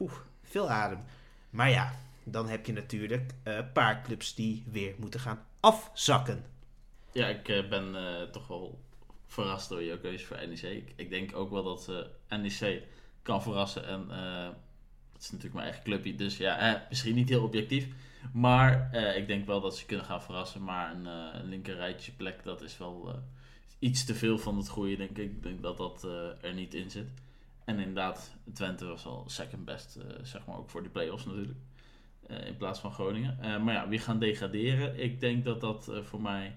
Oeh, 0.00 0.12
veel 0.42 0.70
adem. 0.70 0.98
Maar 1.50 1.70
ja, 1.70 1.94
dan 2.24 2.48
heb 2.48 2.66
je 2.66 2.72
natuurlijk 2.72 3.32
eh, 3.42 3.56
een 3.56 3.72
paar 3.72 4.02
clubs 4.02 4.34
die 4.34 4.64
weer 4.70 4.94
moeten 4.98 5.20
gaan 5.20 5.44
afzakken. 5.60 6.44
Ja, 7.12 7.26
ik 7.26 7.48
eh, 7.48 7.68
ben 7.68 7.96
eh, 7.96 8.22
toch 8.22 8.46
wel 8.46 8.80
verrast 9.26 9.68
door 9.68 9.84
jouw 9.84 9.98
keuze 9.98 10.26
voor 10.26 10.36
NEC. 10.36 10.92
Ik, 10.96 11.10
denk 11.10 11.36
ook 11.36 11.50
wel 11.50 11.62
dat 11.62 11.88
eh 12.28 12.38
NEC 12.38 12.82
kan 13.22 13.42
verrassen. 13.42 13.86
En 13.86 14.08
het 15.12 15.22
is 15.22 15.30
natuurlijk 15.30 15.54
mijn 15.54 15.66
eigen 15.66 15.84
clubje, 15.84 16.14
dus 16.14 16.36
ja, 16.36 16.58
eh, 16.58 16.88
misschien 16.88 17.14
niet 17.14 17.28
heel 17.28 17.42
objectief. 17.42 17.88
Maar 18.32 18.94
ik 19.16 19.26
denk 19.26 19.46
wel 19.46 19.60
dat 19.60 19.76
ze 19.76 19.86
kunnen 19.86 20.06
gaan 20.06 20.22
verrassen. 20.22 20.64
Maar 20.64 20.94
een, 20.94 21.06
een 21.06 21.48
linker 21.48 21.74
rijtje 21.74 22.12
plek, 22.12 22.44
dat 22.44 22.62
is 22.62 22.78
wel 22.78 23.22
iets 23.78 24.04
te 24.04 24.14
veel 24.14 24.38
van 24.38 24.56
het 24.56 24.68
goede, 24.68 24.96
denk 24.96 25.18
ik. 25.18 25.30
Ik 25.30 25.42
denk 25.42 25.62
dat 25.62 25.76
dat 25.76 26.02
er 26.40 26.54
niet 26.54 26.74
in 26.74 26.90
zit. 26.90 27.08
En 27.64 27.78
inderdaad, 27.78 28.34
Twente 28.54 28.86
was 28.86 29.06
al 29.06 29.24
second 29.26 29.64
best, 29.64 29.98
zeg 30.22 30.46
maar 30.46 30.56
ook 30.56 30.70
voor 30.70 30.82
die 30.82 30.90
play-offs 30.90 31.24
natuurlijk. 31.24 31.58
In 32.26 32.56
plaats 32.56 32.80
van 32.80 32.92
Groningen. 32.92 33.64
Maar 33.64 33.74
ja, 33.74 33.88
wie 33.88 33.98
gaan 33.98 34.18
degraderen? 34.18 35.00
Ik 35.00 35.20
denk 35.20 35.44
dat 35.44 35.60
dat 35.60 35.90
voor 36.02 36.20
mij 36.20 36.56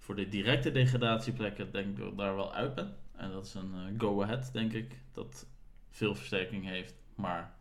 voor 0.00 0.14
de 0.14 0.28
directe 0.28 0.70
degradatieplekken 0.70 1.72
denk 1.72 1.86
ik 1.86 1.96
dat 1.96 2.10
ik 2.10 2.16
daar 2.16 2.36
wel 2.36 2.54
uit 2.54 2.74
ben. 2.74 2.96
En 3.12 3.30
dat 3.30 3.46
is 3.46 3.54
een 3.54 3.74
eh, 3.74 4.00
go-ahead, 4.00 4.52
denk 4.52 4.72
ik. 4.72 5.00
Dat 5.12 5.46
veel 5.90 6.14
versterking 6.14 6.64
heeft, 6.64 6.94
maar 7.14 7.54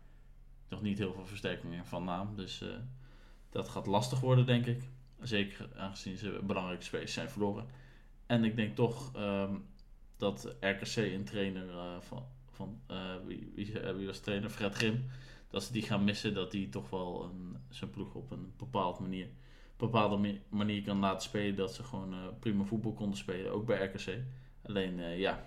nog 0.70 0.82
niet 0.82 0.98
heel 0.98 1.14
veel 1.14 1.26
versterkingen 1.26 1.86
van 1.86 2.04
naam. 2.04 2.36
Dus 2.36 2.62
eh, 2.62 2.68
dat 3.50 3.70
gaat 3.70 3.86
lastig 3.86 4.20
worden, 4.20 4.46
denk 4.46 4.66
ik. 4.66 4.84
Zeker 5.22 5.70
aangezien 5.76 6.18
ze 6.18 6.40
belangrijke 6.44 6.84
spelers 6.84 7.14
zijn 7.14 7.30
verloren. 7.30 7.68
En 8.26 8.44
ik 8.44 8.56
denk 8.56 8.76
toch 8.76 9.16
ehm, 9.16 9.56
dat 10.18 10.56
RKC 10.60 10.96
een 10.96 11.24
trainer 11.24 11.70
eh, 11.70 12.00
van, 12.00 12.26
van 12.52 12.82
wie, 13.26 13.52
wie, 13.56 13.74
wie 13.96 14.08
was 14.08 14.20
trainer? 14.20 14.50
Fred 14.50 14.76
Grim. 14.76 15.06
Dat 15.50 15.64
ze 15.64 15.72
die 15.72 15.82
gaan 15.82 16.04
missen, 16.04 16.34
dat 16.34 16.52
hij 16.52 16.68
toch 16.72 16.90
wel 16.90 17.24
een, 17.24 17.58
zijn 17.70 17.90
ploeg 17.90 18.14
op 18.14 18.32
een 18.32 18.54
bepaald 18.58 19.00
manier, 19.00 19.30
bepaalde 19.80 20.40
manier 20.50 20.82
kan 20.84 21.00
laten 21.00 21.22
spelen. 21.22 21.56
Dat 21.56 21.74
ze 21.74 21.84
gewoon 21.84 22.14
eh, 22.14 22.20
prima 22.40 22.64
voetbal 22.64 22.94
konden 22.94 23.18
spelen, 23.18 23.52
ook 23.52 23.66
bij 23.66 23.86
RKC. 23.86 24.18
Alleen 24.62 25.00
eh, 25.00 25.20
ja, 25.20 25.38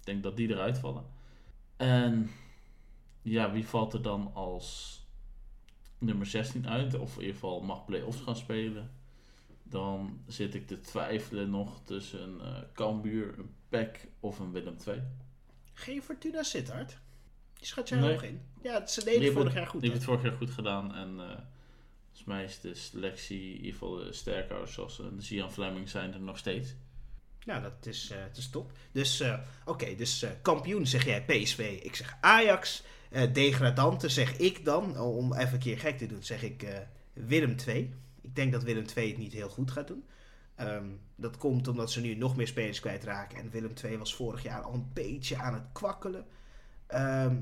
ik 0.00 0.04
denk 0.06 0.22
dat 0.22 0.36
die 0.36 0.48
eruit 0.48 0.78
vallen. 0.78 1.04
En 1.76 2.30
ja, 3.22 3.52
wie 3.52 3.66
valt 3.66 3.92
er 3.92 4.02
dan 4.02 4.30
als 4.34 5.00
nummer 5.98 6.26
16 6.26 6.68
uit? 6.68 6.98
Of 6.98 7.14
in 7.14 7.20
ieder 7.20 7.34
geval 7.34 7.60
mag 7.60 7.84
play-offs 7.84 8.20
gaan 8.20 8.36
spelen. 8.36 8.90
Dan 9.62 10.20
zit 10.26 10.54
ik 10.54 10.66
te 10.66 10.80
twijfelen 10.80 11.50
nog 11.50 11.80
tussen 11.84 12.22
een 12.22 12.40
eh 12.40 12.62
Cambuur, 12.74 13.38
een 13.38 13.54
PEC 13.68 14.08
of 14.20 14.38
een 14.38 14.52
Willem 14.52 14.76
II. 14.86 15.02
Geen 15.72 16.02
Fortuna 16.02 16.42
Sittard. 16.42 16.98
Die 17.54 17.66
schat 17.66 17.88
jij 17.88 17.98
Nee. 18.00 18.10
hoog 18.10 18.22
in. 18.22 18.40
Ja, 18.62 18.86
ze 18.86 19.04
deden 19.04 19.22
hebben- 19.22 19.40
vorig 19.40 19.54
jaar 19.54 19.66
goed. 19.66 19.80
Die 19.80 19.90
heeft 19.90 20.02
het 20.02 20.10
vorig 20.10 20.28
jaar 20.28 20.38
goed 20.38 20.50
gedaan. 20.50 20.94
En 20.94 21.20
eh, 21.20 21.38
volgens 22.12 22.24
mij 22.24 22.44
is 22.44 22.60
de 22.60 22.74
selectie, 22.74 23.54
in 23.54 23.56
ieder 23.56 23.72
geval 23.72 24.66
zoals 24.66 24.98
uh, 24.98 25.06
de 25.16 25.22
Zian 25.22 25.52
Fleming 25.52 25.88
zijn 25.88 26.14
er 26.14 26.20
nog 26.20 26.38
steeds. 26.38 26.74
Nou, 27.44 27.62
dat 27.62 27.86
is, 27.86 28.10
eh, 28.10 28.18
dat 28.28 28.36
is 28.36 28.50
top. 28.50 28.72
Dus, 28.92 29.20
eh, 29.20 29.38
oké, 29.64 29.94
dus 29.94 30.22
eh, 30.22 30.30
kampioen 30.42 30.86
zeg 30.86 31.04
jij 31.04 31.24
PSV. 31.24 31.78
Ik 31.82 31.94
zeg 31.94 32.16
Ajax. 32.20 32.82
Eh 33.10 33.32
degradante 33.32 34.08
zeg 34.08 34.36
ik 34.36 34.64
dan. 34.64 34.98
Om 34.98 35.32
even 35.34 35.52
een 35.52 35.58
keer 35.58 35.78
gek 35.78 35.98
te 35.98 36.06
doen, 36.06 36.22
zeg 36.22 36.42
ik 36.42 36.62
eh, 36.62 36.78
Willem 37.12 37.56
II. 37.66 37.94
Ik 38.20 38.34
denk 38.34 38.52
dat 38.52 38.62
Willem 38.62 38.84
II 38.96 39.08
het 39.08 39.18
niet 39.18 39.32
heel 39.32 39.48
goed 39.48 39.70
gaat 39.70 39.86
doen. 39.86 40.04
Ehm, 40.54 40.86
dat 41.16 41.36
komt 41.36 41.68
omdat 41.68 41.90
ze 41.90 42.00
nu 42.00 42.14
nog 42.14 42.36
meer 42.36 42.46
spelers 42.46 42.80
kwijtraken. 42.80 43.38
En 43.38 43.50
Willem 43.50 43.72
II 43.84 43.98
was 43.98 44.14
vorig 44.14 44.42
jaar 44.42 44.62
al 44.62 44.74
een 44.74 44.90
beetje 44.92 45.36
aan 45.36 45.54
het 45.54 45.66
kwakkelen. 45.72 46.26
Ehm, 46.86 47.36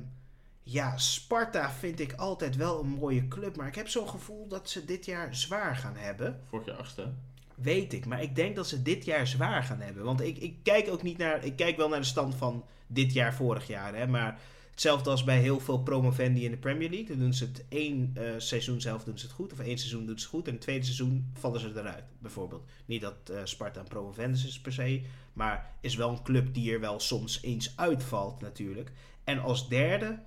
ja, 0.62 0.96
Sparta 0.96 1.70
vind 1.70 2.00
ik 2.00 2.12
altijd 2.12 2.56
wel 2.56 2.80
een 2.80 2.88
mooie 2.88 3.28
club. 3.28 3.56
Maar 3.56 3.66
ik 3.66 3.74
heb 3.74 3.88
zo'n 3.88 4.08
gevoel 4.08 4.48
dat 4.48 4.70
ze 4.70 4.84
dit 4.84 5.04
jaar 5.04 5.34
zwaar 5.34 5.76
gaan 5.76 5.96
hebben. 5.96 6.40
Vorig 6.48 6.66
jaar 6.66 6.76
achtste. 6.76 7.00
hè? 7.00 7.08
Weet 7.54 7.92
ik, 7.92 8.06
maar 8.06 8.22
ik 8.22 8.34
denk 8.34 8.56
dat 8.56 8.68
ze 8.68 8.82
dit 8.82 9.04
jaar 9.04 9.26
zwaar 9.26 9.62
gaan 9.62 9.80
hebben. 9.80 10.04
Want 10.04 10.20
ik, 10.20 10.38
ik 10.38 10.56
kijk 10.62 10.88
ook 10.88 11.02
niet 11.02 11.18
naar. 11.18 11.44
Ik 11.44 11.56
kijk 11.56 11.76
wel 11.76 11.88
naar 11.88 12.00
de 12.00 12.06
stand 12.06 12.34
van 12.34 12.64
dit 12.86 13.12
jaar, 13.12 13.34
vorig 13.34 13.66
jaar. 13.66 13.94
Hè, 13.94 14.06
maar 14.06 14.40
hetzelfde 14.70 15.10
als 15.10 15.24
bij 15.24 15.40
heel 15.40 15.60
veel 15.60 15.82
promovendi 15.82 16.44
in 16.44 16.50
de 16.50 16.56
Premier 16.56 16.90
League. 16.90 17.08
Dan 17.08 17.18
doen 17.18 17.34
ze 17.34 17.44
het 17.44 17.64
één 17.68 18.10
eh, 18.14 18.24
seizoen 18.36 18.80
zelf 18.80 19.04
doen 19.04 19.18
ze 19.18 19.26
het 19.26 19.34
goed. 19.34 19.52
Of 19.52 19.58
één 19.58 19.78
seizoen 19.78 20.06
doen 20.06 20.18
ze 20.18 20.24
het 20.24 20.34
goed. 20.34 20.46
En 20.46 20.52
het 20.52 20.62
tweede 20.62 20.84
seizoen 20.84 21.30
vallen 21.34 21.60
ze 21.60 21.68
eruit, 21.68 22.04
bijvoorbeeld. 22.18 22.64
Niet 22.86 23.00
dat 23.00 23.30
eh, 23.30 23.40
Sparta 23.44 23.80
een 23.80 23.88
promovendus 23.88 24.46
is 24.46 24.60
per 24.60 24.72
se. 24.72 25.02
Maar 25.32 25.74
is 25.80 25.94
wel 25.96 26.10
een 26.10 26.22
club 26.22 26.54
die 26.54 26.72
er 26.72 26.80
wel 26.80 27.00
soms 27.00 27.42
eens 27.42 27.72
uitvalt, 27.76 28.40
natuurlijk. 28.40 28.92
En 29.24 29.38
als 29.38 29.68
derde, 29.68 30.18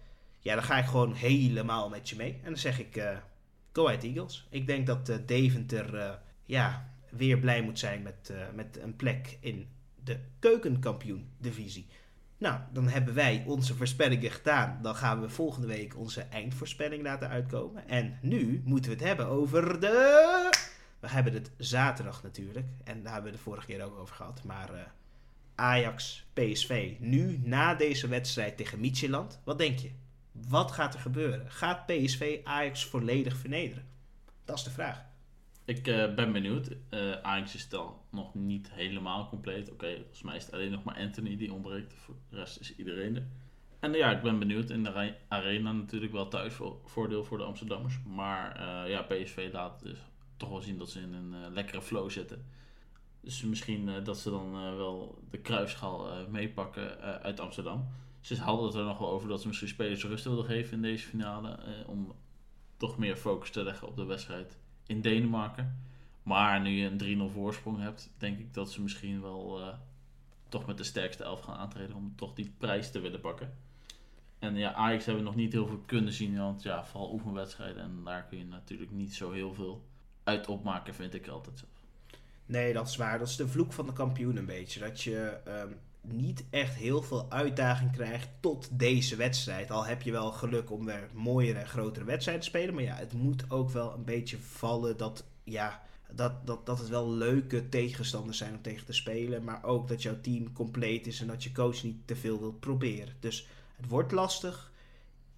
ja, 0.43 0.53
dan 0.55 0.63
ga 0.63 0.77
ik 0.77 0.85
gewoon 0.85 1.13
helemaal 1.13 1.89
met 1.89 2.09
je 2.09 2.15
mee. 2.15 2.31
En 2.33 2.49
dan 2.49 2.57
zeg 2.57 2.79
ik. 2.79 2.95
eh 2.95 3.17
Go 3.71 3.85
Ahead 3.87 4.03
Eagles. 4.03 4.47
Ik 4.49 4.67
denk 4.67 4.87
dat 4.87 5.09
eh, 5.09 5.17
Deventer. 5.25 5.95
eh, 5.97 6.13
ja, 6.45 6.89
weer 7.09 7.37
blij 7.39 7.61
moet 7.61 7.79
zijn 7.79 8.01
met, 8.01 8.33
met 8.55 8.79
een 8.81 8.95
plek 8.95 9.37
in 9.39 9.67
de 10.03 10.19
keukenkampioen-divisie. 10.39 11.87
Nou, 12.37 12.59
dan 12.73 12.87
hebben 12.87 13.13
wij 13.13 13.43
onze 13.47 13.75
voorspellingen 13.75 14.31
gedaan. 14.31 14.79
Dan 14.81 14.95
gaan 14.95 15.21
we 15.21 15.29
volgende 15.29 15.67
week 15.67 15.97
onze 15.97 16.21
eindvoorspelling 16.21 17.03
laten 17.03 17.29
uitkomen. 17.29 17.87
En 17.87 18.17
nu 18.21 18.61
moeten 18.65 18.91
we 18.91 18.97
het 18.97 19.05
hebben 19.07 19.27
over 19.27 19.79
de... 19.79 20.49
We 20.99 21.09
hebben 21.09 21.33
het 21.33 21.51
zaterdag 21.57 22.23
natuurlijk. 22.23 22.65
En 22.83 23.03
daar 23.03 23.13
hebben 23.13 23.31
we 23.31 23.37
de 23.37 23.43
vorige 23.43 23.65
keer 23.65 23.83
ook 23.83 23.97
over 23.97 24.15
gehad. 24.15 24.43
Maar 24.43 24.93
Ajax, 25.55 26.25
PSV. 26.33 26.93
Nu, 26.99 27.39
na 27.43 27.75
deze 27.75 28.07
wedstrijd 28.07 28.57
tegen 28.57 28.79
Midtjylland. 28.79 29.39
Wat 29.43 29.57
denk 29.57 29.79
je? 29.79 29.91
Wat 30.33 30.71
gaat 30.71 30.93
er 30.93 30.99
gebeuren? 30.99 31.51
Gaat 31.51 31.85
PSV 31.85 32.39
Ajax 32.43 32.85
volledig 32.85 33.35
vernederen? 33.35 33.87
Dat 34.45 34.57
is 34.57 34.63
de 34.63 34.69
vraag. 34.69 35.05
Ik 35.65 35.87
eh, 35.87 36.13
ben 36.13 36.31
benieuwd. 36.31 36.75
Eh 36.89 37.11
Ajax 37.11 37.55
is 37.55 37.69
dan 37.69 37.97
nog 38.09 38.33
niet 38.33 38.71
helemaal 38.71 39.29
compleet. 39.29 39.71
Oké, 39.71 39.95
volgens 39.95 40.21
mij 40.21 40.35
is 40.35 40.45
het 40.45 40.53
alleen 40.53 40.71
nog 40.71 40.83
maar 40.83 40.95
Anthony 40.95 41.37
die 41.37 41.53
ontbreekt. 41.53 41.93
Voor 41.93 42.15
de 42.29 42.35
rest 42.35 42.59
is 42.59 42.75
iedereen 42.75 43.15
er. 43.15 43.25
En 43.79 43.93
eh, 43.93 43.99
ja, 43.99 44.11
ik 44.11 44.21
ben 44.21 44.39
benieuwd. 44.39 44.69
In 44.69 44.83
de 44.83 45.15
arena 45.27 45.71
natuurlijk 45.71 46.11
wel 46.11 46.27
thuisvoordeel 46.27 47.23
voor 47.23 47.37
de 47.37 47.43
Amsterdammers. 47.43 47.99
Maar 48.03 48.59
ja, 48.89 49.01
PSV 49.01 49.49
laat 49.51 49.83
dus 49.83 49.97
toch 50.37 50.49
wel 50.49 50.61
zien 50.61 50.77
dat 50.77 50.89
ze 50.89 50.99
in 50.99 51.13
een 51.13 51.53
lekkere 51.53 51.81
flow 51.81 52.09
zitten. 52.09 52.45
Dus 53.21 53.43
misschien 53.43 54.03
dat 54.03 54.17
ze 54.17 54.29
dan 54.29 54.51
wel 54.51 55.23
de 55.29 55.37
kruisschaal 55.37 56.27
meepakken 56.29 56.99
uit 57.21 57.39
Amsterdam. 57.39 57.87
Ze 58.23 58.41
hadden 58.41 58.65
het 58.65 58.75
er 58.75 58.83
nog 58.83 58.97
wel 58.97 59.09
over 59.09 59.27
dat 59.29 59.41
ze 59.41 59.47
misschien 59.47 59.69
spelers 59.69 60.03
rust 60.03 60.23
wilden 60.23 60.45
geven 60.45 60.73
in 60.73 60.81
deze 60.81 61.07
finale. 61.07 61.51
eh, 61.51 61.89
om 61.89 62.13
toch 62.77 62.97
meer 62.97 63.15
focus 63.15 63.49
te 63.49 63.63
leggen 63.63 63.87
op 63.87 63.95
de 63.95 64.05
wedstrijd 64.05 64.57
in 64.85 65.01
Denemarken. 65.01 65.79
Maar 66.23 66.61
nu 66.61 66.69
je 66.69 66.85
een 66.85 67.29
3-0 67.29 67.33
voorsprong 67.33 67.79
hebt, 67.79 68.11
denk 68.17 68.39
ik 68.39 68.53
dat 68.53 68.71
ze 68.71 68.81
misschien 68.81 69.21
wel 69.21 69.61
eh, 69.61 69.67
toch 70.49 70.65
met 70.65 70.77
de 70.77 70.83
sterkste 70.83 71.23
elf 71.23 71.39
gaan 71.41 71.57
aantreden 71.57 71.95
om 71.95 72.13
toch 72.15 72.33
die 72.33 72.53
prijs 72.57 72.91
te 72.91 72.99
willen 72.99 73.19
pakken. 73.19 73.57
En 74.39 74.55
ja, 74.55 74.73
Ajax 74.73 75.05
hebben 75.05 75.23
we 75.23 75.29
nog 75.29 75.39
niet 75.39 75.53
heel 75.53 75.67
veel 75.67 75.83
kunnen 75.85 76.13
zien, 76.13 76.37
want 76.37 76.63
ja, 76.63 76.85
vooral 76.85 77.11
oefenwedstrijden. 77.11 77.83
En 77.83 78.01
daar 78.03 78.25
kun 78.25 78.37
je 78.37 78.45
natuurlijk 78.45 78.91
niet 78.91 79.13
zo 79.13 79.31
heel 79.31 79.53
veel 79.53 79.83
uit 80.23 80.47
opmaken, 80.47 80.93
vind 80.93 81.13
ik 81.13 81.27
altijd 81.27 81.59
zelf. 81.59 81.71
Nee, 82.45 82.73
dat 82.73 82.87
is 82.87 82.95
waar. 82.95 83.19
Dat 83.19 83.27
is 83.27 83.35
de 83.35 83.47
vloek 83.47 83.73
van 83.73 83.85
de 83.85 83.93
kampioen 83.93 84.37
een 84.37 84.45
beetje. 84.45 84.79
Dat 84.79 85.01
je 85.01 85.39
ehm, 85.45 85.71
niet 86.03 86.43
echt 86.49 86.75
heel 86.75 87.01
veel 87.01 87.25
uitdaging 87.29 87.91
krijgt 87.91 88.29
tot 88.39 88.69
deze 88.71 89.15
wedstrijd. 89.15 89.71
Al 89.71 89.85
heb 89.85 90.01
je 90.01 90.11
wel 90.11 90.31
geluk 90.31 90.71
om 90.71 90.85
weer 90.85 91.09
mooiere 91.13 91.59
en 91.59 91.67
grotere 91.67 92.05
wedstrijden 92.05 92.43
te 92.43 92.49
spelen. 92.49 92.73
Maar 92.73 92.83
ja, 92.83 92.95
het 92.95 93.13
moet 93.13 93.51
ook 93.51 93.69
wel 93.69 93.93
een 93.93 94.05
beetje 94.05 94.37
vallen 94.37 94.97
dat, 94.97 95.25
ja, 95.43 95.83
dat, 96.11 96.47
dat, 96.47 96.65
dat 96.65 96.79
het 96.79 96.89
wel 96.89 97.09
leuke 97.09 97.69
tegenstanders 97.69 98.37
zijn 98.37 98.55
om 98.55 98.61
tegen 98.61 98.85
te 98.85 98.93
spelen. 98.93 99.43
Maar 99.43 99.63
ook 99.63 99.87
dat 99.87 100.01
jouw 100.01 100.21
team 100.21 100.53
compleet 100.53 101.07
is 101.07 101.21
en 101.21 101.27
dat 101.27 101.43
je 101.43 101.51
coach 101.51 101.83
niet 101.83 102.07
te 102.07 102.15
veel 102.15 102.39
wil 102.39 102.53
proberen. 102.53 103.15
Dus 103.19 103.47
het 103.75 103.87
wordt 103.87 104.11
lastig. 104.11 104.71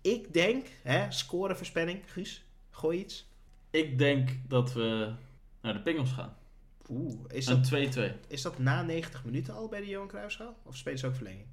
Ik 0.01 0.34
denk, 0.34 0.67
hè, 0.82 1.12
scoreverspelling, 1.12 1.99
Guus, 2.06 2.45
gooi 2.69 2.99
iets. 2.99 3.28
Ik 3.69 3.97
denk 3.97 4.30
dat 4.47 4.73
we 4.73 5.13
naar 5.62 5.73
de 5.73 5.82
pingels 5.82 6.12
gaan. 6.12 6.38
Oeh, 6.89 7.19
is 7.27 7.45
dat, 7.45 7.71
Een 7.71 8.13
2-2. 8.25 8.27
is 8.27 8.41
dat 8.41 8.59
na 8.59 8.81
90 8.81 9.25
minuten 9.25 9.53
al 9.53 9.67
bij 9.67 9.79
de 9.79 9.87
Johan 9.87 10.07
Cruijffschaal? 10.07 10.57
Of 10.63 10.77
spelen 10.77 10.99
ze 10.99 11.07
ook 11.07 11.15
verlenging? 11.15 11.47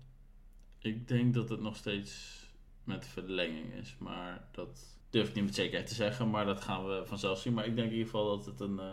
Ik 0.78 1.08
denk 1.08 1.34
dat 1.34 1.48
het 1.48 1.60
nog 1.60 1.76
steeds 1.76 2.40
met 2.84 3.06
verlenging 3.06 3.72
is, 3.72 3.96
maar 3.98 4.48
dat 4.50 4.98
durf 5.10 5.28
ik 5.28 5.34
niet 5.34 5.44
met 5.44 5.54
zekerheid 5.54 5.86
te 5.86 5.94
zeggen. 5.94 6.30
Maar 6.30 6.44
dat 6.44 6.60
gaan 6.60 6.86
we 6.86 7.02
vanzelf 7.06 7.38
zien. 7.40 7.52
Maar 7.52 7.66
ik 7.66 7.74
denk 7.76 7.86
in 7.86 7.92
ieder 7.96 8.10
geval 8.10 8.36
dat 8.36 8.46
het 8.46 8.60
een 8.60 8.78
eh 8.78 8.92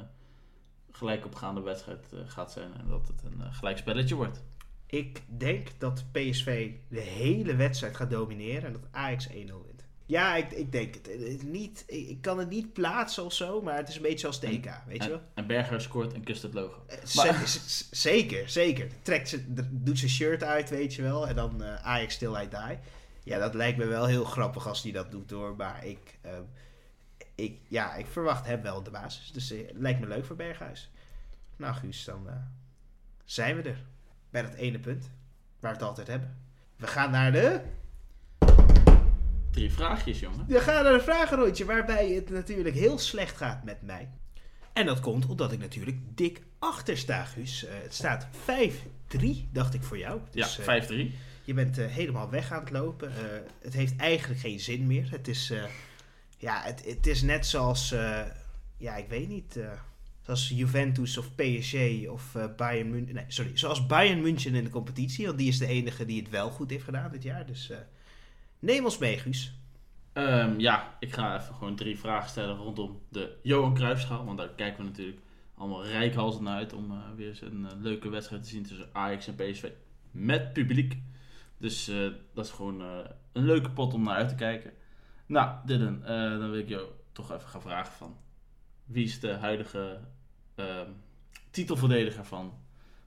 gelijkopgaande 0.92 1.62
wedstrijd 1.62 2.14
eh, 2.14 2.20
gaat 2.26 2.52
zijn 2.52 2.74
en 2.74 2.88
dat 2.88 3.08
het 3.08 3.24
een 3.24 3.42
eh, 3.42 3.54
gelijk 3.54 3.78
spelletje 3.78 4.16
wordt. 4.16 4.44
Ik 4.86 5.24
denk 5.38 5.80
dat 5.80 6.06
PSV 6.12 6.72
de 6.90 7.00
hele 7.00 7.56
wedstrijd 7.56 7.96
gaat 7.96 8.10
domineren 8.10 8.64
en 8.64 8.74
dat 8.74 8.88
Ajax 8.92 9.28
1-0 9.28 9.34
wint. 9.34 9.79
Ja, 10.10 10.36
ik, 10.36 10.52
ik 10.52 10.72
denk 10.72 10.96
het. 10.96 11.44
Niet, 11.44 11.84
ik, 11.88 12.22
kan 12.22 12.40
het 12.40 12.50
niet 12.50 12.74
plaatsen 12.74 13.24
of 13.24 13.34
zo, 13.34 13.62
maar 13.62 13.76
het 13.76 13.90
is 13.90 13.96
een 13.96 14.02
beetje 14.02 14.18
zoals 14.18 14.40
de 14.40 14.48
EK, 14.48 14.72
weet 14.88 15.04
je 15.04 15.10
wel? 15.10 15.18
En, 15.18 15.26
en 15.34 15.48
Berghuis 15.48 15.84
scoort 15.84 16.14
en 16.14 16.24
kust 16.24 16.42
het 16.42 16.54
logo. 16.54 16.84
Eh, 16.88 16.98
zeker, 17.92 18.50
zeker. 18.50 18.88
Trekt 19.02 19.30
ze, 19.30 19.44
doet 19.70 20.00
zijn 20.00 20.12
shirt 20.12 20.44
uit, 20.44 20.70
weet 20.70 20.94
je 20.94 21.02
wel. 21.02 21.28
En 21.28 21.36
dan 21.36 21.64
eh, 21.64 21.86
Ajax 21.86 22.14
still 22.14 22.42
I 22.42 22.48
die. 22.50 22.78
Ja, 23.24 23.40
dat 23.40 23.54
lijkt 23.54 23.78
me 23.78 23.86
wel 23.86 24.06
heel 24.06 24.24
grappig 24.24 24.68
als 24.68 24.84
hij 24.84 24.92
dat 24.92 25.12
doet 25.12 25.32
hoor. 25.32 25.56
Maar 25.56 25.86
ik, 25.86 26.20
ehm, 26.22 26.44
ik, 27.36 27.60
ja, 27.68 27.96
ik 27.96 28.08
verwacht 28.08 28.46
hem 28.46 28.62
wel 28.62 28.84
de 28.84 28.92
basis. 28.92 29.32
Dus 29.32 29.52
eh, 29.52 29.60
lijkt 29.74 30.00
me 30.00 30.08
leuk 30.08 30.26
voor 30.26 30.36
Berghuis. 30.36 30.92
Nou 31.56 31.76
Guus, 31.76 32.04
dan 32.04 32.28
zijn 33.26 33.56
we 33.56 33.70
er. 33.70 33.84
Bij 34.30 34.42
dat 34.42 34.54
ene 34.54 34.80
punt. 34.80 35.10
Waar 35.60 35.72
we 35.72 35.78
het 35.78 35.88
altijd 35.88 36.08
hebben. 36.08 36.38
We 36.76 36.88
gaan 36.88 37.12
naar 37.12 37.32
de... 37.32 37.62
Drie 39.60 39.72
vraagjes, 39.72 40.20
jongen. 40.20 40.46
We 40.48 40.60
gaan 40.60 40.84
naar 40.84 40.94
de 40.94 41.00
vragenrondje. 41.00 41.66
Waarbij 41.66 42.10
het 42.10 42.30
natuurlijk 42.30 42.76
heel 42.76 42.98
slecht 42.98 43.38
gaat 43.38 43.64
met 43.64 43.82
mij. 43.82 44.10
En 44.74 44.86
dat 44.86 45.00
komt 45.00 45.26
omdat 45.26 45.52
ik 45.52 45.60
natuurlijk 45.60 45.98
dik 46.16 46.42
achter 46.60 46.98
sta, 46.98 47.24
Guus. 47.26 47.66
Eh, 47.66 47.74
het 47.82 47.94
staat 47.94 48.28
5-3, 48.32 49.50
dacht 49.52 49.74
ik 49.74 49.84
voor 49.84 49.98
jou. 49.98 50.20
Dus, 50.32 50.60
eh, 50.60 50.66
ja, 50.66 50.82
5-3. 50.82 51.14
je 51.44 51.54
bent 51.54 51.78
eh, 51.78 51.86
helemaal 51.86 52.30
weg 52.30 52.52
aan 52.52 52.60
het 52.60 52.72
lopen. 52.72 53.10
Eh, 53.10 53.24
het 53.62 53.74
heeft 53.74 53.96
eigenlijk 53.96 54.40
geen 54.40 54.60
zin 54.60 54.88
meer. 54.88 55.12
Het 55.12 55.28
is, 55.28 55.50
eh, 55.52 55.64
ja, 56.38 56.62
het, 56.64 56.86
het 56.86 57.08
is 57.08 57.22
net 57.22 57.46
zoals, 57.46 57.92
eh, 57.92 58.22
ja, 58.78 58.96
ik 58.96 59.10
weet 59.10 59.28
niet, 59.28 59.58
eh, 59.58 59.72
zoals 60.22 60.50
Juventus 60.50 61.18
of 61.18 61.36
PSG 61.36 61.76
of 62.08 62.36
eh, 62.36 62.46
Bayern 62.58 62.90
München. 62.90 63.16
Nee, 63.16 63.26
sorry, 63.28 63.52
zoals 63.54 63.86
Bayern 63.86 64.22
München 64.22 64.56
in 64.56 64.64
de 64.64 64.70
competitie. 64.70 65.26
Want 65.26 65.38
die 65.38 65.48
is 65.48 65.58
de 65.58 65.68
enige 65.68 66.06
die 66.06 66.22
het 66.22 66.30
wel 66.30 66.50
goed 66.50 66.70
heeft 66.70 66.84
gedaan 66.84 67.12
dit 67.12 67.24
jaar. 67.24 67.46
Dus 67.46 67.70
eh, 67.70 67.78
neem 68.60 68.84
ons 68.84 68.98
mee, 68.98 69.18
Guus. 69.18 69.60
Ehm, 70.14 70.60
ja, 70.60 70.96
ik 71.00 71.14
ga 71.14 71.42
even 71.42 71.56
gewoon 71.56 71.76
drie 71.76 72.00
vragen 72.00 72.30
stellen 72.30 72.56
rondom 72.56 73.02
de 73.10 73.38
Johan 73.44 73.74
Cruijffschaal. 73.74 74.26
Want 74.26 74.38
daar 74.38 74.50
kijken 74.50 74.84
we 74.84 74.90
natuurlijk 74.90 75.20
allemaal 75.56 75.86
rijkhalsend 75.86 76.44
naar 76.44 76.58
uit 76.58 76.74
om 76.74 76.92
eh, 76.92 76.98
weer 77.16 77.28
eens 77.28 77.42
een 77.42 77.66
eh, 77.66 77.72
leuke 77.78 78.10
wedstrijd 78.10 78.44
te 78.44 78.50
zien 78.50 78.64
tussen 78.64 78.90
Ajax 78.94 79.28
en 79.28 79.36
PSV 79.36 79.72
met 80.12 80.54
publiek. 80.54 80.98
Dus 81.58 81.88
eh, 81.88 82.08
dat 82.34 82.46
is 82.46 82.52
gewoon 82.52 82.82
een 83.32 83.46
leuke 83.46 83.72
pot 83.72 83.94
om 83.94 84.04
naar 84.04 84.16
uit 84.16 84.30
te 84.30 84.36
kijken. 84.36 84.74
Nou, 85.26 85.58
Dylan, 85.66 86.02
dan 86.40 86.52
wil 86.52 86.60
ik 86.60 86.70
jou 86.70 86.88
toch 87.12 87.32
even 87.32 87.50
gaan 87.50 87.62
vragen 87.62 87.94
van... 87.94 88.18
Wie 88.86 89.06
is 89.06 89.20
de 89.20 89.32
huidige 89.32 90.00
ehm, 90.56 90.92
titelverdediger 91.52 92.26
van, 92.26 92.54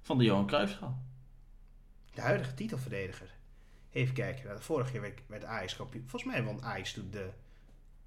van 0.00 0.18
de 0.18 0.24
Johan 0.24 0.46
Cruijffschaal? 0.46 1.02
De 2.14 2.20
huidige 2.20 2.54
titelverdediger. 2.54 3.34
Even 3.92 4.14
kijken. 4.14 4.44
Nou, 4.44 4.56
de 4.56 4.62
vorige 4.62 4.90
keer 4.90 5.14
werd, 5.26 5.44
Ajax 5.44 5.76
kampioen. 5.76 6.04
Volgens 6.08 6.32
mij 6.32 6.44
won 6.44 6.62
Ajax 6.62 6.92
toen 6.92 7.10
de... 7.10 7.30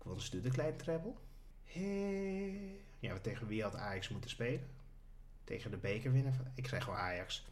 Won 0.03 0.19
ze 0.21 0.29
toen 0.29 0.41
de 0.41 0.49
kleine 0.49 0.75
treble. 0.75 1.13
Hey. 1.63 2.79
Ja, 2.99 3.17
tegen 3.19 3.47
wie 3.47 3.63
had 3.63 3.75
Ajax 3.75 4.09
moeten 4.09 4.29
spelen? 4.29 4.67
Tegen 5.43 5.71
de 5.71 5.77
bekerwinnaar 5.77 6.33
van... 6.33 6.47
Ik 6.55 6.67
zeg 6.67 6.83
gewoon 6.83 6.99
Ajax. 6.99 7.45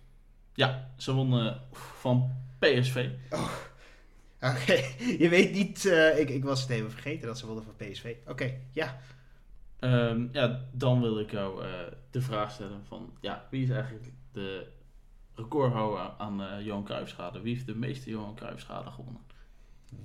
Ja, 0.54 0.94
ze 0.98 1.14
wonnen 1.14 1.62
van 1.72 2.32
PSV. 2.60 3.10
Oké, 4.52 4.74
je 5.18 5.28
weet 5.30 5.52
niet... 5.52 5.86
eh, 5.86 6.20
ik, 6.20 6.30
ik 6.30 6.44
was 6.44 6.62
het 6.62 6.70
even 6.70 6.92
vergeten 6.92 7.28
dat 7.28 7.38
ze 7.38 7.46
wonnen 7.46 7.64
van 7.64 7.76
PSV. 7.76 8.16
Oké, 8.28 8.60
ja. 8.72 9.00
Ehm, 9.80 10.28
ja, 10.32 10.66
dan 10.72 11.02
wil 11.02 11.20
ik 11.20 11.32
jou 11.32 11.66
eh, 11.66 11.70
de 12.12 12.22
vraag 12.22 12.52
stellen 12.52 12.86
van... 12.86 13.18
Ja, 13.20 13.48
wie 13.50 13.64
is 13.64 13.70
eigenlijk 13.70 14.06
de 14.32 14.68
recordhouder 15.36 16.14
aan 16.18 16.44
eh 16.44 16.66
Johan 16.66 16.84
Cruijffschade? 16.84 17.42
Wie 17.42 17.54
heeft 17.54 17.66
de 17.66 17.76
meeste 17.76 18.10
Johan 18.10 18.36
Cruijffschade 18.36 18.92
gewonnen? 18.92 19.22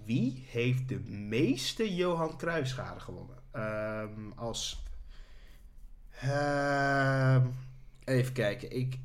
Wie 0.05 0.47
heeft 0.51 0.89
de 0.89 1.01
meeste 1.11 1.95
Johan 1.95 2.37
Cruijffschade 2.37 3.01
gewonnen? 3.01 3.37
Ehm, 3.51 4.31
als... 4.35 4.83
Ehm, 6.21 7.47
even 8.05 8.33
kijken. 8.33 8.77
Ik, 8.77 8.99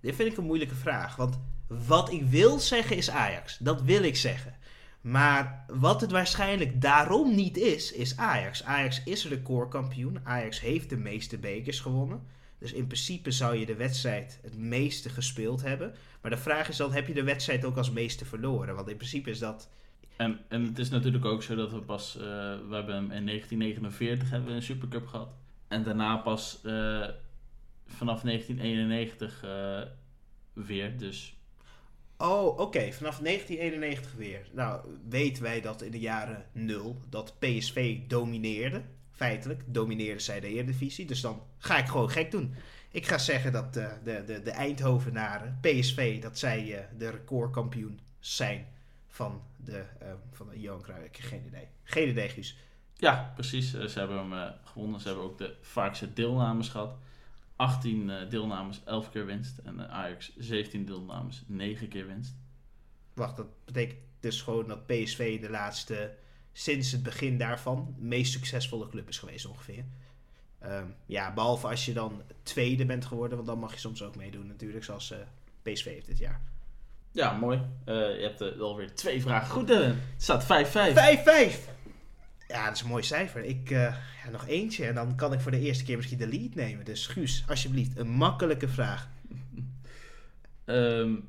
dit 0.00 0.14
vind 0.14 0.32
ik 0.32 0.36
een 0.36 0.44
moeilijke 0.44 0.74
vraag. 0.74 1.16
Want 1.16 1.38
wat 1.66 2.12
ik 2.12 2.22
wil 2.22 2.58
zeggen 2.58 2.96
is 2.96 3.10
Ajax. 3.10 3.58
Dat 3.58 3.82
wil 3.82 4.02
ik 4.02 4.16
zeggen. 4.16 4.54
Maar 5.00 5.64
wat 5.66 6.00
het 6.00 6.10
waarschijnlijk 6.10 6.80
daarom 6.80 7.34
niet 7.34 7.56
is, 7.56 7.92
is 7.92 8.16
Ajax. 8.16 8.64
Ajax 8.64 9.02
is 9.04 9.28
recordkampioen. 9.28 10.20
Ajax 10.24 10.60
heeft 10.60 10.90
de 10.90 10.96
meeste 10.96 11.38
bekers 11.38 11.80
gewonnen. 11.80 12.26
Dus 12.58 12.72
in 12.72 12.86
principe 12.86 13.30
zou 13.30 13.56
je 13.56 13.66
de 13.66 13.74
wedstrijd 13.74 14.38
het 14.42 14.58
meeste 14.58 15.08
gespeeld 15.08 15.62
hebben. 15.62 15.94
Maar 16.20 16.30
de 16.30 16.36
vraag 16.36 16.68
is 16.68 16.76
dan, 16.76 16.92
heb 16.92 17.06
je 17.06 17.14
de 17.14 17.22
wedstrijd 17.22 17.64
ook 17.64 17.76
als 17.76 17.90
meeste 17.90 18.24
verloren? 18.24 18.74
Want 18.74 18.88
in 18.88 18.96
principe 18.96 19.30
is 19.30 19.38
dat 19.38 19.70
En, 20.16 20.38
en 20.48 20.64
het 20.64 20.78
is 20.78 20.88
natuurlijk 20.90 21.24
ook 21.24 21.42
zo 21.42 21.54
dat 21.54 21.72
we 21.72 21.80
pas... 21.80 22.16
eh, 22.16 22.22
we 22.68 22.74
hebben 22.74 22.94
hem 22.94 23.10
in 23.10 23.26
1949 23.26 24.30
hebben 24.30 24.48
we 24.48 24.54
een 24.54 24.62
Supercup 24.62 25.06
gehad. 25.06 25.34
En 25.68 25.82
daarna 25.82 26.16
pas 26.16 26.60
eh, 26.64 27.08
vanaf 27.86 28.20
1991 28.20 29.42
eh, 29.44 29.82
weer. 30.52 30.98
Dus 30.98 31.36
Oh, 32.18 32.58
oké. 32.58 32.92
Vanaf 32.92 33.18
1991 33.18 34.12
weer. 34.12 34.48
Nou, 34.52 34.80
weten 35.08 35.42
wij 35.42 35.60
dat 35.60 35.82
in 35.82 35.90
de 35.90 35.98
jaren 35.98 36.46
0 36.52 37.00
dat 37.08 37.38
PSV 37.38 37.98
domineerde. 38.06 38.82
Feitelijk 39.16 39.62
domineerde 39.66 40.20
zij 40.20 40.40
de 40.40 40.48
Eredivisie. 40.48 41.06
Dus 41.06 41.20
dan 41.20 41.42
ga 41.58 41.78
ik 41.78 41.86
gewoon 41.86 42.10
gek 42.10 42.30
doen. 42.30 42.54
Ik 42.90 43.06
ga 43.06 43.18
zeggen 43.18 43.52
dat 43.52 43.76
eh, 43.76 43.88
de, 44.04 44.22
de, 44.26 44.42
de 44.42 44.50
Eindhovenaren, 44.50 45.58
PSV, 45.60 46.22
dat 46.22 46.38
zij 46.38 46.78
eh, 46.78 46.84
de 46.98 47.10
recordkampioen 47.10 48.00
zijn 48.18 48.66
van 49.06 49.42
de, 49.56 49.84
eh, 50.00 50.08
van 50.32 50.48
de 50.48 50.60
Johan 50.60 50.82
Cruijff. 50.82 51.08
Geen 51.12 51.46
idee. 51.46 51.68
Geen 51.82 52.08
idee, 52.08 52.28
Guus. 52.28 52.58
Ja, 52.94 53.32
precies. 53.34 53.70
Ze 53.70 53.98
hebben 53.98 54.30
hem 54.30 54.52
gewonnen. 54.64 55.00
Ze 55.00 55.06
hebben 55.06 55.24
ook 55.24 55.38
de 55.38 55.56
vaakste 55.60 56.12
deelnames 56.12 56.68
gehad. 56.68 56.96
18 57.56 58.10
eh, 58.10 58.30
deelnames, 58.30 58.80
11 58.84 59.10
keer 59.10 59.26
winst. 59.26 59.58
En 59.58 59.90
Ajax 59.90 60.32
17 60.36 60.84
deelnames, 60.84 61.42
9 61.46 61.88
keer 61.88 62.06
winst. 62.06 62.34
Wacht, 63.14 63.36
dat 63.36 63.64
betekent 63.64 63.98
dus 64.20 64.42
gewoon 64.42 64.68
dat 64.68 64.86
PSV 64.86 65.40
de 65.40 65.50
laatste, 65.50 66.14
sinds 66.58 66.92
het 66.92 67.02
begin 67.02 67.38
daarvan, 67.38 67.94
de 67.98 68.04
meest 68.04 68.32
succesvolle 68.32 68.88
club 68.88 69.08
is 69.08 69.18
geweest 69.18 69.46
ongeveer. 69.46 69.84
Ehm, 70.58 70.86
ja, 71.06 71.34
behalve 71.34 71.66
als 71.66 71.84
je 71.84 71.92
dan 71.92 72.22
tweede 72.42 72.86
bent 72.86 73.04
geworden, 73.04 73.36
want 73.36 73.48
dan 73.48 73.58
mag 73.58 73.72
je 73.72 73.78
soms 73.78 74.02
ook 74.02 74.16
meedoen 74.16 74.46
natuurlijk, 74.46 74.84
zoals 74.84 75.10
eh, 75.10 75.18
PSV 75.62 75.84
heeft 75.84 76.06
dit 76.06 76.18
jaar. 76.18 76.40
Ja, 77.16 77.32
mooi. 77.32 77.60
Eh, 77.84 77.94
je 77.94 78.22
hebt 78.22 78.40
eh, 78.40 78.60
alweer 78.60 78.94
twee 78.94 79.22
vragen 79.22 79.50
goed. 79.50 79.66
Dylan. 79.66 79.82
Het 79.82 79.98
staat 80.16 80.44
5-5. 80.44 80.94
5-5! 80.94 81.74
Ja, 82.48 82.64
dat 82.64 82.74
is 82.74 82.80
een 82.80 82.88
mooi 82.88 83.02
cijfer. 83.02 83.44
Ik, 83.44 83.70
eh, 83.70 83.94
ja, 84.24 84.30
nog 84.30 84.46
eentje 84.46 84.86
en 84.86 84.94
dan 84.94 85.16
kan 85.16 85.32
ik 85.32 85.40
voor 85.40 85.50
de 85.50 85.60
eerste 85.60 85.84
keer 85.84 85.96
misschien 85.96 86.18
de 86.18 86.28
lead 86.28 86.54
nemen. 86.54 86.84
Dus 86.84 87.06
Guus, 87.06 87.44
alsjeblieft, 87.48 87.98
een 87.98 88.10
makkelijke 88.10 88.68
vraag. 88.68 89.08
Nou, 90.66 91.22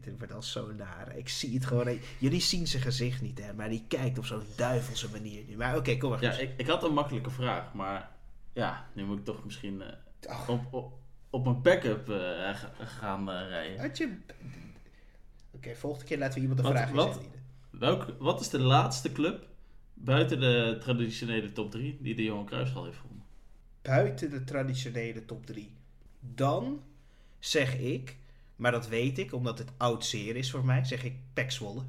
dit, 0.00 0.18
wordt 0.18 0.32
al 0.32 0.42
zo 0.42 0.72
naar. 0.72 1.16
Ik 1.16 1.28
zie 1.28 1.54
het 1.54 1.66
gewoon. 1.66 1.98
Jullie 2.18 2.40
zien 2.40 2.66
zijn 2.66 2.82
gezicht 2.82 3.22
niet, 3.22 3.44
hè, 3.44 3.52
maar 3.54 3.68
die 3.68 3.84
kijkt 3.88 4.18
op 4.18 4.24
zo'n 4.26 4.42
duivelse 4.56 5.08
manier 5.10 5.42
nu. 5.48 5.56
Maar 5.56 5.76
oké, 5.76 5.96
kom 5.96 6.10
maar. 6.10 6.22
ja, 6.22 6.32
ik, 6.32 6.50
ik 6.56 6.66
had 6.66 6.84
een 6.84 6.92
makkelijke 6.92 7.30
vraag, 7.30 7.72
maar 7.74 8.10
ja, 8.52 8.86
nu 8.92 9.04
moet 9.04 9.18
ik 9.18 9.24
toch 9.24 9.44
misschien 9.44 9.82
eh, 9.82 10.48
op, 10.48 10.60
op, 10.74 10.92
op 11.30 11.46
een 11.46 11.62
backup 11.62 12.08
eh, 12.10 12.16
ga- 12.54 12.72
gaan 12.84 13.30
eh, 13.30 13.48
rijden. 13.48 13.80
Had 13.80 13.96
je... 13.98 14.16
Oké, 15.50 15.74
volgende 15.74 16.04
keer 16.06 16.18
laten 16.18 16.34
we 16.34 16.40
iemand 16.40 16.60
een 16.60 16.66
vraag 16.66 16.90
wat? 16.90 17.20
Welk, 17.70 18.14
wat 18.18 18.40
is 18.40 18.48
de 18.48 18.58
laatste 18.60 19.12
club 19.12 19.46
buiten 19.94 20.40
de 20.40 20.76
traditionele 20.80 21.52
top 21.52 21.70
3 21.70 21.98
die 22.00 22.14
de 22.14 22.22
Johan 22.22 22.46
Cruijffschaal 22.46 22.84
heeft 22.84 22.96
gewonnen? 22.98 23.24
Buiten 23.82 24.30
de 24.30 24.44
traditionele 24.44 25.24
top 25.24 25.46
3. 25.46 25.70
Dan 26.20 26.82
zeg 27.38 27.78
ik, 27.78 28.16
maar 28.58 28.72
dat 28.72 28.88
weet 28.88 29.18
ik 29.18 29.32
omdat 29.34 29.58
het 29.58 29.70
oud 29.76 30.04
zeer 30.04 30.36
is 30.36 30.50
voor 30.50 30.64
mij, 30.64 30.84
zeg 30.84 31.04
ik 31.04 31.14
Pek 31.32 31.50
Zwolle. 31.50 31.82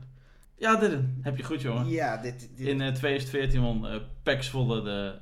Ja, 0.57 0.75
Dylan, 0.75 1.17
heb 1.21 1.37
je 1.37 1.43
goed, 1.43 1.61
jongen. 1.61 1.87
Ja, 1.89 2.17
dit... 2.17 2.49
dit 2.55 2.67
In 2.67 2.81
eh, 2.81 2.93
2014 2.93 3.61
won 3.61 3.85
Zwolle 4.43 4.81
de, 4.81 5.15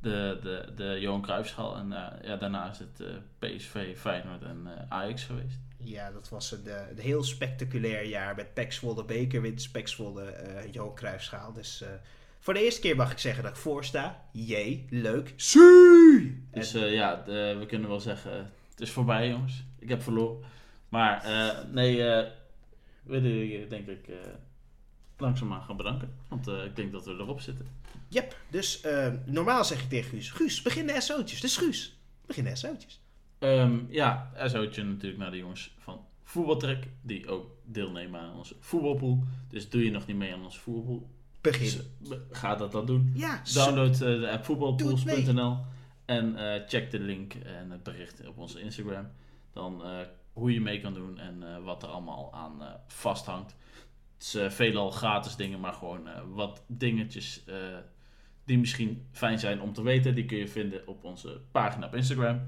de, 0.00 0.38
de, 0.42 0.72
de 0.76 1.00
Johan 1.00 1.22
Cruijffschaal. 1.22 1.76
En 1.76 1.92
eh, 1.92 2.28
ja, 2.28 2.36
daarna 2.36 2.70
is 2.70 2.78
het 2.78 3.02
PSV, 3.38 3.96
Feyenoord 3.98 4.42
en 4.42 4.68
Ajax 4.88 5.24
geweest. 5.24 5.58
ja, 5.78 6.10
dat 6.10 6.28
was 6.28 6.52
een, 6.52 6.66
een 6.90 6.98
heel 6.98 7.22
spectaculair 7.24 8.04
jaar 8.06 8.34
met 8.34 8.54
Pek 8.54 8.72
Zwolle 8.72 9.04
bekerwinst, 9.04 9.72
Pek 9.72 9.88
Zwolle 9.88 10.34
Johan 10.70 10.94
Cruijffschaal. 10.94 11.52
Dus 11.52 11.84
voor 12.40 12.54
de 12.54 12.64
eerste 12.64 12.80
keer 12.80 12.96
mag 12.96 13.12
ik 13.12 13.18
zeggen 13.18 13.42
dat 13.42 13.52
ik 13.52 13.58
voor 13.58 13.84
sta. 13.84 14.24
Jee, 14.32 14.86
leuk. 14.90 15.32
Zie! 15.36 16.44
Dus 16.50 16.72
ja, 16.72 17.22
de- 17.26 17.56
we 17.58 17.66
kunnen 17.66 17.88
wel 17.88 18.00
zeggen, 18.00 18.32
het 18.70 18.80
is 18.80 18.90
voorbij 18.90 19.28
jongens. 19.28 19.64
Ik 19.78 19.88
heb 19.88 20.02
verloren. 20.02 20.52
Maar 20.94 21.24
eh, 21.24 21.64
nee, 21.72 22.04
eh 22.04 22.30
we 23.02 23.20
willen 23.20 23.68
denk 23.68 23.86
ik 23.88 24.08
eh 24.08 24.16
langzaamaan 25.16 25.62
gaan 25.62 25.76
bedanken. 25.76 26.14
Want 26.28 26.48
ik 26.48 26.76
denk 26.76 26.92
dat 26.92 27.04
we 27.04 27.12
erop 27.12 27.40
zitten. 27.40 27.66
Yep, 28.08 28.36
dus 28.50 28.82
normaal 29.24 29.64
zeg 29.64 29.82
ik 29.82 29.88
tegen 29.88 30.10
Guus, 30.10 30.30
Guus, 30.30 30.62
begin 30.62 30.86
de 30.86 31.00
SO'tjes. 31.00 31.40
Dus 31.40 31.56
Guus, 31.56 31.98
begin 32.26 32.44
de 32.44 32.56
SO'tjes. 32.56 33.00
Ehm, 33.38 33.78
ja, 33.88 34.30
en 34.34 34.50
zoutje 34.50 34.84
natuurlijk 34.84 35.18
naar 35.18 35.30
de 35.30 35.36
jongens 35.36 35.74
van 35.78 36.06
Voetbaltrek. 36.22 36.88
Die 37.02 37.28
ook 37.28 37.50
deelnemen 37.64 38.20
aan 38.20 38.36
onze 38.36 38.54
voetbalpool. 38.60 39.24
Dus 39.48 39.68
doe 39.68 39.84
je 39.84 39.90
nog 39.90 40.06
niet 40.06 40.16
mee 40.16 40.32
aan 40.32 40.44
onze 40.44 40.60
voetbalpool. 40.60 41.08
Begin. 41.40 41.80
Ga 42.30 42.54
dat 42.54 42.72
dan 42.72 42.86
doen. 42.86 43.12
Ja, 43.14 43.42
Download 43.54 43.98
de 43.98 44.30
app 44.30 44.44
voetbalpools.nl 44.44 45.58
en 46.04 46.36
check 46.68 46.90
de 46.90 47.00
link 47.00 47.34
en 47.34 47.70
het 47.70 47.82
bericht 47.82 48.26
op 48.26 48.38
onze 48.38 48.60
Instagram. 48.60 49.06
Dan 49.52 49.84
eh, 49.84 49.98
hoe 50.34 50.52
je 50.52 50.60
mee 50.60 50.80
kan 50.80 50.94
doen 50.94 51.18
en 51.18 51.42
eh, 51.42 51.64
wat 51.64 51.82
er 51.82 51.88
allemaal 51.88 52.34
aan 52.34 52.62
eh, 52.62 52.68
vasthangt. 52.86 53.56
Het 54.14 54.22
is 54.22 54.34
eh, 54.34 54.50
veelal 54.50 54.90
gratis 54.90 55.36
dingen, 55.36 55.60
maar 55.60 55.72
gewoon 55.72 56.08
wat 56.34 56.64
dingetjes 56.66 57.44
die 58.44 58.58
misschien 58.58 59.06
fijn 59.12 59.38
zijn 59.38 59.60
om 59.60 59.72
te 59.72 59.82
weten. 59.82 60.14
Die 60.14 60.24
kun 60.24 60.36
je 60.38 60.48
vinden 60.48 60.86
op 60.86 61.04
onze 61.04 61.40
pagina 61.50 61.86
op 61.86 61.94
Instagram. 61.94 62.40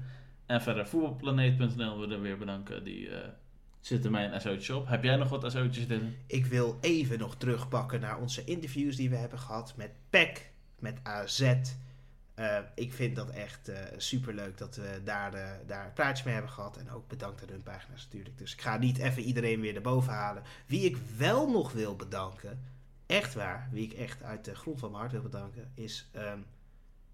En 0.45 0.61
verder 0.61 0.87
voetbalplaneet.nl 0.87 1.99
willen 1.99 2.21
we 2.21 2.27
weer 2.27 2.37
bedanken. 2.37 2.83
Die 2.83 3.09
zitten 3.79 4.11
mij 4.11 4.31
een 4.31 4.41
SO'tje 4.41 4.75
op. 4.75 4.87
Heb 4.87 5.03
jij 5.03 5.15
nog 5.15 5.29
wat 5.29 5.51
SO'tjes, 5.51 5.87
Dylan? 5.87 6.13
Ik 6.27 6.45
wil 6.45 6.77
even 6.81 7.19
nog 7.19 7.35
terugpakken 7.35 7.99
naar 7.99 8.19
onze 8.19 8.43
interviews 8.43 8.95
die 8.95 9.09
we 9.09 9.15
hebben 9.15 9.39
gehad 9.39 9.73
met 9.77 9.91
PEC, 10.09 10.51
met 10.79 10.99
AZ. 11.03 11.53
Eh, 12.37 12.57
ik 12.75 12.93
vind 12.93 13.15
dat 13.15 13.29
echt 13.29 13.65
super 13.65 14.01
superleuk 14.01 14.57
dat 14.57 14.75
we 14.75 15.01
daar, 15.03 15.33
eh, 15.33 15.49
daar 15.67 15.85
een 15.85 15.93
praatje 15.93 16.23
mee 16.23 16.33
hebben 16.33 16.51
gehad. 16.51 16.77
En 16.77 16.91
ook 16.91 17.07
bedankt 17.07 17.41
aan 17.41 17.49
hun 17.49 17.63
pagina's 17.63 18.03
natuurlijk. 18.03 18.37
Dus 18.37 18.53
ik 18.53 18.61
ga 18.61 18.77
niet 18.77 18.97
even 18.97 19.23
iedereen 19.23 19.61
weer 19.61 19.75
erboven 19.75 20.13
halen. 20.13 20.43
Wie 20.65 20.81
ik 20.81 20.97
wel 21.17 21.49
nog 21.49 21.71
wil 21.71 21.95
bedanken, 21.95 22.63
echt 23.05 23.33
waar, 23.33 23.69
wie 23.71 23.83
ik 23.83 23.93
echt 23.93 24.23
uit 24.23 24.45
de 24.45 24.55
grond 24.55 24.79
van 24.79 24.89
mijn 24.89 25.01
hart 25.01 25.13
wil 25.13 25.21
bedanken, 25.21 25.71
is 25.73 26.09
ehm, 26.11 26.39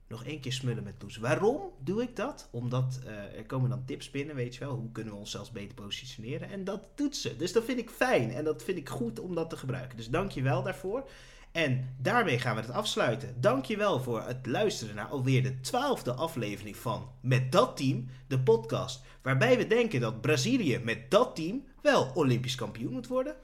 nog 0.07 0.24
één 0.24 0.39
keer 0.39 0.53
smullen 0.53 0.84
met 0.84 1.01
Loes. 1.01 1.17
Waarom 1.17 1.71
doe 1.80 2.01
ik 2.01 2.15
dat? 2.15 2.47
Omdat 2.51 2.99
eh, 3.05 3.38
er 3.38 3.45
komen 3.45 3.69
dan 3.69 3.86
tips 3.86 4.11
binnen, 4.11 4.36
weet 4.36 4.53
je 4.53 4.59
wel. 4.59 4.76
Hoe 4.76 4.91
kunnen 4.91 5.13
we 5.13 5.19
onszelf 5.19 5.51
beter 5.51 5.74
positioneren? 5.74 6.49
En 6.49 6.63
dat 6.63 6.88
doet 6.95 7.15
ze. 7.15 7.36
Dus 7.36 7.51
dat 7.51 7.63
vind 7.63 7.80
ik 7.80 7.89
fijn 7.89 8.32
en 8.32 8.43
dat 8.43 8.63
vind 8.63 8.78
ik 8.78 8.89
goed 8.89 9.19
om 9.19 9.36
dat 9.36 9.49
te 9.49 9.57
gebruiken. 9.57 9.97
Dus 9.97 10.09
dank 10.09 10.32
je 10.32 10.41
wel 10.41 10.63
daarvoor. 10.63 11.09
En 11.54 11.95
daarmee 11.97 12.39
gaan 12.39 12.56
we 12.56 12.62
het 12.62 12.72
afsluiten. 12.72 13.41
Dankjewel 13.41 13.99
voor 13.99 14.22
het 14.22 14.45
luisteren 14.45 14.95
naar 14.95 15.08
alweer 15.08 15.43
de 15.43 15.60
twaalfde 15.60 16.14
aflevering 16.14 16.76
van 16.76 17.10
Met 17.22 17.51
dat 17.51 17.78
team, 17.78 18.10
de 18.28 18.39
podcast. 18.39 19.06
Waarbij 19.22 19.58
we 19.58 19.68
denken 19.68 19.99
dat 20.01 20.22
Brazilië 20.22 20.80
met 20.84 21.12
dat 21.12 21.36
team 21.36 21.64
wel 21.82 22.12
Olympisch 22.14 22.56
kampioen 22.56 22.91
moet 22.91 23.08
worden. 23.08 23.36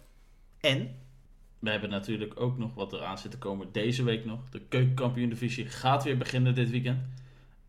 En 0.60 0.96
We 1.60 1.70
hebben 1.70 1.90
natuurlijk 1.90 2.40
ook 2.40 2.58
nog 2.58 2.74
wat 2.74 2.94
eraan 2.94 3.18
zit 3.18 3.32
te 3.32 3.38
komen 3.38 3.72
deze 3.72 4.04
week 4.04 4.26
nog. 4.26 4.50
De 4.50 4.62
keukenkampioen 4.62 5.30
divisie 5.30 5.66
gaat 5.66 6.04
weer 6.04 6.18
beginnen 6.18 6.56
dit 6.56 6.70
weekend. 6.70 7.00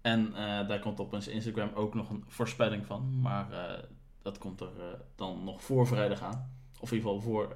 En 0.00 0.34
eh, 0.34 0.68
daar 0.68 0.80
komt 0.80 1.00
op 1.00 1.12
ons 1.12 1.28
Instagram 1.28 1.70
ook 1.74 1.94
nog 1.94 2.10
een 2.10 2.24
voorspelling 2.26 2.86
van. 2.86 3.20
Maar 3.20 3.52
eh, 3.52 3.82
dat 4.22 4.38
komt 4.38 4.60
er 4.60 4.72
eh, 4.78 4.84
dan 5.14 5.44
nog 5.44 5.62
voor 5.62 5.86
vrijdag 5.86 6.22
aan. 6.22 6.50
Of 6.80 6.90
in 6.90 6.96
ieder 6.96 7.12
geval 7.12 7.20
voor 7.20 7.52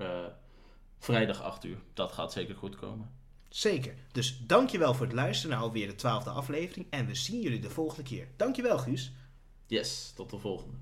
vrijdag 1.04 1.42
8 1.42 1.64
uur. 1.64 1.78
Dat 1.94 2.12
gaat 2.12 2.32
zeker 2.32 2.54
goed 2.54 2.76
komen. 2.76 3.10
zeker. 3.48 3.94
Dus 4.12 4.38
dankjewel 4.46 4.94
voor 4.94 5.06
het 5.06 5.14
luisteren 5.14 5.56
naar 5.56 5.64
alweer 5.64 5.86
de 5.86 5.94
twaalfde 5.94 6.30
aflevering. 6.30 6.86
En 6.90 7.06
we 7.06 7.14
zien 7.14 7.40
jullie 7.40 7.60
de 7.60 7.70
volgende 7.70 8.02
keer. 8.02 8.28
Dankjewel 8.36 8.78
Guus. 8.78 9.12
Yes, 9.66 10.12
tot 10.16 10.30
de 10.30 10.38
volgende. 10.38 10.76